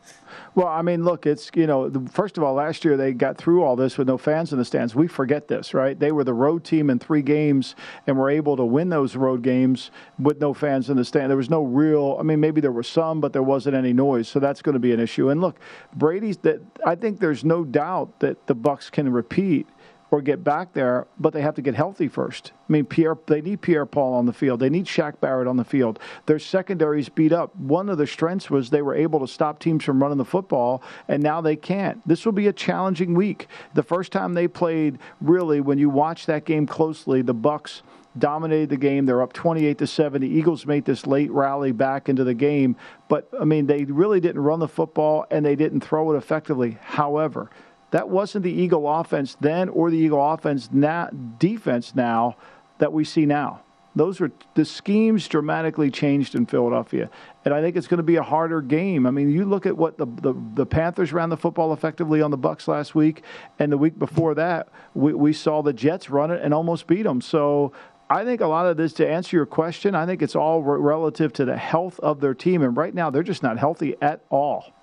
Well, 0.55 0.67
I 0.67 0.83
mean, 0.83 1.03
look, 1.03 1.25
it's, 1.25 1.49
you 1.55 1.65
know, 1.65 1.91
first 2.11 2.37
of 2.37 2.43
all, 2.43 2.53
last 2.53 2.85
year 2.85 2.95
they 2.95 3.11
got 3.11 3.37
through 3.37 3.63
all 3.63 3.75
this 3.75 3.97
with 3.97 4.07
no 4.07 4.19
fans 4.19 4.51
in 4.51 4.59
the 4.59 4.65
stands. 4.65 4.93
We 4.93 5.07
forget 5.07 5.47
this, 5.47 5.73
right? 5.73 5.99
They 5.99 6.11
were 6.11 6.23
the 6.23 6.33
road 6.33 6.63
team 6.63 6.91
in 6.91 6.99
three 6.99 7.23
games 7.23 7.75
and 8.05 8.17
were 8.17 8.29
able 8.29 8.55
to 8.57 8.65
win 8.65 8.89
those 8.89 9.15
road 9.15 9.41
games 9.41 9.89
with 10.19 10.39
no 10.39 10.53
fans 10.53 10.89
in 10.89 10.97
the 10.97 11.05
stand. 11.05 11.31
There 11.31 11.37
was 11.37 11.49
no 11.49 11.63
real, 11.63 12.17
I 12.19 12.23
mean, 12.23 12.39
maybe 12.39 12.61
there 12.61 12.71
were 12.71 12.83
some, 12.83 13.19
but 13.19 13.33
there 13.33 13.43
wasn't 13.43 13.75
any 13.75 13.93
noise. 13.93 14.27
So 14.27 14.39
that's 14.39 14.61
going 14.61 14.73
to 14.73 14.79
be 14.79 14.93
an 14.93 14.99
issue. 14.99 15.29
And 15.29 15.41
look, 15.41 15.59
Brady's 15.95 16.37
that, 16.37 16.61
I 16.85 16.95
think 16.95 17.19
there's 17.19 17.43
no 17.43 17.63
doubt 17.63 18.19
that 18.19 18.45
the 18.45 18.55
Bucks 18.55 18.91
can 18.91 19.11
repeat 19.11 19.67
or 20.13 20.21
get 20.21 20.43
back 20.43 20.73
there, 20.73 21.07
but 21.19 21.33
they 21.33 21.41
have 21.41 21.55
to 21.55 21.61
get 21.63 21.73
healthy 21.73 22.07
first. 22.07 22.51
I 22.69 22.71
mean, 22.71 22.85
Pierre, 22.85 23.17
they 23.25 23.41
need 23.41 23.61
Pierre 23.61 23.87
Paul 23.87 24.13
on 24.13 24.27
the 24.27 24.31
field. 24.31 24.59
They 24.59 24.69
need 24.69 24.85
Shaq 24.85 25.19
Barrett 25.19 25.47
on 25.47 25.57
the 25.57 25.63
field. 25.63 25.97
Their 26.27 26.37
secondaries 26.37 27.09
beat 27.09 27.33
up. 27.33 27.55
One 27.55 27.89
of 27.89 27.97
the 27.97 28.05
strengths 28.05 28.47
was 28.47 28.69
they 28.69 28.83
were 28.83 28.93
able 28.93 29.19
to 29.21 29.27
stop 29.27 29.57
teams 29.57 29.83
from 29.83 29.99
running 29.99 30.19
the 30.19 30.23
football, 30.23 30.83
and 31.07 31.23
now 31.23 31.41
they 31.41 31.55
can't. 31.55 32.07
This 32.07 32.25
will 32.25 32.31
be 32.31 32.45
a 32.45 32.53
challenging 32.53 33.15
week. 33.15 33.47
The 33.73 33.81
first 33.81 34.11
time 34.11 34.35
they 34.35 34.47
played, 34.47 34.99
really, 35.19 35.61
when 35.61 35.79
you 35.79 35.89
watch 35.89 36.27
that 36.27 36.45
game 36.45 36.67
closely, 36.67 37.23
the 37.23 37.33
Bucks 37.33 37.81
dominated 38.15 38.69
the 38.69 38.77
game. 38.77 39.07
They're 39.07 39.23
up 39.23 39.33
28 39.33 39.79
to 39.79 39.87
7. 39.87 40.21
The 40.21 40.27
Eagles 40.27 40.67
made 40.67 40.85
this 40.85 41.07
late 41.07 41.31
rally 41.31 41.71
back 41.71 42.07
into 42.07 42.23
the 42.23 42.35
game, 42.35 42.75
but 43.07 43.27
I 43.39 43.45
mean, 43.45 43.65
they 43.65 43.85
really 43.85 44.19
didn't 44.19 44.43
run 44.43 44.59
the 44.59 44.67
football 44.67 45.25
and 45.31 45.43
they 45.43 45.55
didn't 45.55 45.79
throw 45.79 46.13
it 46.13 46.17
effectively. 46.17 46.77
However, 46.83 47.49
that 47.93 48.09
wasn't 48.09 48.43
the 48.43 48.51
Eagle 48.51 48.91
offense 48.91 49.37
then 49.39 49.69
or 49.69 49.91
the 49.91 49.97
Eagle 49.97 50.33
offense 50.33 50.67
now, 50.71 51.09
defense 51.37 51.93
now 51.93 52.35
that 52.79 52.91
we 52.91 53.05
see 53.05 53.27
now. 53.27 53.61
Those 53.95 54.19
are 54.19 54.31
the 54.55 54.65
schemes 54.65 55.27
dramatically 55.27 55.91
changed 55.91 56.33
in 56.33 56.47
Philadelphia, 56.47 57.11
and 57.45 57.53
I 57.53 57.61
think 57.61 57.75
it's 57.75 57.85
going 57.85 57.99
to 57.99 58.03
be 58.03 58.15
a 58.15 58.23
harder 58.23 58.61
game. 58.61 59.05
I 59.05 59.11
mean, 59.11 59.29
you 59.29 59.45
look 59.45 59.67
at 59.67 59.77
what 59.77 59.99
the, 59.99 60.07
the, 60.07 60.33
the 60.55 60.65
Panthers 60.65 61.13
ran 61.13 61.29
the 61.29 61.37
football 61.37 61.71
effectively 61.71 62.19
on 62.19 62.31
the 62.31 62.37
Bucks 62.37 62.67
last 62.67 62.95
week, 62.95 63.21
and 63.59 63.71
the 63.71 63.77
week 63.77 63.99
before 63.99 64.33
that, 64.33 64.69
we, 64.95 65.13
we 65.13 65.31
saw 65.31 65.61
the 65.61 65.73
Jets 65.73 66.09
run 66.09 66.31
it 66.31 66.41
and 66.41 66.51
almost 66.51 66.87
beat 66.87 67.03
them. 67.03 67.21
So 67.21 67.73
I 68.09 68.25
think 68.25 68.41
a 68.41 68.47
lot 68.47 68.65
of 68.65 68.75
this, 68.75 68.93
to 68.93 69.07
answer 69.07 69.37
your 69.37 69.45
question, 69.45 69.93
I 69.93 70.07
think 70.07 70.23
it's 70.23 70.35
all 70.35 70.63
re- 70.63 70.79
relative 70.79 71.31
to 71.33 71.45
the 71.45 71.57
health 71.57 71.99
of 71.99 72.21
their 72.21 72.33
team, 72.33 72.63
and 72.63 72.75
right 72.75 72.95
now 72.95 73.11
they're 73.11 73.21
just 73.21 73.43
not 73.43 73.59
healthy 73.59 73.93
at 74.01 74.21
all. 74.31 74.73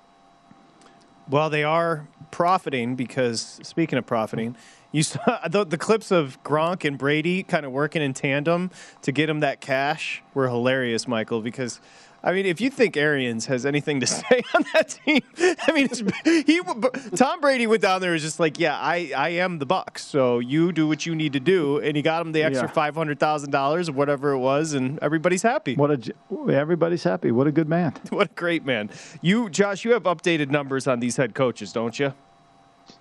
Well, 1.28 1.50
they 1.50 1.64
are 1.64 2.06
profiting 2.30 2.96
because, 2.96 3.60
speaking 3.62 3.98
of 3.98 4.06
profiting, 4.06 4.56
you 4.92 5.02
saw 5.02 5.40
the, 5.48 5.64
the 5.64 5.78
clips 5.78 6.10
of 6.10 6.42
Gronk 6.42 6.84
and 6.84 6.98
Brady 6.98 7.42
kind 7.42 7.64
of 7.64 7.72
working 7.72 8.02
in 8.02 8.14
tandem 8.14 8.70
to 9.02 9.12
get 9.12 9.28
him 9.28 9.40
that 9.40 9.60
cash 9.60 10.22
were 10.34 10.48
hilarious, 10.48 11.06
Michael, 11.06 11.40
because– 11.40 11.80
I 12.22 12.33
mean, 12.33 12.46
if 12.46 12.61
you 12.61 12.70
think 12.70 12.96
Arians 12.96 13.46
has 13.46 13.64
anything 13.64 14.00
to 14.00 14.06
say 14.06 14.42
on 14.54 14.64
that 14.74 14.98
team, 15.04 15.22
I 15.38 15.72
mean, 15.72 15.88
he 16.46 16.61
Tom 17.16 17.40
Brady 17.40 17.66
went 17.66 17.83
down 17.83 18.00
there 18.00 18.11
and 18.11 18.14
was 18.14 18.22
just 18.22 18.40
like, 18.40 18.59
yeah, 18.59 18.78
I, 18.78 19.12
I 19.16 19.28
am 19.30 19.59
the 19.59 19.66
Bucs, 19.66 19.98
so 19.98 20.38
you 20.38 20.72
do 20.72 20.87
what 20.87 21.06
you 21.06 21.14
need 21.14 21.33
to 21.33 21.40
do, 21.40 21.78
and 21.78 21.96
he 21.96 22.02
got 22.02 22.24
him 22.24 22.33
the 22.33 22.42
extra 22.42 22.68
yeah. 22.68 22.72
five 22.72 22.94
hundred 22.94 23.18
thousand 23.18 23.50
dollars 23.50 23.88
or 23.88 23.92
whatever 23.92 24.33
it 24.33 24.38
was, 24.38 24.72
and 24.74 24.98
everybody's 25.00 25.42
happy. 25.42 25.74
What 25.74 25.90
a 25.90 26.14
everybody's 26.52 27.04
happy. 27.04 27.30
What 27.30 27.46
a 27.46 27.52
good 27.52 27.68
man. 27.68 27.94
what 28.11 28.30
a 28.30 28.35
great 28.35 28.64
man. 28.64 28.90
You, 29.22 29.48
Josh, 29.48 29.85
you 29.85 29.92
have 29.92 30.04
updated 30.04 30.50
numbers 30.50 30.87
on 30.87 31.00
these 31.00 31.16
head 31.16 31.35
coaches, 31.35 31.72
don't 31.72 31.98
you? 31.98 32.12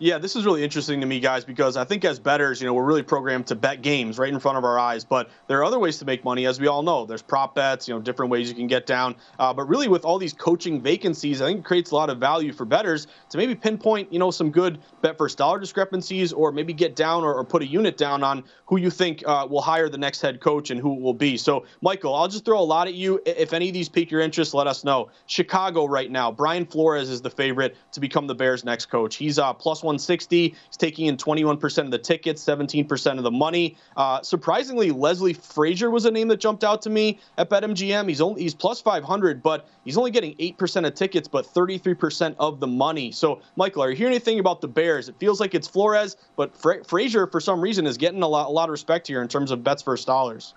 Yeah, 0.01 0.17
this 0.17 0.37
is 0.37 0.45
really 0.45 0.63
interesting 0.63 1.01
to 1.01 1.05
me, 1.05 1.19
guys, 1.19 1.43
because 1.43 1.75
I 1.75 1.83
think 1.83 2.05
as 2.05 2.19
betters, 2.19 2.61
you 2.61 2.67
know, 2.67 2.73
we're 2.73 2.85
really 2.85 3.03
programmed 3.03 3.47
to 3.47 3.55
bet 3.55 3.81
games 3.81 4.17
right 4.17 4.31
in 4.31 4.39
front 4.39 4.57
of 4.57 4.63
our 4.63 4.79
eyes. 4.79 5.03
But 5.03 5.29
there 5.47 5.59
are 5.59 5.65
other 5.65 5.77
ways 5.77 5.97
to 5.97 6.05
make 6.05 6.23
money, 6.23 6.45
as 6.45 6.57
we 6.57 6.67
all 6.67 6.83
know. 6.83 7.05
There's 7.05 7.21
prop 7.21 7.53
bets, 7.53 7.85
you 7.85 7.93
know, 7.93 7.99
different 7.99 8.31
ways 8.31 8.47
you 8.47 8.55
can 8.55 8.67
get 8.67 8.85
down. 8.85 9.17
Uh, 9.39 9.53
but 9.53 9.67
really, 9.67 9.89
with 9.89 10.05
all 10.05 10.17
these 10.17 10.31
coaching 10.31 10.81
vacancies, 10.81 11.41
I 11.41 11.47
think 11.47 11.59
it 11.59 11.65
creates 11.65 11.91
a 11.91 11.95
lot 11.95 12.09
of 12.09 12.17
value 12.17 12.53
for 12.53 12.63
betters 12.63 13.07
to 13.27 13.37
maybe 13.37 13.55
pinpoint, 13.55 14.13
you 14.13 14.19
know, 14.19 14.31
some 14.31 14.51
good 14.51 14.79
bet 15.01 15.17
first 15.17 15.37
dollar 15.37 15.59
discrepancies, 15.59 16.31
or 16.31 16.53
maybe 16.53 16.71
get 16.71 16.95
down 16.95 17.25
or, 17.25 17.33
or 17.33 17.43
put 17.43 17.61
a 17.61 17.67
unit 17.67 17.97
down 17.97 18.23
on 18.23 18.45
who 18.67 18.79
you 18.79 18.89
think 18.89 19.21
uh, 19.27 19.45
will 19.49 19.61
hire 19.61 19.89
the 19.89 19.97
next 19.97 20.21
head 20.21 20.39
coach 20.39 20.71
and 20.71 20.79
who 20.79 20.93
it 20.93 21.01
will 21.01 21.13
be. 21.13 21.35
So, 21.35 21.65
Michael, 21.81 22.15
I'll 22.15 22.29
just 22.29 22.45
throw 22.45 22.61
a 22.61 22.63
lot 22.63 22.87
at 22.87 22.93
you. 22.93 23.21
If 23.25 23.51
any 23.51 23.67
of 23.67 23.73
these 23.73 23.89
pique 23.89 24.11
your 24.11 24.21
interest, 24.21 24.53
let 24.53 24.65
us 24.65 24.85
know. 24.85 25.09
Chicago 25.25 25.85
right 25.85 26.09
now, 26.09 26.31
Brian 26.31 26.65
Flores 26.65 27.09
is 27.09 27.21
the 27.21 27.29
favorite 27.29 27.75
to 27.91 27.99
become 27.99 28.27
the 28.27 28.35
Bears' 28.35 28.63
next 28.63 28.85
coach. 28.85 29.17
He's 29.17 29.37
uh, 29.37 29.51
plus 29.51 29.83
160. 29.89 30.49
He's 30.49 30.77
taking 30.77 31.07
in 31.07 31.17
21% 31.17 31.77
of 31.79 31.91
the 31.91 31.97
tickets, 31.97 32.43
17% 32.43 33.17
of 33.17 33.23
the 33.23 33.31
money. 33.31 33.75
Uh, 33.97 34.21
surprisingly, 34.21 34.91
Leslie 34.91 35.33
Frazier 35.33 35.89
was 35.89 36.05
a 36.05 36.11
name 36.11 36.27
that 36.27 36.39
jumped 36.39 36.63
out 36.63 36.83
to 36.83 36.89
me 36.89 37.19
at 37.37 37.49
BetMGM. 37.49 38.07
He's 38.07 38.21
only 38.21 38.43
he's 38.43 38.53
plus 38.53 38.81
500, 38.81 39.41
but 39.41 39.67
he's 39.83 39.97
only 39.97 40.11
getting 40.11 40.35
8% 40.35 40.85
of 40.85 40.93
tickets, 40.93 41.27
but 41.27 41.45
33% 41.45 42.35
of 42.39 42.59
the 42.59 42.67
money. 42.67 43.11
So, 43.11 43.41
Michael, 43.55 43.83
are 43.83 43.89
you 43.89 43.95
hearing 43.95 44.13
anything 44.13 44.39
about 44.39 44.61
the 44.61 44.67
Bears? 44.67 45.09
It 45.09 45.15
feels 45.19 45.39
like 45.39 45.55
it's 45.55 45.67
Flores, 45.67 46.15
but 46.35 46.55
Fra- 46.55 46.83
Frazier, 46.83 47.27
for 47.27 47.41
some 47.41 47.59
reason, 47.61 47.87
is 47.87 47.97
getting 47.97 48.21
a 48.21 48.27
lot, 48.27 48.47
a 48.47 48.51
lot 48.51 48.69
of 48.69 48.71
respect 48.71 49.07
here 49.07 49.21
in 49.21 49.27
terms 49.27 49.51
of 49.51 49.63
bets 49.63 49.81
first 49.81 50.05
dollars. 50.05 50.53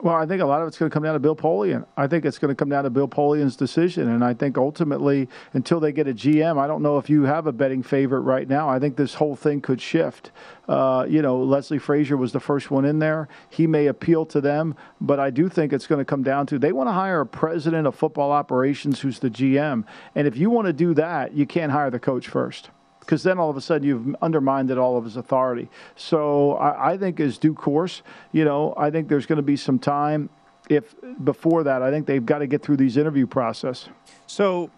Well, 0.00 0.14
I 0.14 0.26
think 0.26 0.40
a 0.40 0.46
lot 0.46 0.62
of 0.62 0.68
it's 0.68 0.78
going 0.78 0.88
to 0.88 0.94
come 0.94 1.02
down 1.02 1.14
to 1.14 1.18
Bill 1.18 1.34
Polian. 1.34 1.84
I 1.96 2.06
think 2.06 2.24
it's 2.24 2.38
going 2.38 2.50
to 2.50 2.54
come 2.54 2.68
down 2.68 2.84
to 2.84 2.90
Bill 2.90 3.08
Polian's 3.08 3.56
decision. 3.56 4.08
And 4.08 4.24
I 4.24 4.32
think 4.32 4.56
ultimately, 4.56 5.28
until 5.54 5.80
they 5.80 5.90
get 5.90 6.06
a 6.06 6.14
GM, 6.14 6.56
I 6.56 6.68
don't 6.68 6.82
know 6.82 6.98
if 6.98 7.10
you 7.10 7.24
have 7.24 7.48
a 7.48 7.52
betting 7.52 7.82
favorite 7.82 8.20
right 8.20 8.46
now. 8.46 8.68
I 8.68 8.78
think 8.78 8.96
this 8.96 9.14
whole 9.14 9.34
thing 9.34 9.60
could 9.60 9.80
shift. 9.80 10.30
Uh, 10.68 11.04
you 11.08 11.20
know, 11.20 11.42
Leslie 11.42 11.80
Frazier 11.80 12.16
was 12.16 12.30
the 12.30 12.38
first 12.38 12.70
one 12.70 12.84
in 12.84 13.00
there. 13.00 13.28
He 13.50 13.66
may 13.66 13.86
appeal 13.88 14.24
to 14.26 14.40
them, 14.40 14.76
but 15.00 15.18
I 15.18 15.30
do 15.30 15.48
think 15.48 15.72
it's 15.72 15.88
going 15.88 15.98
to 15.98 16.04
come 16.04 16.22
down 16.22 16.46
to 16.46 16.60
they 16.60 16.70
want 16.70 16.88
to 16.88 16.92
hire 16.92 17.22
a 17.22 17.26
president 17.26 17.88
of 17.88 17.96
football 17.96 18.30
operations 18.30 19.00
who's 19.00 19.18
the 19.18 19.30
GM. 19.30 19.84
And 20.14 20.28
if 20.28 20.36
you 20.36 20.48
want 20.48 20.66
to 20.66 20.72
do 20.72 20.94
that, 20.94 21.34
you 21.34 21.44
can't 21.44 21.72
hire 21.72 21.90
the 21.90 21.98
coach 21.98 22.28
first 22.28 22.70
because 23.08 23.22
then 23.22 23.38
all 23.38 23.48
of 23.48 23.56
a 23.56 23.60
sudden 23.62 23.88
you've 23.88 24.14
undermined 24.20 24.70
all 24.70 24.98
of 24.98 25.04
his 25.04 25.16
authority. 25.16 25.70
So 25.96 26.52
I, 26.56 26.92
I 26.92 26.98
think 26.98 27.18
as 27.20 27.38
due 27.38 27.54
course, 27.54 28.02
you 28.32 28.44
know, 28.44 28.74
I 28.76 28.90
think 28.90 29.08
there's 29.08 29.24
going 29.24 29.38
to 29.38 29.42
be 29.42 29.56
some 29.56 29.78
time. 29.78 30.28
If 30.68 30.94
before 31.24 31.62
that, 31.62 31.80
I 31.80 31.90
think 31.90 32.06
they've 32.06 32.24
got 32.24 32.40
to 32.40 32.46
get 32.46 32.62
through 32.62 32.76
these 32.76 32.98
interview 32.98 33.26
process. 33.26 33.88
So 34.26 34.70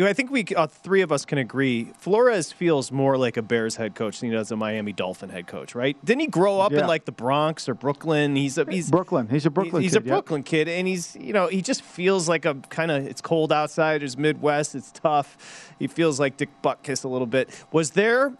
you 0.00 0.06
know, 0.06 0.10
I 0.10 0.14
think 0.14 0.30
we 0.30 0.46
uh, 0.56 0.66
three 0.66 1.02
of 1.02 1.12
us 1.12 1.26
can 1.26 1.36
agree. 1.36 1.92
Flores 1.98 2.52
feels 2.52 2.90
more 2.90 3.18
like 3.18 3.36
a 3.36 3.42
Bears 3.42 3.76
head 3.76 3.94
coach 3.94 4.20
than 4.20 4.30
he 4.30 4.34
does 4.34 4.50
a 4.50 4.56
Miami 4.56 4.94
Dolphin 4.94 5.28
head 5.28 5.46
coach, 5.46 5.74
right? 5.74 5.94
Didn't 6.02 6.22
he 6.22 6.26
grow 6.26 6.58
up 6.58 6.72
yeah. 6.72 6.80
in 6.80 6.86
like 6.86 7.04
the 7.04 7.12
Bronx 7.12 7.68
or 7.68 7.74
Brooklyn? 7.74 8.34
He's 8.34 8.56
a 8.56 8.64
he's 8.64 8.90
Brooklyn. 8.90 9.28
He's 9.28 9.44
a 9.44 9.50
Brooklyn. 9.50 9.82
He's, 9.82 9.92
kid, 9.92 9.98
a 9.98 10.08
Brooklyn 10.08 10.42
kid, 10.42 10.68
and 10.68 10.88
he's 10.88 11.16
you 11.16 11.34
know 11.34 11.48
he 11.48 11.60
just 11.60 11.82
feels 11.82 12.30
like 12.30 12.46
a 12.46 12.54
kind 12.70 12.90
of 12.90 13.06
it's 13.06 13.20
cold 13.20 13.52
outside. 13.52 14.02
It's 14.02 14.16
Midwest. 14.16 14.74
It's 14.74 14.90
tough. 14.90 15.74
He 15.78 15.86
feels 15.86 16.18
like 16.18 16.38
Dick 16.38 16.48
Butkus 16.64 17.04
a 17.04 17.08
little 17.08 17.26
bit. 17.26 17.50
Was 17.70 17.90
there? 17.90 18.32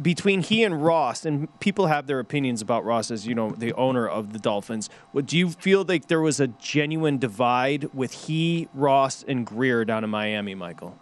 Between 0.00 0.42
he 0.42 0.64
and 0.64 0.82
Ross, 0.82 1.24
and 1.26 1.48
people 1.60 1.86
have 1.86 2.06
their 2.06 2.18
opinions 2.18 2.62
about 2.62 2.84
Ross 2.84 3.10
as 3.10 3.26
you 3.26 3.34
know 3.34 3.50
the 3.50 3.72
owner 3.74 4.08
of 4.08 4.32
the 4.32 4.38
Dolphins. 4.38 4.88
Do 5.24 5.36
you 5.36 5.50
feel 5.50 5.84
like 5.84 6.08
there 6.08 6.20
was 6.20 6.40
a 6.40 6.48
genuine 6.48 7.18
divide 7.18 7.92
with 7.92 8.12
he, 8.26 8.68
Ross, 8.74 9.22
and 9.22 9.46
Grier 9.46 9.84
down 9.84 10.02
in 10.02 10.10
Miami, 10.10 10.54
Michael? 10.54 10.98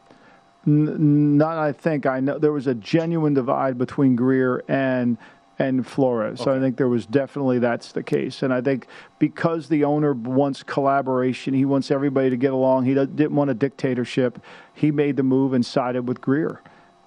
N- 0.66 1.38
not, 1.38 1.57
I 1.57 1.72
think. 1.72 2.05
I 2.05 2.20
know 2.20 2.38
there 2.38 2.53
was 2.53 2.66
a 2.66 2.74
genuine 2.74 3.33
divide 3.33 3.79
between 3.79 4.16
Grier 4.16 4.64
and 4.68 5.16
and 5.61 5.87
Flores. 5.87 6.40
Okay. 6.40 6.44
So 6.50 6.57
I 6.57 6.59
think 6.59 6.79
there 6.79 6.88
was 6.88 7.05
definitely 7.07 7.59
that's 7.59 7.92
the 7.92 8.03
case. 8.03 8.42
And 8.42 8.53
I 8.53 8.62
think 8.62 8.87
because 9.18 9.68
the 9.68 9.85
owner 9.85 10.14
wants 10.14 10.62
collaboration, 10.62 11.53
he 11.53 11.66
wants 11.66 11.90
everybody 11.90 12.31
to 12.31 12.37
get 12.37 12.53
along. 12.53 12.87
He 12.87 12.94
didn't 12.94 13.35
want 13.35 13.50
a 13.50 13.55
dictatorship. 13.55 14.42
He 14.74 14.90
made 14.90 15.16
the 15.16 15.22
move 15.22 15.53
and 15.53 15.64
sided 15.64 16.09
with 16.09 16.20
Grier 16.20 16.62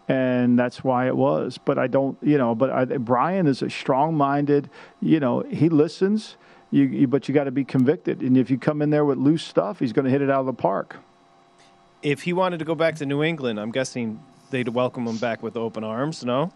and 0.07 0.57
that's 0.59 0.83
why 0.83 1.07
it 1.07 1.15
was. 1.15 1.57
But 1.57 1.77
I 1.77 1.87
don't, 1.87 2.17
you 2.21 2.37
know. 2.37 2.55
But 2.55 2.69
I, 2.69 2.85
Brian 2.85 3.47
is 3.47 3.61
a 3.61 3.69
strong-minded. 3.69 4.69
You 5.01 5.19
know, 5.19 5.41
he 5.41 5.69
listens. 5.69 6.35
You, 6.71 6.85
you 6.85 7.07
but 7.07 7.27
you 7.27 7.33
got 7.33 7.45
to 7.45 7.51
be 7.51 7.63
convicted. 7.63 8.21
And 8.21 8.37
if 8.37 8.49
you 8.49 8.57
come 8.57 8.81
in 8.81 8.89
there 8.89 9.05
with 9.05 9.17
loose 9.17 9.43
stuff, 9.43 9.79
he's 9.79 9.93
going 9.93 10.05
to 10.05 10.11
hit 10.11 10.21
it 10.21 10.29
out 10.29 10.41
of 10.41 10.45
the 10.45 10.53
park. 10.53 10.97
If 12.01 12.23
he 12.23 12.33
wanted 12.33 12.59
to 12.59 12.65
go 12.65 12.75
back 12.75 12.95
to 12.95 13.05
New 13.05 13.23
England, 13.23 13.59
I'm 13.59 13.71
guessing 13.71 14.19
they'd 14.49 14.67
welcome 14.67 15.07
him 15.07 15.17
back 15.17 15.41
with 15.41 15.55
open 15.55 15.83
arms. 15.83 16.25
No. 16.25 16.51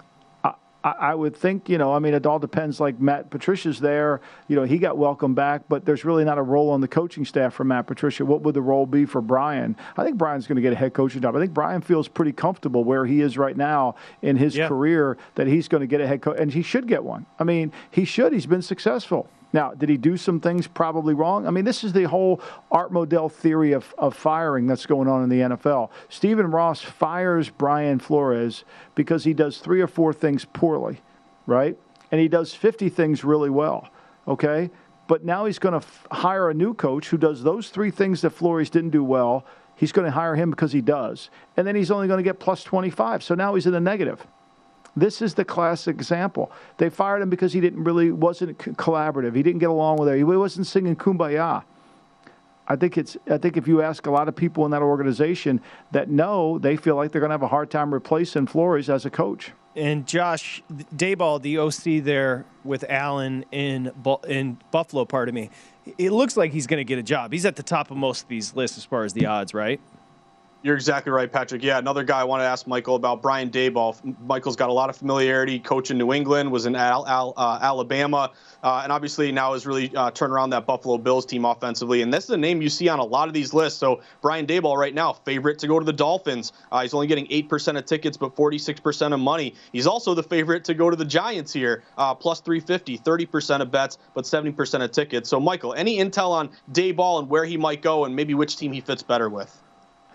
I, 0.84 1.16
would 1.16 1.36
think, 1.36 1.70
you 1.70 1.78
know, 1.78 1.94
I 1.94 2.00
mean, 2.00 2.14
it 2.14 2.26
all 2.26 2.40
depends. 2.40 2.80
Like 2.80 3.00
Matt 3.00 3.30
Patricia's 3.30 3.80
there, 3.80 4.22
you 4.48 4.56
know, 4.56 4.64
he 4.64 4.78
got 4.78 4.98
welcomed 4.98 5.36
back, 5.36 5.64
but 5.68 5.86
there's 5.86 6.06
really 6.06 6.24
not 6.24 6.38
a 6.38 6.42
role 6.42 6.70
on 6.70 6.82
the 6.82 6.88
coaching 6.88 7.26
staff 7.26 7.54
for 7.54 7.64
Matt 7.64 7.88
Patricia. 7.88 8.26
What 8.26 8.42
would 8.44 8.54
the 8.54 8.62
role 8.62 8.86
be 8.86 9.06
for 9.06 9.22
Brian? 9.22 9.76
I 9.98 10.04
think 10.04 10.18
Brian's 10.18 10.48
going 10.48 10.56
to 10.56 10.62
get 10.62 10.74
a 10.74 10.78
head 10.78 10.94
coaching 10.94 11.22
job. 11.22 11.36
I 11.36 11.40
think 11.40 11.54
Brian 11.54 11.82
feels 11.82 12.08
pretty 12.08 12.32
comfortable 12.32 12.84
where 12.84 13.06
he 13.06 13.22
is 13.22 13.38
right 13.38 13.58
now 13.58 13.96
in 14.22 14.38
his 14.38 14.56
yeah. 14.56 14.68
career 14.68 15.18
that 15.36 15.48
he's 15.48 15.68
going 15.68 15.82
to 15.82 15.88
get 15.88 16.00
a 16.00 16.08
head 16.08 16.22
coach, 16.22 16.38
and 16.40 16.52
he 16.54 16.62
should 16.62 16.88
get 16.88 17.04
one. 17.04 17.26
I 17.40 17.44
mean, 17.44 17.74
he 17.92 18.06
should. 18.06 18.32
He's 18.32 18.46
been 18.46 18.62
successful. 18.62 19.30
Now, 19.54 19.74
did 19.74 19.90
he 19.90 19.98
do 19.98 20.18
some 20.18 20.40
things 20.40 20.68
probably 20.68 21.14
wrong? 21.14 21.48
I 21.48 21.52
mean, 21.52 21.64
this 21.64 21.84
is 21.84 21.94
the 21.94 22.04
whole 22.04 22.42
Art 22.70 22.92
Modell 22.92 23.32
theory 23.32 23.72
of, 23.72 23.94
of 23.98 24.16
firing 24.16 24.68
that's 24.68 24.86
going 24.86 25.08
on 25.08 25.24
in 25.24 25.30
the 25.30 25.56
NFL. 25.56 25.90
Stephen 26.10 26.52
Ross 26.52 26.82
fires 26.82 27.50
Brian 27.50 28.00
Flores 28.00 28.66
because 28.96 29.24
he 29.24 29.34
does 29.34 29.60
three 29.60 29.82
or 29.82 29.88
four 29.88 30.14
things 30.14 30.46
poorly, 30.46 31.02
right? 31.46 31.78
And 32.12 32.20
he 32.20 32.28
does 32.28 32.54
50 32.54 32.90
things 32.90 33.24
really 33.24 33.50
well, 33.50 33.90
okay? 34.28 34.70
But 35.08 35.24
now 35.24 35.46
he's 35.46 35.60
going 35.60 35.74
to 35.74 35.86
f- 35.86 36.08
hire 36.12 36.50
a 36.50 36.54
new 36.54 36.74
coach 36.74 37.08
who 37.08 37.18
does 37.18 37.44
those 37.44 37.70
three 37.70 37.92
things 37.92 38.22
that 38.22 38.32
Flores 38.32 38.70
didn't 38.70 38.90
do 38.90 39.04
well. 39.04 39.46
He's 39.76 39.94
going 39.94 40.06
to 40.06 40.12
hire 40.12 40.36
him 40.36 40.50
because 40.50 40.74
he 40.74 40.82
does. 40.82 41.30
And 41.56 41.66
then 41.66 41.76
he's 41.76 41.92
only 41.92 42.08
going 42.08 42.18
to 42.18 42.24
get 42.24 42.40
plus 42.40 42.64
25. 42.64 43.24
So 43.24 43.34
now 43.36 43.56
he's 43.56 43.66
in 43.66 43.72
the 43.72 43.80
negative. 43.80 44.26
This 44.98 45.22
is 45.22 45.36
the 45.36 45.46
classic 45.46 45.96
example. 45.96 46.52
They 46.78 46.90
fired 46.90 47.22
him 47.22 47.30
because 47.30 47.54
he 47.54 47.62
didn't 47.62 47.84
really 47.84 48.12
wasn't 48.12 48.58
collaborative. 48.58 49.36
He 49.36 49.44
didn't 49.44 49.60
get 49.60 49.70
along 49.70 49.98
with 49.98 50.10
her. 50.10 50.16
He 50.16 50.24
wasn't 50.24 50.66
singing 50.66 50.96
"Kumbaya." 50.96 51.64
I 52.68 52.76
think 52.76 52.98
it's. 52.98 53.16
I 53.30 53.38
think 53.38 53.58
if 53.58 53.68
you 53.68 53.84
ask 53.84 54.08
a 54.08 54.12
lot 54.12 54.28
of 54.28 54.36
people 54.36 54.66
in 54.66 54.72
that 54.72 54.82
organization 54.82 55.62
that 55.92 56.10
know, 56.10 56.58
they 56.58 56.76
feel 56.78 56.96
like 56.96 57.12
they're 57.12 57.22
going 57.22 57.30
to 57.30 57.36
have 57.36 57.44
a 57.44 57.48
hard 57.48 57.70
time 57.70 57.94
replacing 57.94 58.48
Flores 58.48 58.90
as 58.90 59.06
a 59.06 59.12
coach. 59.12 59.52
And 59.76 60.08
Josh 60.08 60.64
Daboll, 60.96 61.40
the 61.40 61.60
OC 61.60 62.04
there 62.04 62.46
with 62.64 62.84
Allen 62.90 63.46
in 63.52 63.92
in 64.28 64.58
Buffalo, 64.72 65.06
part 65.06 65.30
of 65.30 65.36
me, 65.36 65.52
it 66.00 66.12
looks 66.12 66.36
like 66.36 66.52
he's 66.52 66.66
going 66.66 66.80
to 66.80 66.84
get 66.84 66.98
a 66.98 67.04
job. 67.04 67.32
He's 67.32 67.46
at 67.46 67.56
the 67.56 67.64
top 67.64 67.92
of 67.92 67.98
most 67.98 68.24
of 68.24 68.30
these 68.30 68.56
lists 68.56 68.80
as 68.80 68.86
far 68.86 69.04
as 69.04 69.14
the 69.14 69.28
odds, 69.28 69.54
right? 69.54 69.80
You're 70.64 70.76
exactly 70.76 71.12
right, 71.12 71.32
Patrick. 71.32 71.64
Yeah, 71.64 71.78
another 71.78 72.04
guy 72.04 72.20
I 72.20 72.24
want 72.24 72.42
to 72.42 72.46
ask 72.46 72.66
Michael 72.66 72.96
about 72.96 73.22
Brian 73.22 73.52
Daboll. 73.52 73.96
Michael's 74.26 74.56
got 74.56 74.70
a 74.70 74.74
lot 74.74 74.90
of 74.90 74.98
familiarity. 74.98 75.60
Coach 75.60 75.92
in 75.92 76.00
New 76.00 76.12
England, 76.12 76.52
was 76.52 76.66
in 76.66 76.76
Al- 76.76 77.08
Al- 77.08 77.34
uh, 77.38 77.60
Alabama, 77.62 78.32
uh, 78.64 78.82
and 78.84 78.92
obviously 78.92 79.32
now 79.32 79.54
has 79.54 79.68
really 79.68 79.96
uh, 79.96 80.10
turned 80.10 80.34
around 80.34 80.50
that 80.50 80.66
Buffalo 80.66 80.98
Bills 80.98 81.28
team 81.28 81.46
offensively. 81.46 82.02
And 82.02 82.12
this 82.12 82.24
is 82.24 82.32
a 82.32 82.38
name 82.38 82.62
you 82.62 82.70
see 82.70 82.90
on 82.90 82.98
a 82.98 83.04
lot 83.04 83.28
of 83.28 83.36
these 83.36 83.54
lists. 83.54 83.80
So 83.80 84.02
Brian 84.22 84.48
Daboll 84.48 84.78
right 84.78 84.96
now, 84.96 85.14
favorite 85.14 85.60
to 85.60 85.68
go 85.68 85.78
to 85.78 85.86
the 85.86 85.94
Dolphins. 85.94 86.54
Uh, 86.72 86.82
he's 86.82 86.94
only 86.94 87.06
getting 87.06 87.28
eight 87.30 87.50
percent 87.50 87.78
of 87.78 87.86
tickets, 87.86 88.18
but 88.18 88.36
46 88.36 88.80
percent 88.80 89.14
of 89.14 89.20
money. 89.20 89.54
He's 89.72 89.86
also 89.86 90.16
the 90.16 90.24
favorite 90.24 90.64
to 90.66 90.74
go 90.74 90.90
to 90.90 90.96
the 90.96 91.06
Giants 91.06 91.54
here, 91.54 91.84
uh, 92.00 92.16
plus 92.16 92.42
350, 92.42 92.98
30 92.98 93.26
percent 93.28 93.62
of 93.62 93.70
bets, 93.70 94.00
but 94.16 94.26
70 94.26 94.54
percent 94.54 94.82
of 94.82 94.92
tickets. 94.92 95.30
So 95.30 95.40
Michael, 95.40 95.76
any 95.76 96.00
intel 96.00 96.32
on 96.32 96.50
Daboll 96.72 97.20
and 97.20 97.30
where 97.30 97.46
he 97.46 97.58
might 97.58 97.84
go, 97.84 98.06
and 98.06 98.16
maybe 98.16 98.34
which 98.34 98.58
team 98.58 98.74
he 98.74 98.82
fits 98.82 99.04
better 99.04 99.30
with? 99.30 99.56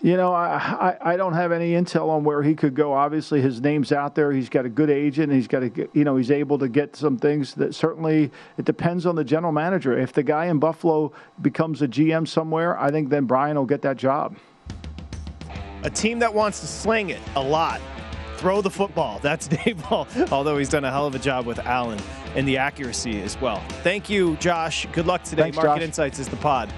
You 0.03 0.17
know, 0.17 0.33
I, 0.33 0.97
I, 1.01 1.13
I 1.13 1.17
don't 1.17 1.35
have 1.35 1.53
any 1.53 1.73
intel 1.73 2.09
on 2.09 2.25
where 2.25 2.43
he 2.43 2.57
could 2.57 2.75
go. 2.75 2.93
Obviously, 2.93 3.41
his 3.41 3.61
name's 3.61 3.93
out 3.93 4.17
there. 4.17 4.33
He's 4.33 4.49
got 4.49 4.67
a 4.67 4.69
good 4.69 4.91
agent. 4.91 5.33
He's 5.33 5.47
got 5.47 5.63
a, 5.63 5.89
you 5.93 6.03
know, 6.03 6.17
he's 6.17 6.33
able 6.33 6.59
to 6.59 6.69
get 6.69 6.97
some 6.97 7.17
things 7.17 7.55
that 7.55 7.73
certainly 7.73 8.33
it 8.59 8.65
depends 8.65 9.07
on 9.07 9.15
the 9.15 9.23
general 9.23 9.53
manager. 9.53 9.97
If 9.97 10.13
the 10.13 10.25
guy 10.25 10.47
in 10.47 10.59
Buffalo 10.59 11.13
becomes 11.41 11.83
a 11.83 11.89
GM 11.89 12.27
somewhere, 12.27 12.77
I 12.81 12.91
think 12.91 13.11
then 13.11 13.27
Brian 13.27 13.57
will 13.57 13.65
get 13.65 13.81
that 13.83 13.97
job. 13.97 14.37
A 15.85 15.91
team 15.91 16.19
that 16.19 16.35
wants 16.35 16.59
to 16.61 16.67
sling 16.67 17.11
it 17.11 17.21
a 17.37 17.43
lot, 17.43 17.81
throw 18.39 18.61
the 18.61 18.71
football. 18.71 19.21
That's 19.21 19.47
Daboll, 19.49 20.33
although 20.33 20.59
he's 20.59 20.69
done 20.69 20.85
a 20.85 20.91
hell 20.91 21.07
of 21.07 21.15
a 21.15 21.21
job 21.21 21.47
with 21.47 21.61
Allen 21.61 22.01
and 22.35 22.47
the 22.49 22.57
accuracy 22.57 23.23
as 23.23 23.41
well. 23.41 23.63
Thank 23.85 24.11
you, 24.11 24.35
Josh. 24.39 24.85
Good 24.93 25.07
luck 25.07 25.23
today. 25.23 25.43
Thanks, 25.43 25.57
Market 25.59 25.77
Josh. 25.77 25.83
Insights 25.83 26.19
is 26.19 26.29
the 26.29 26.37
pod. 26.37 26.73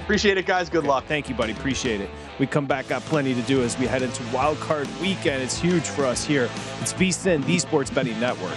Appreciate 0.00 0.36
it, 0.36 0.44
guys. 0.44 0.68
Good 0.68 0.84
luck. 0.84 1.06
Thank 1.06 1.30
you, 1.30 1.34
buddy. 1.34 1.52
Appreciate 1.52 2.02
it. 2.02 2.10
We 2.40 2.46
come 2.46 2.64
back, 2.64 2.88
got 2.88 3.02
plenty 3.02 3.34
to 3.34 3.42
do 3.42 3.62
as 3.62 3.78
we 3.78 3.86
head 3.86 4.00
into 4.00 4.22
Wild 4.32 4.58
Card 4.60 4.88
Weekend. 4.98 5.42
It's 5.42 5.58
huge 5.58 5.82
for 5.82 6.06
us 6.06 6.24
here. 6.24 6.48
It's 6.80 6.94
VSIN, 6.94 7.44
the 7.44 7.58
Sports 7.58 7.90
Betting 7.90 8.18
Network. 8.18 8.56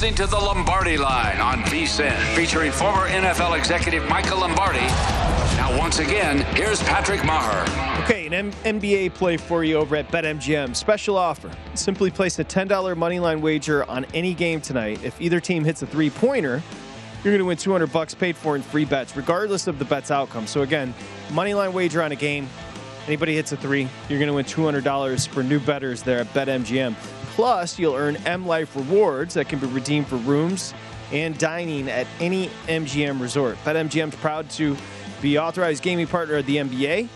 Listening 0.00 0.26
to 0.26 0.26
the 0.28 0.38
Lombardi 0.38 0.96
Line 0.96 1.42
on 1.42 1.58
VSIN, 1.64 2.16
featuring 2.34 2.72
former 2.72 3.06
NFL 3.08 3.58
executive 3.58 4.08
Michael 4.08 4.38
Lombardi. 4.38 4.78
Now, 5.58 5.78
once 5.78 5.98
again, 5.98 6.38
here's 6.56 6.82
Patrick 6.84 7.20
Meagher. 7.20 8.04
Okay, 8.04 8.26
an 8.26 8.32
M- 8.32 8.52
NBA 8.64 9.12
play 9.12 9.36
for 9.36 9.62
you 9.62 9.76
over 9.76 9.96
at 9.96 10.08
BetMGM. 10.08 10.74
Special 10.74 11.18
offer. 11.18 11.50
Simply 11.74 12.10
place 12.10 12.38
a 12.38 12.44
$10 12.44 12.66
moneyline 12.94 13.42
wager 13.42 13.84
on 13.90 14.06
any 14.14 14.32
game 14.32 14.62
tonight. 14.62 15.04
If 15.04 15.20
either 15.20 15.38
team 15.38 15.64
hits 15.64 15.82
a 15.82 15.86
three 15.86 16.08
pointer, 16.08 16.62
you're 17.22 17.32
going 17.34 17.40
to 17.40 17.44
win 17.44 17.58
200 17.58 17.92
bucks 17.92 18.14
paid 18.14 18.36
for 18.38 18.56
in 18.56 18.62
free 18.62 18.86
bets, 18.86 19.14
regardless 19.14 19.66
of 19.66 19.78
the 19.78 19.84
bet's 19.84 20.10
outcome. 20.10 20.46
So, 20.46 20.62
again, 20.62 20.94
moneyline 21.28 21.74
wager 21.74 22.02
on 22.02 22.10
a 22.12 22.16
game. 22.16 22.48
Anybody 23.06 23.34
hits 23.34 23.52
a 23.52 23.58
three, 23.58 23.86
you're 24.08 24.18
going 24.18 24.28
to 24.28 24.32
win 24.32 24.46
$200 24.46 25.28
for 25.28 25.42
new 25.42 25.60
betters 25.60 26.02
there 26.02 26.20
at 26.20 26.26
BetMGM. 26.28 26.96
Plus, 27.40 27.78
you'll 27.78 27.94
earn 27.94 28.16
M 28.26 28.46
Life 28.46 28.76
rewards 28.76 29.32
that 29.32 29.48
can 29.48 29.58
be 29.58 29.66
redeemed 29.68 30.06
for 30.06 30.16
rooms 30.16 30.74
and 31.10 31.38
dining 31.38 31.88
at 31.88 32.06
any 32.20 32.48
MGM 32.68 33.18
resort. 33.18 33.56
BetMGM's 33.64 34.14
proud 34.16 34.50
to 34.50 34.76
be 35.22 35.38
authorized 35.38 35.82
gaming 35.82 36.06
partner 36.06 36.36
of 36.36 36.44
the 36.44 36.58
NBA. 36.58 37.08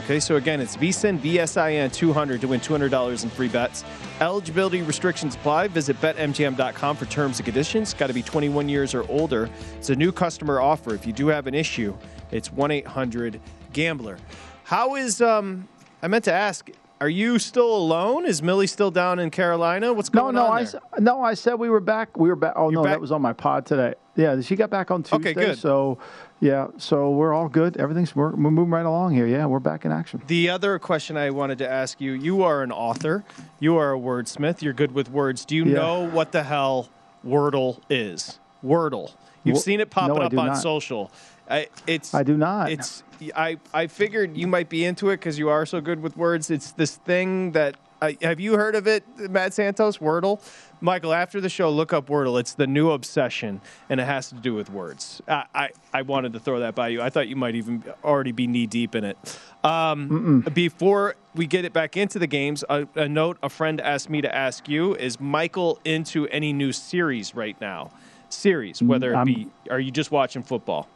Okay, 0.00 0.20
so 0.20 0.36
again, 0.36 0.60
it's 0.60 0.76
VSIN, 0.76 1.18
VSIN 1.20 1.90
200 1.94 2.42
to 2.42 2.48
win 2.48 2.60
$200 2.60 3.22
in 3.24 3.30
free 3.30 3.48
bets. 3.48 3.82
Eligibility 4.20 4.82
restrictions 4.82 5.34
apply. 5.34 5.68
Visit 5.68 5.98
betmgm.com 6.02 6.96
for 6.96 7.06
terms 7.06 7.38
and 7.38 7.46
conditions. 7.46 7.94
Got 7.94 8.08
to 8.08 8.12
be 8.12 8.22
21 8.22 8.68
years 8.68 8.94
or 8.94 9.10
older. 9.10 9.48
It's 9.78 9.88
a 9.88 9.96
new 9.96 10.12
customer 10.12 10.60
offer. 10.60 10.94
If 10.94 11.06
you 11.06 11.14
do 11.14 11.28
have 11.28 11.46
an 11.46 11.54
issue, 11.54 11.96
it's 12.30 12.52
1 12.52 12.70
800 12.70 13.40
Gambler. 13.72 14.18
How 14.64 14.96
is, 14.96 15.22
um, 15.22 15.66
I 16.02 16.08
meant 16.08 16.24
to 16.24 16.34
ask, 16.34 16.68
are 17.00 17.08
you 17.08 17.38
still 17.38 17.74
alone? 17.74 18.26
Is 18.26 18.42
Millie 18.42 18.66
still 18.66 18.90
down 18.90 19.18
in 19.18 19.30
Carolina? 19.30 19.92
What's 19.92 20.10
going 20.10 20.34
no, 20.34 20.46
on? 20.46 20.52
I 20.52 20.64
there? 20.64 20.80
s- 20.82 21.00
no, 21.00 21.22
I 21.22 21.34
said 21.34 21.54
we 21.54 21.70
were 21.70 21.80
back. 21.80 22.18
We 22.18 22.28
were 22.28 22.34
oh, 22.34 22.38
back. 22.38 22.52
Oh 22.56 22.68
no, 22.68 22.82
back? 22.82 22.92
that 22.92 23.00
was 23.00 23.10
on 23.10 23.22
my 23.22 23.32
pod 23.32 23.64
today. 23.64 23.94
Yeah, 24.16 24.38
she 24.42 24.54
got 24.54 24.68
back 24.68 24.90
on 24.90 25.02
Tuesday. 25.02 25.30
Okay, 25.30 25.32
good. 25.32 25.58
So, 25.58 25.98
yeah, 26.40 26.68
so 26.76 27.10
we're 27.10 27.32
all 27.32 27.48
good. 27.48 27.78
Everything's 27.78 28.14
we're, 28.14 28.30
we're 28.30 28.50
moving 28.50 28.70
right 28.70 28.84
along 28.84 29.14
here. 29.14 29.26
Yeah, 29.26 29.46
we're 29.46 29.60
back 29.60 29.86
in 29.86 29.92
action. 29.92 30.20
The 30.26 30.50
other 30.50 30.78
question 30.78 31.16
I 31.16 31.30
wanted 31.30 31.58
to 31.58 31.70
ask 31.70 32.00
you 32.02 32.12
you 32.12 32.42
are 32.42 32.62
an 32.62 32.70
author, 32.70 33.24
you 33.60 33.76
are 33.76 33.94
a 33.94 33.98
wordsmith, 33.98 34.60
you're 34.60 34.74
good 34.74 34.92
with 34.92 35.10
words. 35.10 35.46
Do 35.46 35.56
you 35.56 35.64
Yeah. 35.64 35.74
know 35.74 36.06
what 36.06 36.32
the 36.32 36.42
hell 36.42 36.90
Wordle 37.26 37.80
is? 37.88 38.38
Wordle. 38.62 39.12
You've 39.42 39.58
seen 39.58 39.80
it 39.80 39.88
popping 39.88 40.16
no, 40.16 40.22
I 40.22 40.26
up 40.26 40.36
on 40.36 40.46
not. 40.48 40.58
social. 40.58 41.10
I, 41.48 41.68
it's 41.86 42.12
I 42.12 42.22
do 42.22 42.36
not. 42.36 42.70
It's 42.70 43.02
I 43.34 43.58
I 43.74 43.86
figured 43.86 44.36
you 44.36 44.46
might 44.46 44.68
be 44.68 44.84
into 44.84 45.10
it 45.10 45.18
because 45.18 45.38
you 45.38 45.48
are 45.48 45.66
so 45.66 45.80
good 45.80 46.00
with 46.02 46.16
words. 46.16 46.50
It's 46.50 46.72
this 46.72 46.96
thing 46.96 47.52
that 47.52 47.76
I, 48.02 48.16
have 48.22 48.40
you 48.40 48.54
heard 48.54 48.74
of 48.76 48.86
it, 48.86 49.04
Matt 49.30 49.52
Santos? 49.52 49.98
Wordle. 49.98 50.40
Michael, 50.80 51.12
after 51.12 51.38
the 51.38 51.50
show, 51.50 51.68
look 51.68 51.92
up 51.92 52.06
Wordle. 52.08 52.40
It's 52.40 52.54
the 52.54 52.66
new 52.66 52.92
obsession, 52.92 53.60
and 53.90 54.00
it 54.00 54.04
has 54.04 54.30
to 54.30 54.36
do 54.36 54.54
with 54.54 54.70
words. 54.70 55.20
I, 55.28 55.44
I, 55.54 55.68
I 55.92 56.02
wanted 56.02 56.32
to 56.32 56.40
throw 56.40 56.60
that 56.60 56.74
by 56.74 56.88
you. 56.88 57.02
I 57.02 57.10
thought 57.10 57.28
you 57.28 57.36
might 57.36 57.56
even 57.56 57.84
already 58.02 58.32
be 58.32 58.46
knee 58.46 58.66
deep 58.66 58.94
in 58.94 59.04
it. 59.04 59.18
Um, 59.62 60.40
before 60.54 61.16
we 61.34 61.46
get 61.46 61.66
it 61.66 61.74
back 61.74 61.98
into 61.98 62.18
the 62.18 62.26
games, 62.26 62.64
a, 62.70 62.88
a 62.94 63.06
note 63.06 63.36
a 63.42 63.50
friend 63.50 63.80
asked 63.82 64.08
me 64.08 64.22
to 64.22 64.34
ask 64.34 64.66
you: 64.68 64.94
Is 64.94 65.20
Michael 65.20 65.78
into 65.84 66.26
any 66.28 66.54
new 66.54 66.72
series 66.72 67.34
right 67.34 67.60
now? 67.60 67.90
Series, 68.30 68.80
whether 68.82 69.12
it 69.12 69.16
I'm- 69.16 69.26
be, 69.26 69.48
are 69.70 69.80
you 69.80 69.90
just 69.90 70.10
watching 70.10 70.42
football? 70.42 70.88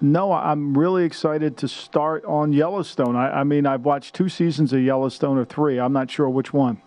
No, 0.00 0.32
I'm 0.32 0.76
really 0.76 1.04
excited 1.04 1.56
to 1.58 1.68
start 1.68 2.24
on 2.24 2.52
Yellowstone. 2.52 3.16
I, 3.16 3.40
I, 3.40 3.44
mean, 3.44 3.64
I've 3.66 3.84
watched 3.84 4.14
two 4.14 4.28
seasons 4.28 4.72
of 4.72 4.82
Yellowstone 4.82 5.38
or 5.38 5.44
three. 5.44 5.78
I'm 5.78 5.92
not 5.92 6.10
sure 6.10 6.28
which 6.28 6.52
one. 6.52 6.80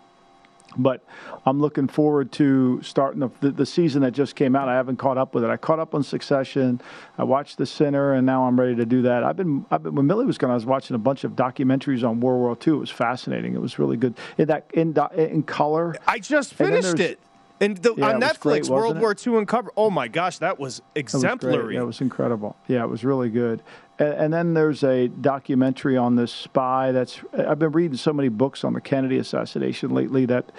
But 0.78 1.04
I'm 1.46 1.60
looking 1.60 1.88
forward 1.88 2.32
to 2.34 2.82
starting 2.84 3.22
the, 3.22 3.30
the, 3.40 3.52
the, 3.52 3.66
season 3.66 4.04
that 4.04 4.12
just 4.12 4.36
came 4.36 4.56
out. 4.56 4.70
I 4.70 4.76
haven't 4.76 4.98
caught 4.98 5.18
up 5.18 5.34
with 5.34 5.44
it. 5.44 5.50
I 5.50 5.58
caught 5.58 5.80
up 5.80 5.96
on 5.96 6.04
Succession. 6.04 6.82
I 7.18 7.24
watched 7.24 7.58
The 7.58 7.66
Sinner, 7.66 8.14
and 8.14 8.26
now 8.28 8.46
I'm 8.46 8.60
ready 8.60 8.76
to 8.76 8.86
do 8.86 9.02
that. 9.04 9.24
I've 9.24 9.38
been, 9.38 9.66
I've 9.72 9.82
been 9.82 9.96
when 9.96 10.06
Millie 10.06 10.26
was 10.26 10.38
gone, 10.38 10.52
I 10.52 10.56
was 10.56 10.68
watching 10.68 10.94
a 10.94 11.00
bunch 11.00 11.24
of 11.24 11.32
documentaries 11.32 12.08
on 12.08 12.20
World 12.20 12.42
War 12.42 12.58
II. 12.68 12.74
It 12.74 12.82
was 12.82 12.92
fascinating. 12.92 13.56
It 13.56 13.62
was 13.62 13.80
really 13.80 13.98
good 13.98 14.14
in 14.38 14.50
that 14.50 14.66
in 14.74 14.96
in 15.16 15.42
color. 15.44 15.96
I 16.06 16.20
just 16.20 16.54
finished 16.54 17.00
it. 17.00 17.20
And 17.60 17.78
the, 17.78 17.96
yeah, 17.96 18.10
on 18.10 18.22
Netflix, 18.22 18.42
great, 18.42 18.70
World 18.70 19.00
War 19.00 19.16
II 19.16 19.38
Uncovered. 19.38 19.72
Oh 19.76 19.90
my 19.90 20.08
gosh, 20.08 20.38
that 20.40 20.60
was 20.60 20.82
exemplary. 20.96 21.76
That 21.76 21.86
was, 21.86 21.96
was 21.96 22.02
incredible. 22.02 22.56
Yeah, 22.68 22.84
it 22.84 22.90
was 22.90 23.04
really 23.04 23.30
good. 23.30 23.64
And, 24.00 24.14
and, 24.14 24.34
then 24.34 24.54
there's 24.54 24.84
a 24.84 25.08
documentary 25.08 25.98
on 25.98 26.16
this 26.16 26.32
spy. 26.32 26.92
That's 26.92 27.20
I've 27.34 27.58
been 27.58 27.72
reading 27.72 27.98
so 27.98 28.14
many 28.14 28.30
books 28.30 28.64
on 28.64 28.74
the 28.74 28.82
Kennedy 28.82 29.18
assassination 29.18 29.90
lately 29.90 30.26
that 30.28 30.52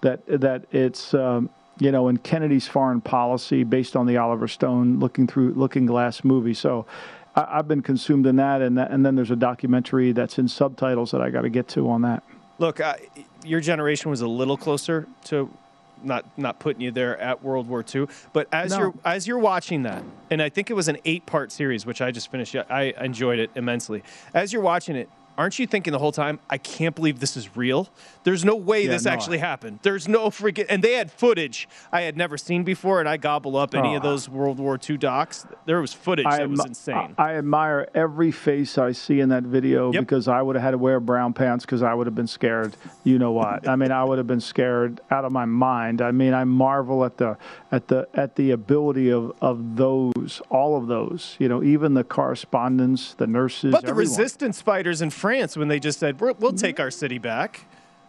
that 0.00 0.26
that 0.26 0.64
it's 0.72 1.12
um, 1.12 1.50
you 1.78 1.92
know 1.92 2.08
in 2.08 2.16
Kennedy's 2.18 2.66
foreign 2.66 3.02
policy 3.02 3.62
based 3.64 3.94
on 3.94 4.06
the 4.06 4.16
Oliver 4.16 4.48
Stone 4.48 4.98
Looking 4.98 5.26
Through 5.26 5.52
Looking 5.54 5.84
Glass 5.84 6.24
movie. 6.24 6.54
So 6.54 6.86
I, 7.34 7.56
have 7.56 7.68
been 7.68 7.82
consumed 7.82 8.26
in 8.26 8.36
that, 8.36 8.62
and 8.62 8.78
that, 8.78 8.90
and 8.90 9.04
then 9.04 9.14
there's 9.14 9.30
a 9.30 9.36
documentary 9.36 10.12
that's 10.12 10.38
in 10.38 10.48
subtitles 10.48 11.10
that 11.10 11.20
I 11.20 11.28
got 11.28 11.42
to 11.42 11.50
get 11.50 11.68
to 11.68 11.90
on 11.90 12.00
that. 12.02 12.22
Look, 12.58 12.80
uh, 12.80 12.94
your 13.44 13.60
generation 13.60 14.10
was 14.10 14.22
a 14.22 14.26
little 14.26 14.56
closer 14.56 15.06
to 15.24 15.50
not 16.06 16.24
not 16.38 16.58
putting 16.58 16.80
you 16.80 16.90
there 16.90 17.18
at 17.18 17.42
World 17.42 17.68
War 17.68 17.84
II, 17.94 18.06
but 18.32 18.48
as 18.52 18.70
no. 18.70 18.78
you're 18.78 18.94
as 19.04 19.26
you're 19.26 19.38
watching 19.38 19.82
that, 19.82 20.02
and 20.30 20.40
I 20.40 20.48
think 20.48 20.70
it 20.70 20.74
was 20.74 20.88
an 20.88 20.98
eight 21.04 21.26
part 21.26 21.52
series, 21.52 21.84
which 21.84 22.00
I 22.00 22.10
just 22.10 22.30
finished. 22.30 22.54
I 22.56 22.94
enjoyed 23.00 23.38
it 23.38 23.50
immensely. 23.54 24.02
As 24.32 24.52
you're 24.52 24.62
watching 24.62 24.96
it, 24.96 25.08
aren't 25.38 25.58
you 25.58 25.66
thinking 25.66 25.92
the 25.92 25.98
whole 25.98 26.12
time, 26.12 26.38
I 26.48 26.58
can't 26.58 26.94
believe 26.94 27.20
this 27.20 27.36
is 27.36 27.56
real? 27.56 27.88
There's 28.24 28.44
no 28.44 28.56
way 28.56 28.84
yeah, 28.84 28.90
this 28.90 29.04
no, 29.04 29.10
actually 29.12 29.38
happened. 29.38 29.80
There's 29.82 30.08
no 30.08 30.30
freaking. 30.30 30.66
And 30.68 30.82
they 30.82 30.94
had 30.94 31.12
footage 31.12 31.68
I 31.92 32.02
had 32.02 32.16
never 32.16 32.36
seen 32.36 32.64
before, 32.64 33.00
and 33.00 33.08
I 33.08 33.16
gobble 33.16 33.56
up 33.56 33.74
any 33.74 33.94
oh. 33.94 33.96
of 33.96 34.02
those 34.02 34.28
World 34.28 34.58
War 34.58 34.78
II 34.88 34.96
docs. 34.96 35.46
There 35.64 35.80
was 35.80 35.92
footage 35.92 36.26
I 36.26 36.38
that 36.38 36.50
was 36.50 36.64
insane. 36.64 37.14
I, 37.18 37.30
I, 37.30 37.34
admire 37.36 37.88
every 37.94 38.30
face 38.30 38.78
I 38.78 38.92
see 38.92 39.20
in 39.20 39.28
that 39.28 39.44
video 39.44 39.92
yep. 39.92 40.02
because 40.02 40.28
I 40.28 40.42
would 40.42 40.56
have 40.56 40.62
had 40.62 40.70
to 40.72 40.78
wear 40.78 41.00
brown 41.00 41.32
pants 41.32 41.64
because 41.64 41.82
I 41.82 41.94
would 41.94 42.06
have 42.06 42.14
been 42.14 42.26
scared. 42.26 42.76
You 43.04 43.18
know 43.18 43.32
what? 43.32 43.68
I 43.68 43.76
mean, 43.76 43.92
I 43.92 44.04
would 44.04 44.18
have 44.18 44.26
been 44.26 44.40
scared 44.40 45.00
out 45.10 45.24
of 45.24 45.32
my 45.32 45.44
mind. 45.44 46.00
I 46.00 46.10
mean, 46.10 46.34
I 46.34 46.44
marvel 46.44 47.04
at 47.04 47.18
the 47.18 47.36
at 47.70 47.88
the 47.88 48.08
at 48.14 48.36
the 48.36 48.50
ability 48.52 49.10
of 49.10 49.32
of 49.40 49.76
those, 49.76 50.40
all 50.50 50.76
of 50.76 50.86
those. 50.86 51.36
You 51.38 51.48
know, 51.48 51.62
even 51.62 51.94
the 51.94 52.04
correspondents, 52.04 53.14
the 53.14 53.26
nurses. 53.26 53.72
But 53.72 53.82
the 53.82 53.90
everyone. 53.90 54.10
resistance 54.10 54.60
fighters 54.60 55.02
in 55.02 55.10
France 55.26 55.56
when 55.56 55.66
they 55.66 55.80
just 55.80 55.98
said, 55.98 56.20
"We'll 56.20 56.34
mm-hmm. 56.34 56.56
take 56.56 56.78
our 56.78 56.90
city 56.90 57.18
back." 57.18 57.66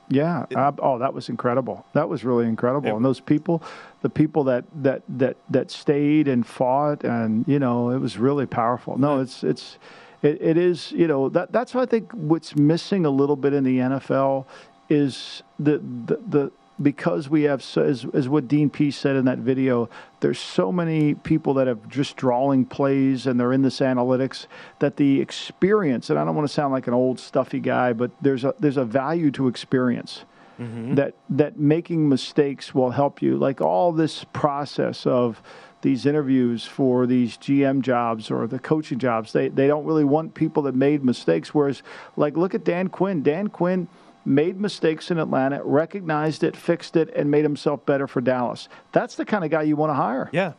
Yeah. 0.09 0.45
Oh, 0.55 0.99
that 0.99 1.13
was 1.13 1.30
incredible. 1.30 1.86
That 1.93 2.07
was 2.07 2.24
really 2.24 2.45
incredible. 2.45 2.95
And 2.95 3.03
those 3.03 3.20
people, 3.20 3.61
the 4.03 4.09
people 4.09 4.45
that, 4.45 4.63
that, 4.76 5.01
that, 5.09 5.36
that 5.49 5.72
stayed 5.72 6.28
and 6.28 6.45
fought, 6.45 7.03
and 7.03 7.45
you 7.47 7.59
know, 7.59 7.89
it 7.89 7.97
was 7.97 8.18
really 8.18 8.45
powerful. 8.45 8.97
No, 8.97 9.20
it's 9.20 9.43
it's 9.43 9.78
it, 10.22 10.41
it 10.41 10.57
is. 10.57 10.91
You 10.91 11.07
know, 11.07 11.30
that 11.30 11.51
that's 11.51 11.74
what 11.74 11.82
I 11.82 11.86
think. 11.88 12.11
What's 12.13 12.55
missing 12.55 13.05
a 13.05 13.09
little 13.09 13.36
bit 13.36 13.53
in 13.53 13.63
the 13.63 13.80
NFL 13.80 14.45
is 14.89 15.43
the 15.59 15.80
the, 15.80 16.20
the 16.28 16.51
because 16.82 17.30
we 17.30 17.43
have, 17.43 17.65
as, 17.78 18.05
as 18.13 18.30
what 18.30 18.47
Dean 18.47 18.69
Pees 18.69 18.95
said 18.95 19.15
in 19.15 19.25
that 19.25 19.39
video, 19.39 19.89
there's 20.19 20.39
so 20.39 20.71
many 20.71 21.15
people 21.15 21.53
that 21.55 21.67
have 21.67 21.88
just 21.89 22.15
drawing 22.15 22.65
plays 22.65 23.25
and 23.25 23.39
they're 23.39 23.53
in 23.53 23.63
this 23.63 23.80
analytics 23.80 24.47
that 24.80 24.97
the 24.97 25.19
experience, 25.19 26.09
and 26.09 26.19
I 26.19 26.25
don't 26.25 26.36
want 26.36 26.47
to 26.47 26.53
sound 26.53 26.73
like 26.73 26.88
an 26.88 26.93
old 26.93 27.19
stuffy 27.19 27.59
guy, 27.59 27.93
but 27.93 28.11
there's 28.21 28.43
a, 28.43 28.53
there's 28.59 28.78
a 28.78 28.86
value 28.86 29.32
to 29.32 29.47
experience. 29.47 30.25
Mm-hmm. 30.59 30.95
That 30.95 31.13
that 31.30 31.59
making 31.59 32.09
mistakes 32.09 32.73
will 32.73 32.89
help 32.89 33.21
you. 33.21 33.38
Like 33.38 33.61
all 33.61 33.91
this 33.91 34.23
process 34.34 35.05
of 35.05 35.39
these 35.84 36.07
interviews 36.07 36.65
for 36.65 37.05
these 37.05 37.38
GM 37.38 37.82
jobs 37.82 38.32
or 38.32 38.47
the 38.47 38.57
coaching 38.57 38.97
jobs, 38.97 39.34
they 39.34 39.49
they 39.49 39.67
don't 39.67 39.86
really 39.86 40.03
want 40.03 40.34
people 40.34 40.63
that 40.63 40.73
made 40.73 41.03
mistakes. 41.03 41.53
Whereas, 41.53 41.84
like, 42.15 42.36
look 42.36 42.55
at 42.55 42.63
Dan 42.63 42.88
Quinn. 42.88 43.21
Dan 43.21 43.49
Quinn 43.49 43.88
made 44.28 44.59
mistakes 44.59 45.09
in 45.09 45.17
Atlanta, 45.17 45.63
recognized 45.63 46.43
it, 46.43 46.55
fixed 46.55 46.97
it, 46.97 47.09
and 47.15 47.32
made 47.32 47.43
himself 47.43 47.86
better 47.86 48.07
for 48.07 48.21
Dallas. 48.21 48.67
That's 48.91 49.15
the 49.15 49.25
kind 49.25 49.45
of 49.45 49.49
guy 49.49 49.63
you 49.63 49.75
want 49.75 49.89
to 49.91 49.95
hire. 49.95 50.30
Yeah. 50.34 50.53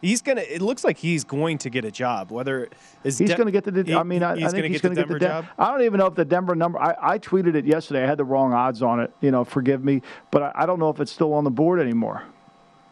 He's 0.00 0.22
gonna. 0.22 0.42
It 0.42 0.62
looks 0.62 0.84
like 0.84 0.96
he's 0.96 1.24
going 1.24 1.58
to 1.58 1.70
get 1.70 1.84
a 1.84 1.90
job. 1.90 2.30
Whether 2.30 2.68
is 3.02 3.18
he's 3.18 3.30
De- 3.30 3.36
going 3.36 3.46
to 3.46 3.52
get 3.52 3.64
the. 3.64 3.82
He, 3.82 3.92
I 3.92 4.04
mean, 4.04 4.22
I, 4.22 4.34
I 4.34 4.48
think 4.50 4.66
he's 4.66 4.80
going 4.80 4.94
to 4.94 5.00
get 5.00 5.08
the, 5.08 5.18
Denver 5.18 5.18
job. 5.18 5.46
I 5.58 5.72
don't 5.72 5.82
even 5.82 5.98
know 5.98 6.06
if 6.06 6.14
the 6.14 6.24
Denver 6.24 6.54
number. 6.54 6.78
I, 6.78 7.14
I 7.14 7.18
tweeted 7.18 7.56
it 7.56 7.64
yesterday. 7.64 8.04
I 8.04 8.06
had 8.06 8.16
the 8.16 8.24
wrong 8.24 8.52
odds 8.52 8.80
on 8.80 9.00
it. 9.00 9.12
You 9.20 9.32
know, 9.32 9.42
forgive 9.42 9.82
me, 9.82 10.02
but 10.30 10.42
I, 10.42 10.52
I 10.54 10.66
don't 10.66 10.78
know 10.78 10.90
if 10.90 11.00
it's 11.00 11.10
still 11.10 11.32
on 11.34 11.42
the 11.42 11.50
board 11.50 11.80
anymore. 11.80 12.22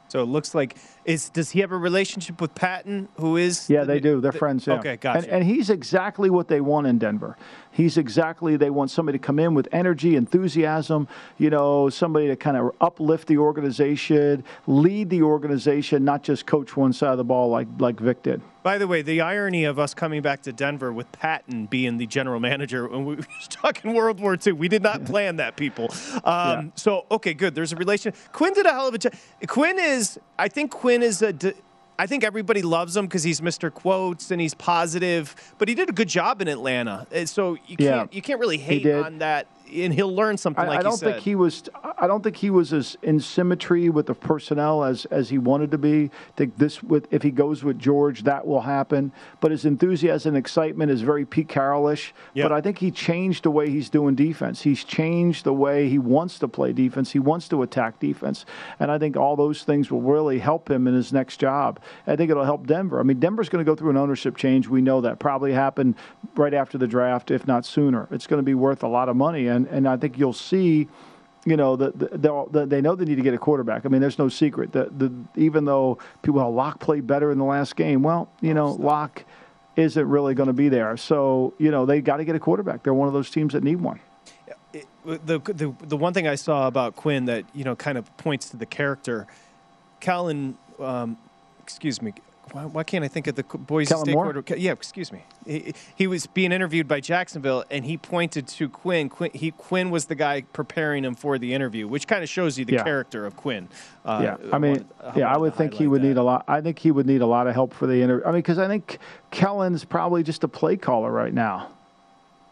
So 0.08 0.22
it 0.22 0.26
looks 0.26 0.54
like 0.54 0.76
is 1.04 1.28
does 1.30 1.50
he 1.50 1.60
have 1.60 1.72
a 1.72 1.76
relationship 1.76 2.40
with 2.40 2.54
Paton, 2.54 3.08
who 3.18 3.36
is? 3.36 3.68
Yeah, 3.68 3.80
the, 3.80 3.94
they 3.94 4.00
do. 4.00 4.20
They're 4.20 4.32
the, 4.32 4.38
friends. 4.38 4.66
Yeah. 4.66 4.78
Okay, 4.78 4.96
gotcha. 4.96 5.18
And, 5.18 5.28
and, 5.28 5.44
he's 5.44 5.70
exactly 5.70 6.30
what 6.30 6.48
they 6.48 6.60
want 6.60 6.86
in 6.86 6.98
Denver. 6.98 7.36
He's 7.76 7.98
exactly 7.98 8.56
they 8.56 8.70
want 8.70 8.90
somebody 8.90 9.18
to 9.18 9.22
come 9.22 9.38
in 9.38 9.52
with 9.52 9.68
energy, 9.70 10.16
enthusiasm. 10.16 11.08
You 11.36 11.50
know, 11.50 11.90
somebody 11.90 12.26
to 12.28 12.34
kind 12.34 12.56
of 12.56 12.74
uplift 12.80 13.28
the 13.28 13.36
organization, 13.36 14.44
lead 14.66 15.10
the 15.10 15.20
organization, 15.20 16.02
not 16.02 16.22
just 16.22 16.46
coach 16.46 16.74
one 16.74 16.94
side 16.94 17.10
of 17.10 17.18
the 17.18 17.24
ball 17.24 17.50
like 17.50 17.68
like 17.78 18.00
Vic 18.00 18.22
did. 18.22 18.40
By 18.62 18.78
the 18.78 18.88
way, 18.88 19.02
the 19.02 19.20
irony 19.20 19.64
of 19.64 19.78
us 19.78 19.92
coming 19.92 20.22
back 20.22 20.42
to 20.42 20.54
Denver 20.54 20.90
with 20.90 21.12
Paton 21.12 21.66
being 21.66 21.98
the 21.98 22.06
general 22.06 22.40
manager 22.40 22.88
when 22.88 23.04
we 23.04 23.14
were 23.16 23.26
talking 23.50 23.92
World 23.92 24.20
War 24.20 24.38
II, 24.44 24.54
we 24.54 24.68
did 24.68 24.82
not 24.82 25.04
plan 25.04 25.36
that, 25.36 25.56
people. 25.56 25.88
Um, 26.14 26.22
yeah. 26.24 26.62
So, 26.76 27.04
okay, 27.10 27.34
good. 27.34 27.54
There's 27.54 27.74
a 27.74 27.76
relation. 27.76 28.14
Quinn 28.32 28.54
did 28.54 28.64
a 28.64 28.70
hell 28.70 28.88
of 28.88 28.94
a 28.94 28.98
job. 28.98 29.12
Quinn 29.46 29.78
is, 29.78 30.18
I 30.38 30.48
think 30.48 30.70
Quinn 30.70 31.02
is 31.02 31.20
a. 31.20 31.34
I 31.98 32.06
think 32.06 32.24
everybody 32.24 32.62
loves 32.62 32.96
him 32.96 33.06
because 33.06 33.22
he's 33.22 33.40
Mr. 33.40 33.72
Quotes 33.72 34.30
and 34.30 34.40
he's 34.40 34.54
positive, 34.54 35.34
but 35.58 35.68
he 35.68 35.74
did 35.74 35.88
a 35.88 35.92
good 35.92 36.08
job 36.08 36.42
in 36.42 36.48
Atlanta. 36.48 37.06
Uh, 37.14 37.24
so 37.26 37.56
you 37.66 37.76
can't 37.76 37.80
yeah, 37.80 38.06
you 38.10 38.22
can't 38.22 38.40
really 38.40 38.58
hate 38.58 38.86
on 38.86 39.18
that 39.18 39.46
and 39.72 39.92
he'll 39.92 40.14
learn 40.14 40.36
something 40.36 40.64
I, 40.64 40.68
like 40.68 40.80
I 40.80 40.82
don't 40.82 40.98
think 40.98 41.18
he 41.18 41.34
was. 41.34 41.64
I 41.98 42.06
don't 42.06 42.22
think 42.22 42.36
he 42.36 42.50
was 42.50 42.72
as 42.72 42.96
in 43.02 43.20
symmetry 43.20 43.88
with 43.88 44.06
the 44.06 44.14
personnel 44.14 44.84
as 44.84 45.04
as 45.06 45.28
he 45.28 45.38
wanted 45.38 45.70
to 45.72 45.78
be. 45.78 46.04
I 46.04 46.32
think 46.36 46.56
this 46.56 46.82
with 46.82 47.06
if 47.10 47.22
he 47.22 47.30
goes 47.30 47.64
with 47.64 47.78
George, 47.78 48.22
that 48.24 48.46
will 48.46 48.62
happen. 48.62 49.12
But 49.40 49.50
his 49.50 49.64
enthusiasm 49.64 50.30
and 50.30 50.36
excitement 50.36 50.90
is 50.90 51.02
very 51.02 51.24
Pete 51.24 51.48
Carrollish. 51.48 52.14
Yep. 52.34 52.44
But 52.44 52.52
I 52.52 52.60
think 52.60 52.78
he 52.78 52.90
changed 52.90 53.44
the 53.44 53.50
way 53.50 53.70
he's 53.70 53.90
doing 53.90 54.14
defense. 54.14 54.62
He's 54.62 54.84
changed 54.84 55.44
the 55.44 55.52
way 55.52 55.88
he 55.88 55.98
wants 55.98 56.38
to 56.40 56.48
play 56.48 56.72
defense. 56.72 57.12
He 57.12 57.18
wants 57.18 57.48
to 57.48 57.62
attack 57.62 57.98
defense, 58.00 58.44
and 58.78 58.90
I 58.90 58.98
think 58.98 59.16
all 59.16 59.36
those 59.36 59.64
things 59.64 59.90
will 59.90 60.02
really 60.02 60.38
help 60.38 60.70
him 60.70 60.86
in 60.86 60.94
his 60.94 61.12
next 61.12 61.38
job. 61.38 61.80
I 62.06 62.16
think 62.16 62.30
it'll 62.30 62.44
help 62.44 62.66
Denver. 62.66 63.00
I 63.00 63.02
mean, 63.02 63.20
Denver's 63.20 63.48
going 63.48 63.64
to 63.64 63.70
go 63.70 63.74
through 63.74 63.90
an 63.90 63.96
ownership 63.96 64.36
change. 64.36 64.68
We 64.68 64.80
know 64.80 65.00
that 65.00 65.18
probably 65.18 65.52
happened 65.52 65.96
right 66.34 66.54
after 66.54 66.78
the 66.78 66.86
draft, 66.86 67.30
if 67.30 67.46
not 67.46 67.64
sooner. 67.64 68.08
It's 68.10 68.26
going 68.26 68.38
to 68.38 68.44
be 68.44 68.54
worth 68.54 68.82
a 68.82 68.88
lot 68.88 69.08
of 69.08 69.16
money 69.16 69.48
and 69.56 69.66
and 69.68 69.88
I 69.88 69.96
think 69.96 70.18
you'll 70.18 70.32
see 70.32 70.88
you 71.46 71.56
know, 71.56 71.76
the, 71.76 71.92
the, 71.92 72.66
they 72.66 72.80
know 72.80 72.96
they 72.96 73.04
need 73.04 73.14
to 73.14 73.22
get 73.22 73.32
a 73.32 73.38
quarterback. 73.38 73.86
I 73.86 73.88
mean, 73.88 74.00
there's 74.00 74.18
no 74.18 74.28
secret 74.28 74.72
that 74.72 74.98
the, 74.98 75.12
even 75.36 75.64
though 75.64 75.98
people 76.22 76.40
have 76.40 76.52
Lock 76.52 76.80
played 76.80 77.06
better 77.06 77.30
in 77.30 77.38
the 77.38 77.44
last 77.44 77.76
game, 77.76 78.02
well, 78.02 78.28
you 78.40 78.52
know, 78.52 78.72
Lock 78.72 79.24
isn't 79.76 80.08
really 80.08 80.34
going 80.34 80.48
to 80.48 80.52
be 80.52 80.68
there. 80.68 80.96
So, 80.96 81.54
you 81.58 81.70
know, 81.70 81.86
they 81.86 82.00
got 82.00 82.16
to 82.16 82.24
get 82.24 82.34
a 82.34 82.40
quarterback. 82.40 82.82
They're 82.82 82.92
one 82.92 83.06
of 83.06 83.14
those 83.14 83.30
teams 83.30 83.52
that 83.52 83.62
need 83.62 83.76
one. 83.76 84.00
the, 85.04 85.38
the, 85.38 85.72
the 85.86 85.96
one 85.96 86.12
thing 86.12 86.26
I 86.26 86.34
saw 86.34 86.66
about 86.66 86.96
Quinn 86.96 87.26
that, 87.26 87.44
you 87.54 87.62
know, 87.62 87.76
kind 87.76 87.96
of 87.96 88.14
points 88.16 88.50
to 88.50 88.56
the 88.56 88.66
character, 88.66 89.28
Kellen, 90.00 90.58
um, 90.80 91.16
excuse 91.62 92.02
me, 92.02 92.12
why, 92.52 92.64
why, 92.64 92.84
can't 92.84 93.04
I 93.04 93.08
think 93.08 93.26
of 93.26 93.34
the 93.34 93.42
Boise 93.42 93.88
Kellen 93.88 94.04
State 94.04 94.14
quarterback? 94.14 94.58
Yeah, 94.58 94.72
excuse 94.72 95.10
me. 95.12 95.24
He, 95.44 95.74
he, 95.96 96.06
was 96.06 96.26
being 96.26 96.52
interviewed 96.52 96.86
by 96.86 97.00
Jacksonville, 97.00 97.64
and 97.70 97.84
he 97.84 97.96
pointed 97.96 98.46
to 98.48 98.68
Quinn. 98.68 99.08
Quinn, 99.08 99.30
he, 99.34 99.50
Quinn 99.50 99.90
was 99.90 100.06
the 100.06 100.14
guy 100.14 100.42
preparing 100.52 101.04
him 101.04 101.14
for 101.14 101.38
the 101.38 101.52
interview, 101.52 101.88
which 101.88 102.06
kind 102.06 102.22
of 102.22 102.28
shows 102.28 102.58
you 102.58 102.64
the 102.64 102.74
yeah. 102.74 102.84
character 102.84 103.26
of 103.26 103.36
Quinn. 103.36 103.68
Uh, 104.04 104.20
yeah, 104.22 104.52
I 104.52 104.58
mean, 104.58 104.86
yeah, 105.16 105.32
I 105.32 105.36
would 105.36 105.54
think 105.54 105.74
he 105.74 105.86
would 105.86 106.02
that. 106.02 106.08
need 106.08 106.16
a 106.16 106.22
lot. 106.22 106.44
I 106.46 106.60
think 106.60 106.78
he 106.78 106.90
would 106.90 107.06
need 107.06 107.20
a 107.20 107.26
lot 107.26 107.48
of 107.48 107.54
help 107.54 107.74
for 107.74 107.86
the 107.86 108.00
interview. 108.00 108.24
I 108.24 108.28
mean, 108.28 108.38
because 108.38 108.58
I 108.58 108.68
think 108.68 108.98
Kellen's 109.30 109.84
probably 109.84 110.22
just 110.22 110.44
a 110.44 110.48
play 110.48 110.76
caller 110.76 111.10
right 111.10 111.34
now. 111.34 111.70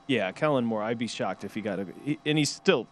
Yeah, 0.06 0.32
Kellen 0.32 0.64
Moore. 0.64 0.82
I'd 0.82 0.98
be 0.98 1.06
shocked 1.06 1.44
if 1.44 1.54
he 1.54 1.60
got 1.60 1.78
a, 1.78 1.86
he, 2.04 2.18
and 2.26 2.36
he's 2.36 2.50
still 2.50 2.86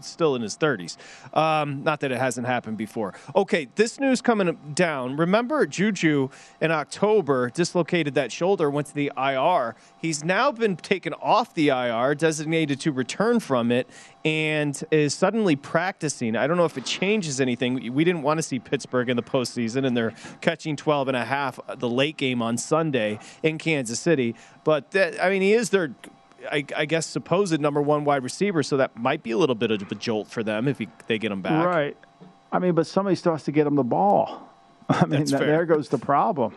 still 0.00 0.34
in 0.34 0.42
his 0.42 0.56
30s. 0.56 0.96
Um, 1.36 1.82
not 1.82 2.00
that 2.00 2.12
it 2.12 2.18
hasn't 2.18 2.46
happened 2.46 2.78
before. 2.78 3.14
Okay, 3.34 3.68
this 3.74 4.00
news 4.00 4.20
coming 4.20 4.58
down. 4.74 5.16
Remember, 5.16 5.66
Juju 5.66 6.30
in 6.60 6.70
October 6.70 7.50
dislocated 7.50 8.14
that 8.14 8.32
shoulder, 8.32 8.70
went 8.70 8.86
to 8.88 8.94
the 8.94 9.12
IR. 9.16 9.74
He's 9.98 10.24
now 10.24 10.50
been 10.52 10.76
taken 10.76 11.12
off 11.14 11.54
the 11.54 11.68
IR, 11.68 12.14
designated 12.14 12.80
to 12.80 12.92
return 12.92 13.40
from 13.40 13.70
it, 13.70 13.88
and 14.24 14.82
is 14.90 15.14
suddenly 15.14 15.56
practicing. 15.56 16.36
I 16.36 16.46
don't 16.46 16.56
know 16.56 16.64
if 16.64 16.78
it 16.78 16.84
changes 16.84 17.40
anything. 17.40 17.92
We 17.92 18.04
didn't 18.04 18.22
want 18.22 18.38
to 18.38 18.42
see 18.42 18.58
Pittsburgh 18.58 19.08
in 19.08 19.16
the 19.16 19.22
postseason, 19.22 19.86
and 19.86 19.96
they're 19.96 20.14
catching 20.40 20.76
12 20.76 21.08
and 21.08 21.16
a 21.16 21.24
half 21.24 21.58
the 21.78 21.88
late 21.88 22.16
game 22.16 22.42
on 22.42 22.56
Sunday 22.56 23.18
in 23.42 23.58
Kansas 23.58 24.00
City. 24.00 24.34
But 24.64 24.90
that, 24.92 25.22
I 25.22 25.30
mean, 25.30 25.42
he 25.42 25.52
is 25.52 25.70
their 25.70 25.94
I, 26.50 26.64
I, 26.76 26.84
guess 26.86 27.06
supposed 27.06 27.58
number 27.60 27.82
one 27.82 28.04
wide 28.04 28.22
receiver, 28.22 28.62
so 28.62 28.76
that 28.78 28.96
might 28.96 29.22
be 29.22 29.30
a 29.30 29.38
little 29.38 29.54
bit 29.54 29.70
of 29.70 29.90
a 29.90 29.94
jolt 29.94 30.28
for 30.28 30.42
them 30.42 30.68
if 30.68 30.78
he, 30.78 30.88
they 31.06 31.18
get 31.18 31.32
him 31.32 31.42
back. 31.42 31.66
Right. 31.66 31.96
I 32.52 32.58
mean, 32.58 32.74
but 32.74 32.86
somebody 32.86 33.16
still 33.16 33.32
has 33.32 33.44
to 33.44 33.52
get 33.52 33.66
him 33.66 33.74
the 33.74 33.84
ball. 33.84 34.48
I 34.88 35.06
mean, 35.06 35.24
that, 35.26 35.40
there 35.40 35.66
goes 35.66 35.88
the 35.88 35.98
problem. 35.98 36.54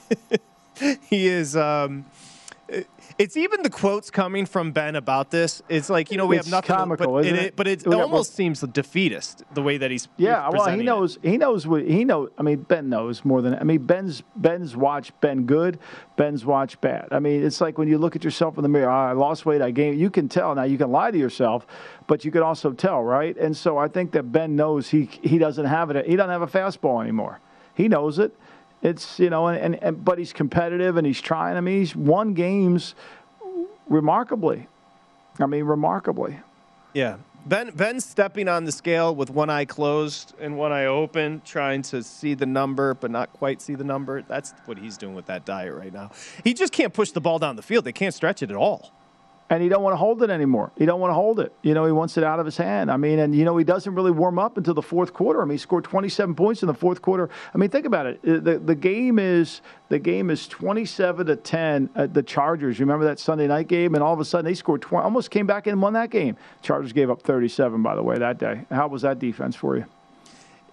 he 1.08 1.26
is. 1.26 1.56
Um, 1.56 2.04
it's 3.18 3.36
even 3.36 3.62
the 3.62 3.70
quotes 3.70 4.10
coming 4.10 4.46
from 4.46 4.70
Ben 4.70 4.94
about 4.94 5.30
this. 5.30 5.60
It's 5.68 5.90
like 5.90 6.12
you 6.12 6.16
know 6.16 6.26
we 6.26 6.36
it's 6.38 6.46
have 6.46 6.52
nothing, 6.52 6.76
comical, 6.76 7.14
but 7.14 7.26
it, 7.26 7.34
it, 7.34 7.56
but 7.56 7.66
it 7.66 7.86
almost 7.86 8.34
seems 8.34 8.60
defeatist 8.60 9.42
the 9.54 9.62
way 9.62 9.76
that 9.76 9.90
he's. 9.90 10.08
Yeah, 10.16 10.48
well, 10.50 10.68
he 10.68 10.82
knows. 10.82 11.16
It. 11.22 11.30
He 11.30 11.36
knows 11.36 11.66
what 11.66 11.82
he 11.82 12.04
knows. 12.04 12.30
I 12.38 12.42
mean, 12.42 12.62
Ben 12.62 12.88
knows 12.88 13.24
more 13.24 13.42
than. 13.42 13.54
I 13.54 13.64
mean, 13.64 13.84
Ben's 13.84 14.22
Ben's 14.36 14.76
watched 14.76 15.20
Ben 15.20 15.46
good. 15.46 15.80
Ben's 16.16 16.44
watched 16.44 16.80
bad. 16.80 17.08
I 17.10 17.18
mean, 17.18 17.44
it's 17.44 17.60
like 17.60 17.76
when 17.76 17.88
you 17.88 17.98
look 17.98 18.14
at 18.14 18.22
yourself 18.22 18.56
in 18.56 18.62
the 18.62 18.68
mirror. 18.68 18.90
Oh, 18.90 18.94
I 18.94 19.12
lost 19.12 19.44
weight. 19.44 19.62
I 19.62 19.72
gained. 19.72 19.98
You 19.98 20.10
can 20.10 20.28
tell. 20.28 20.54
Now 20.54 20.62
you 20.62 20.78
can 20.78 20.92
lie 20.92 21.10
to 21.10 21.18
yourself, 21.18 21.66
but 22.06 22.24
you 22.24 22.30
can 22.30 22.42
also 22.42 22.72
tell, 22.72 23.02
right? 23.02 23.36
And 23.36 23.56
so 23.56 23.78
I 23.78 23.88
think 23.88 24.12
that 24.12 24.30
Ben 24.30 24.54
knows 24.54 24.90
he 24.90 25.10
he 25.22 25.38
doesn't 25.38 25.66
have 25.66 25.90
it. 25.90 26.06
He 26.06 26.14
doesn't 26.14 26.30
have 26.30 26.42
a 26.42 26.46
fastball 26.46 27.02
anymore. 27.02 27.40
He 27.74 27.88
knows 27.88 28.18
it. 28.18 28.34
It's 28.82 29.18
you 29.18 29.30
know, 29.30 29.48
and, 29.48 29.82
and, 29.82 30.04
but 30.04 30.18
he's 30.18 30.32
competitive 30.32 30.96
and 30.96 31.06
he's 31.06 31.20
trying. 31.20 31.56
I 31.56 31.60
mean, 31.60 31.80
he's 31.80 31.96
won 31.96 32.34
games 32.34 32.94
remarkably. 33.88 34.68
I 35.38 35.46
mean, 35.46 35.64
remarkably. 35.64 36.40
Yeah. 36.94 37.16
Ben 37.46 37.70
Ben's 37.70 38.04
stepping 38.04 38.48
on 38.48 38.64
the 38.64 38.72
scale 38.72 39.14
with 39.14 39.30
one 39.30 39.48
eye 39.48 39.64
closed 39.64 40.34
and 40.40 40.58
one 40.58 40.72
eye 40.72 40.86
open, 40.86 41.40
trying 41.44 41.82
to 41.82 42.02
see 42.02 42.34
the 42.34 42.46
number 42.46 42.94
but 42.94 43.10
not 43.10 43.32
quite 43.32 43.62
see 43.62 43.74
the 43.74 43.84
number. 43.84 44.22
That's 44.22 44.52
what 44.66 44.78
he's 44.78 44.96
doing 44.96 45.14
with 45.14 45.26
that 45.26 45.44
diet 45.44 45.74
right 45.74 45.92
now. 45.92 46.10
He 46.44 46.52
just 46.52 46.72
can't 46.72 46.92
push 46.92 47.12
the 47.12 47.20
ball 47.20 47.38
down 47.38 47.56
the 47.56 47.62
field. 47.62 47.84
They 47.84 47.92
can't 47.92 48.14
stretch 48.14 48.42
it 48.42 48.50
at 48.50 48.56
all 48.56 48.92
and 49.50 49.62
he 49.62 49.68
don't 49.68 49.82
want 49.82 49.94
to 49.94 49.96
hold 49.96 50.22
it 50.22 50.30
anymore. 50.30 50.72
He 50.76 50.84
don't 50.84 51.00
want 51.00 51.10
to 51.10 51.14
hold 51.14 51.40
it. 51.40 51.52
You 51.62 51.72
know, 51.72 51.86
he 51.86 51.92
wants 51.92 52.18
it 52.18 52.24
out 52.24 52.38
of 52.38 52.44
his 52.46 52.56
hand. 52.56 52.90
I 52.90 52.96
mean, 52.96 53.18
and 53.18 53.34
you 53.34 53.44
know, 53.44 53.56
he 53.56 53.64
doesn't 53.64 53.94
really 53.94 54.10
warm 54.10 54.38
up 54.38 54.58
until 54.58 54.74
the 54.74 54.82
fourth 54.82 55.14
quarter. 55.14 55.40
I 55.40 55.44
mean, 55.44 55.52
he 55.52 55.58
scored 55.58 55.84
27 55.84 56.34
points 56.34 56.62
in 56.62 56.66
the 56.66 56.74
fourth 56.74 57.00
quarter. 57.00 57.30
I 57.54 57.58
mean, 57.58 57.70
think 57.70 57.86
about 57.86 58.06
it. 58.06 58.20
Uh, 58.26 58.40
the 58.40 58.58
the 58.58 58.74
game 58.74 59.18
is 59.18 59.62
the 59.88 59.98
game 59.98 60.28
is 60.30 60.46
27 60.48 61.26
to 61.26 61.36
10 61.36 61.90
at 61.94 62.12
the 62.12 62.22
Chargers. 62.22 62.78
Remember 62.78 63.06
that 63.06 63.18
Sunday 63.18 63.46
night 63.46 63.68
game, 63.68 63.94
and 63.94 64.04
all 64.04 64.12
of 64.12 64.20
a 64.20 64.24
sudden 64.24 64.44
they 64.44 64.54
scored 64.54 64.82
20, 64.82 65.02
almost 65.02 65.30
came 65.30 65.46
back 65.46 65.66
and 65.66 65.80
won 65.80 65.94
that 65.94 66.10
game. 66.10 66.36
Chargers 66.62 66.92
gave 66.92 67.10
up 67.10 67.22
37, 67.22 67.82
by 67.82 67.94
the 67.94 68.02
way, 68.02 68.18
that 68.18 68.38
day. 68.38 68.66
How 68.70 68.88
was 68.88 69.02
that 69.02 69.18
defense 69.18 69.56
for 69.56 69.76
you? 69.76 69.86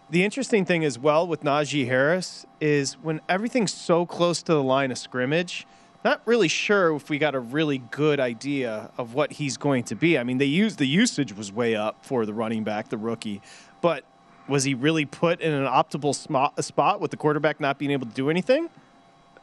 The 0.10 0.24
interesting 0.24 0.66
thing 0.66 0.86
as 0.86 1.00
well 1.00 1.26
with 1.26 1.44
Najee 1.44 1.88
Harris 1.88 2.46
is 2.62 2.94
when 2.94 3.22
everything's 3.28 3.74
so 3.74 4.06
close 4.06 4.44
to 4.44 4.54
the 4.54 4.62
line 4.62 4.92
of 4.92 5.00
scrimmage 5.00 5.66
not 6.06 6.22
really 6.26 6.48
sure 6.48 6.96
if 6.96 7.10
we 7.10 7.18
got 7.18 7.34
a 7.34 7.40
really 7.40 7.80
good 7.80 8.20
idea 8.20 8.92
of 8.96 9.16
what 9.16 9.34
he's 9.34 9.58
going 9.58 9.84
to 9.84 9.96
be. 9.96 10.18
I 10.20 10.24
mean, 10.24 10.38
they 10.38 10.46
used 10.46 10.78
the 10.78 10.86
usage 10.86 11.36
was 11.36 11.52
way 11.52 11.76
up 11.76 12.06
for 12.06 12.28
the 12.28 12.34
running 12.34 12.64
back, 12.64 12.90
the 12.90 12.98
rookie, 12.98 13.42
but 13.82 14.06
was 14.48 14.64
he 14.64 14.76
really 14.76 15.06
put 15.06 15.42
in 15.42 15.52
an 15.52 15.66
optimal 15.66 16.14
spot 16.64 17.02
with 17.02 17.10
the 17.10 17.18
quarterback 17.18 17.60
not 17.60 17.80
being 17.80 17.90
able 17.90 18.06
to 18.06 18.14
do 18.14 18.30
anything? 18.30 18.70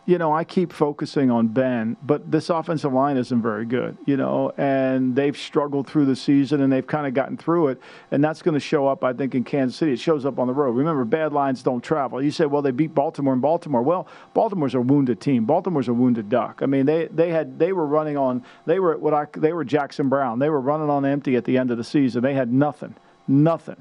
You 0.04 0.18
know, 0.18 0.34
I 0.34 0.42
keep 0.42 0.72
focusing 0.72 1.30
on 1.30 1.46
Ben, 1.46 1.96
but 2.02 2.28
this 2.28 2.50
offensive 2.50 2.92
line 2.92 3.16
isn't 3.16 3.40
very 3.40 3.64
good, 3.64 3.96
you 4.04 4.16
know, 4.16 4.52
and 4.56 5.14
they've 5.14 5.36
struggled 5.36 5.86
through 5.86 6.06
the 6.06 6.16
season 6.16 6.60
and 6.60 6.72
they've 6.72 6.86
kind 6.86 7.06
of 7.06 7.14
gotten 7.14 7.36
through 7.36 7.68
it. 7.68 7.80
And 8.10 8.22
that's 8.22 8.42
going 8.42 8.54
to 8.54 8.60
show 8.60 8.88
up, 8.88 9.04
I 9.04 9.12
think, 9.12 9.36
in 9.36 9.44
Kansas 9.44 9.76
City. 9.76 9.92
It 9.92 10.00
shows 10.00 10.26
up 10.26 10.40
on 10.40 10.48
the 10.48 10.52
road. 10.52 10.72
Remember, 10.72 11.04
bad 11.04 11.32
lines 11.32 11.62
don't 11.62 11.82
travel. 11.82 12.20
You 12.20 12.32
say, 12.32 12.46
well, 12.46 12.62
they 12.62 12.72
beat 12.72 12.96
Baltimore 12.96 13.32
in 13.32 13.38
Baltimore. 13.38 13.82
Well, 13.82 14.08
Baltimore's 14.34 14.74
a 14.74 14.80
wounded 14.80 15.20
team. 15.20 15.44
Baltimore's 15.44 15.86
a 15.86 15.94
wounded 15.94 16.28
duck. 16.28 16.62
I 16.62 16.66
mean, 16.66 16.84
they, 16.84 17.06
they 17.06 17.30
had 17.30 17.60
they 17.60 17.72
were 17.72 17.86
running 17.86 18.16
on 18.16 18.42
they 18.66 18.80
were 18.80 18.98
what 18.98 19.14
I 19.14 19.26
they 19.38 19.52
were 19.52 19.64
Jackson 19.64 20.08
Browne. 20.08 20.40
They 20.40 20.50
were 20.50 20.60
running 20.60 20.90
on 20.90 21.04
empty 21.04 21.36
at 21.36 21.44
the 21.44 21.58
end 21.58 21.70
of 21.70 21.78
the 21.78 21.84
season. 21.84 22.22
They 22.22 22.34
had 22.34 22.52
nothing, 22.52 22.96
nothing 23.28 23.80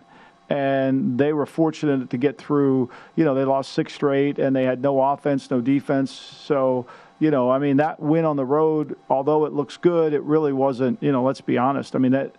and 0.51 1.17
they 1.17 1.31
were 1.31 1.45
fortunate 1.45 2.09
to 2.09 2.17
get 2.17 2.37
through. 2.37 2.89
You 3.15 3.23
know, 3.23 3.33
they 3.33 3.45
lost 3.45 3.71
six 3.71 3.93
straight, 3.93 4.37
and 4.37 4.55
they 4.55 4.63
had 4.63 4.81
no 4.81 5.01
offense, 5.01 5.49
no 5.49 5.61
defense. 5.61 6.11
So, 6.11 6.85
you 7.19 7.31
know, 7.31 7.49
I 7.49 7.59
mean, 7.59 7.77
that 7.77 7.99
win 7.99 8.25
on 8.25 8.35
the 8.35 8.45
road, 8.45 8.97
although 9.09 9.45
it 9.45 9.53
looks 9.53 9.77
good, 9.77 10.13
it 10.13 10.21
really 10.23 10.53
wasn't. 10.53 11.01
You 11.01 11.11
know, 11.11 11.23
let's 11.23 11.41
be 11.41 11.57
honest. 11.57 11.95
I 11.95 11.99
mean, 11.99 12.11
that 12.11 12.35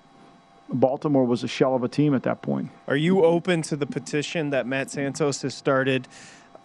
Baltimore 0.69 1.25
was 1.25 1.43
a 1.43 1.49
shell 1.49 1.75
of 1.75 1.83
a 1.85 1.89
team 1.89 2.15
at 2.15 2.23
that 2.25 2.43
point. 2.43 2.71
Are 2.87 2.97
you 2.97 3.25
open 3.25 3.63
to 3.63 3.77
the 3.77 3.87
petition 3.87 4.51
that 4.51 4.67
Matt 4.67 4.91
Santos 4.91 5.43
has 5.43 5.55
started? 5.55 6.07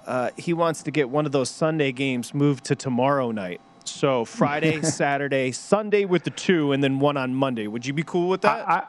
Uh, 0.05 0.31
he 0.37 0.53
wants 0.53 0.83
to 0.83 0.91
get 0.91 1.09
one 1.09 1.25
of 1.25 1.31
those 1.31 1.49
Sunday 1.49 1.91
games 1.91 2.33
moved 2.33 2.65
to 2.65 2.75
tomorrow 2.75 3.31
night. 3.31 3.61
So 3.85 4.25
Friday, 4.25 4.81
Saturday, 4.83 5.53
Sunday 5.53 6.03
with 6.03 6.23
the 6.23 6.29
two, 6.29 6.73
and 6.73 6.83
then 6.83 6.99
one 6.99 7.15
on 7.15 7.33
Monday. 7.33 7.67
Would 7.67 7.85
you 7.85 7.93
be 7.93 8.03
cool 8.03 8.27
with 8.27 8.41
that? 8.41 8.67
I, 8.67 8.87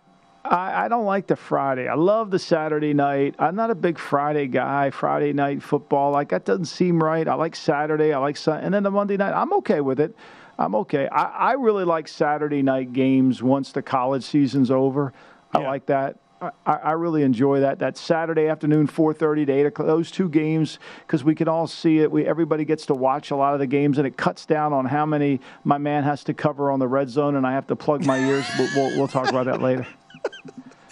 I, 0.48 0.84
I, 0.84 0.88
don't 0.88 1.04
like 1.04 1.26
the 1.26 1.36
Friday. 1.36 1.88
I 1.88 1.94
love 1.94 2.30
the 2.30 2.38
Saturday 2.38 2.94
night. 2.94 3.34
I'm 3.38 3.54
not 3.54 3.70
a 3.70 3.74
big 3.74 3.98
Friday 3.98 4.46
guy. 4.46 4.90
Friday 4.90 5.34
night 5.34 5.62
football, 5.62 6.10
like 6.10 6.30
that 6.30 6.46
doesn't 6.46 6.66
seem 6.66 7.02
right. 7.02 7.28
I 7.28 7.34
like 7.34 7.54
Saturday. 7.54 8.12
I 8.14 8.18
like 8.18 8.36
Sun, 8.36 8.64
and 8.64 8.72
then 8.72 8.82
the 8.82 8.90
Monday 8.90 9.18
night. 9.18 9.34
I'm 9.34 9.52
okay 9.54 9.82
with 9.82 10.00
it. 10.00 10.16
I'm 10.58 10.74
okay. 10.74 11.06
I, 11.08 11.24
I 11.24 11.52
really 11.52 11.84
like 11.84 12.08
Saturday 12.08 12.62
night 12.62 12.92
games 12.92 13.42
once 13.42 13.72
the 13.72 13.82
college 13.82 14.24
season's 14.24 14.70
over. 14.70 15.12
I 15.52 15.60
yeah. 15.60 15.68
like 15.68 15.86
that. 15.86 16.16
I, 16.40 16.50
I, 16.66 16.92
really 16.92 17.24
enjoy 17.24 17.60
that. 17.60 17.80
That 17.80 17.98
Saturday 17.98 18.46
afternoon, 18.46 18.86
4:30 18.86 19.46
to 19.46 19.52
8 19.52 19.66
o'clock. 19.66 19.86
Those 19.86 20.10
two 20.10 20.28
games, 20.28 20.78
because 21.00 21.24
we 21.24 21.34
can 21.34 21.48
all 21.48 21.66
see 21.66 21.98
it. 21.98 22.10
We 22.10 22.26
everybody 22.26 22.64
gets 22.64 22.86
to 22.86 22.94
watch 22.94 23.32
a 23.32 23.36
lot 23.36 23.54
of 23.54 23.60
the 23.60 23.66
games, 23.66 23.98
and 23.98 24.06
it 24.06 24.16
cuts 24.16 24.46
down 24.46 24.72
on 24.72 24.86
how 24.86 25.04
many 25.04 25.40
my 25.64 25.78
man 25.78 26.04
has 26.04 26.24
to 26.24 26.34
cover 26.34 26.70
on 26.70 26.78
the 26.78 26.88
red 26.88 27.10
zone, 27.10 27.34
and 27.34 27.46
I 27.46 27.52
have 27.52 27.66
to 27.66 27.76
plug 27.76 28.06
my 28.06 28.18
ears. 28.18 28.46
we'll, 28.58 28.68
we'll, 28.76 28.98
we'll 28.98 29.08
talk 29.08 29.28
about 29.28 29.46
that 29.46 29.60
later. 29.60 29.86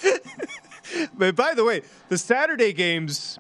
but 1.19 1.35
by 1.37 1.55
the 1.55 1.65
way, 1.65 1.83
the 2.09 2.19
Saturday 2.19 2.73
games 2.73 3.39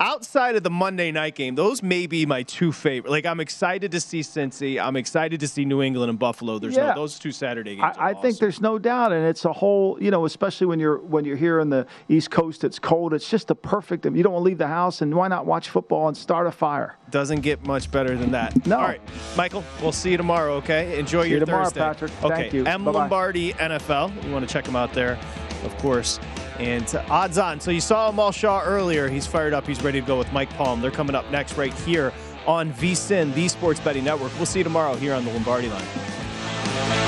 outside 0.00 0.56
of 0.56 0.62
the 0.62 0.70
Monday 0.70 1.10
night 1.10 1.34
game, 1.34 1.54
those 1.54 1.82
may 1.82 2.06
be 2.06 2.26
my 2.26 2.42
two 2.42 2.72
favorite. 2.72 3.10
Like 3.10 3.26
I'm 3.26 3.40
excited 3.40 3.92
to 3.92 4.00
see 4.00 4.20
Cincy. 4.20 4.82
I'm 4.82 4.96
excited 4.96 5.40
to 5.40 5.48
see 5.48 5.64
New 5.64 5.82
England 5.82 6.10
and 6.10 6.18
Buffalo. 6.18 6.58
There's 6.58 6.76
yeah. 6.76 6.88
no 6.88 6.94
those 6.94 7.18
two 7.18 7.32
Saturday 7.32 7.76
games. 7.76 7.94
I, 7.96 8.00
I 8.00 8.10
awesome. 8.10 8.22
think 8.22 8.38
there's 8.38 8.60
no 8.60 8.78
doubt, 8.78 9.12
and 9.12 9.26
it's 9.26 9.44
a 9.44 9.52
whole. 9.52 9.98
You 10.00 10.10
know, 10.10 10.24
especially 10.24 10.66
when 10.66 10.78
you're 10.78 10.98
when 10.98 11.24
you're 11.24 11.36
here 11.36 11.60
in 11.60 11.70
the 11.70 11.86
East 12.08 12.30
Coast, 12.30 12.64
it's 12.64 12.78
cold. 12.78 13.14
It's 13.14 13.28
just 13.28 13.48
the 13.48 13.54
perfect. 13.54 14.04
You 14.04 14.22
don't 14.22 14.32
want 14.32 14.42
to 14.42 14.46
leave 14.46 14.58
the 14.58 14.66
house, 14.66 15.00
and 15.02 15.14
why 15.14 15.28
not 15.28 15.46
watch 15.46 15.70
football 15.70 16.08
and 16.08 16.16
start 16.16 16.46
a 16.46 16.52
fire? 16.52 16.96
Doesn't 17.10 17.40
get 17.40 17.66
much 17.66 17.90
better 17.90 18.16
than 18.16 18.30
that. 18.32 18.66
No. 18.66 18.76
All 18.76 18.82
right, 18.82 19.00
Michael. 19.36 19.64
We'll 19.82 19.92
see 19.92 20.12
you 20.12 20.16
tomorrow. 20.16 20.54
Okay. 20.54 20.98
Enjoy 20.98 21.24
see 21.24 21.30
your 21.30 21.40
you 21.40 21.44
tomorrow, 21.44 21.64
Thursday. 21.64 21.80
Patrick. 21.80 22.12
Okay. 22.22 22.34
Thank 22.34 22.52
you. 22.52 22.66
M 22.66 22.84
Bye-bye. 22.84 22.98
Lombardi 23.00 23.52
NFL. 23.54 24.24
You 24.24 24.32
want 24.32 24.46
to 24.46 24.52
check 24.52 24.64
them 24.64 24.76
out 24.76 24.92
there, 24.92 25.18
of 25.64 25.76
course. 25.78 26.20
And 26.58 26.92
odds 27.08 27.38
on. 27.38 27.60
So 27.60 27.70
you 27.70 27.80
saw 27.80 28.08
Amal 28.08 28.32
Shah 28.32 28.62
earlier. 28.64 29.08
He's 29.08 29.26
fired 29.26 29.54
up. 29.54 29.66
He's 29.66 29.82
ready 29.82 30.00
to 30.00 30.06
go 30.06 30.18
with 30.18 30.32
Mike 30.32 30.50
Palm. 30.50 30.80
They're 30.80 30.90
coming 30.90 31.14
up 31.14 31.30
next 31.30 31.56
right 31.56 31.72
here 31.72 32.12
on 32.46 32.72
VSIN, 32.72 33.32
the 33.34 33.48
Sports 33.48 33.78
Betting 33.80 34.04
Network. 34.04 34.34
We'll 34.36 34.46
see 34.46 34.60
you 34.60 34.64
tomorrow 34.64 34.96
here 34.96 35.14
on 35.14 35.24
the 35.24 35.32
Lombardi 35.32 35.68
line. 35.68 37.07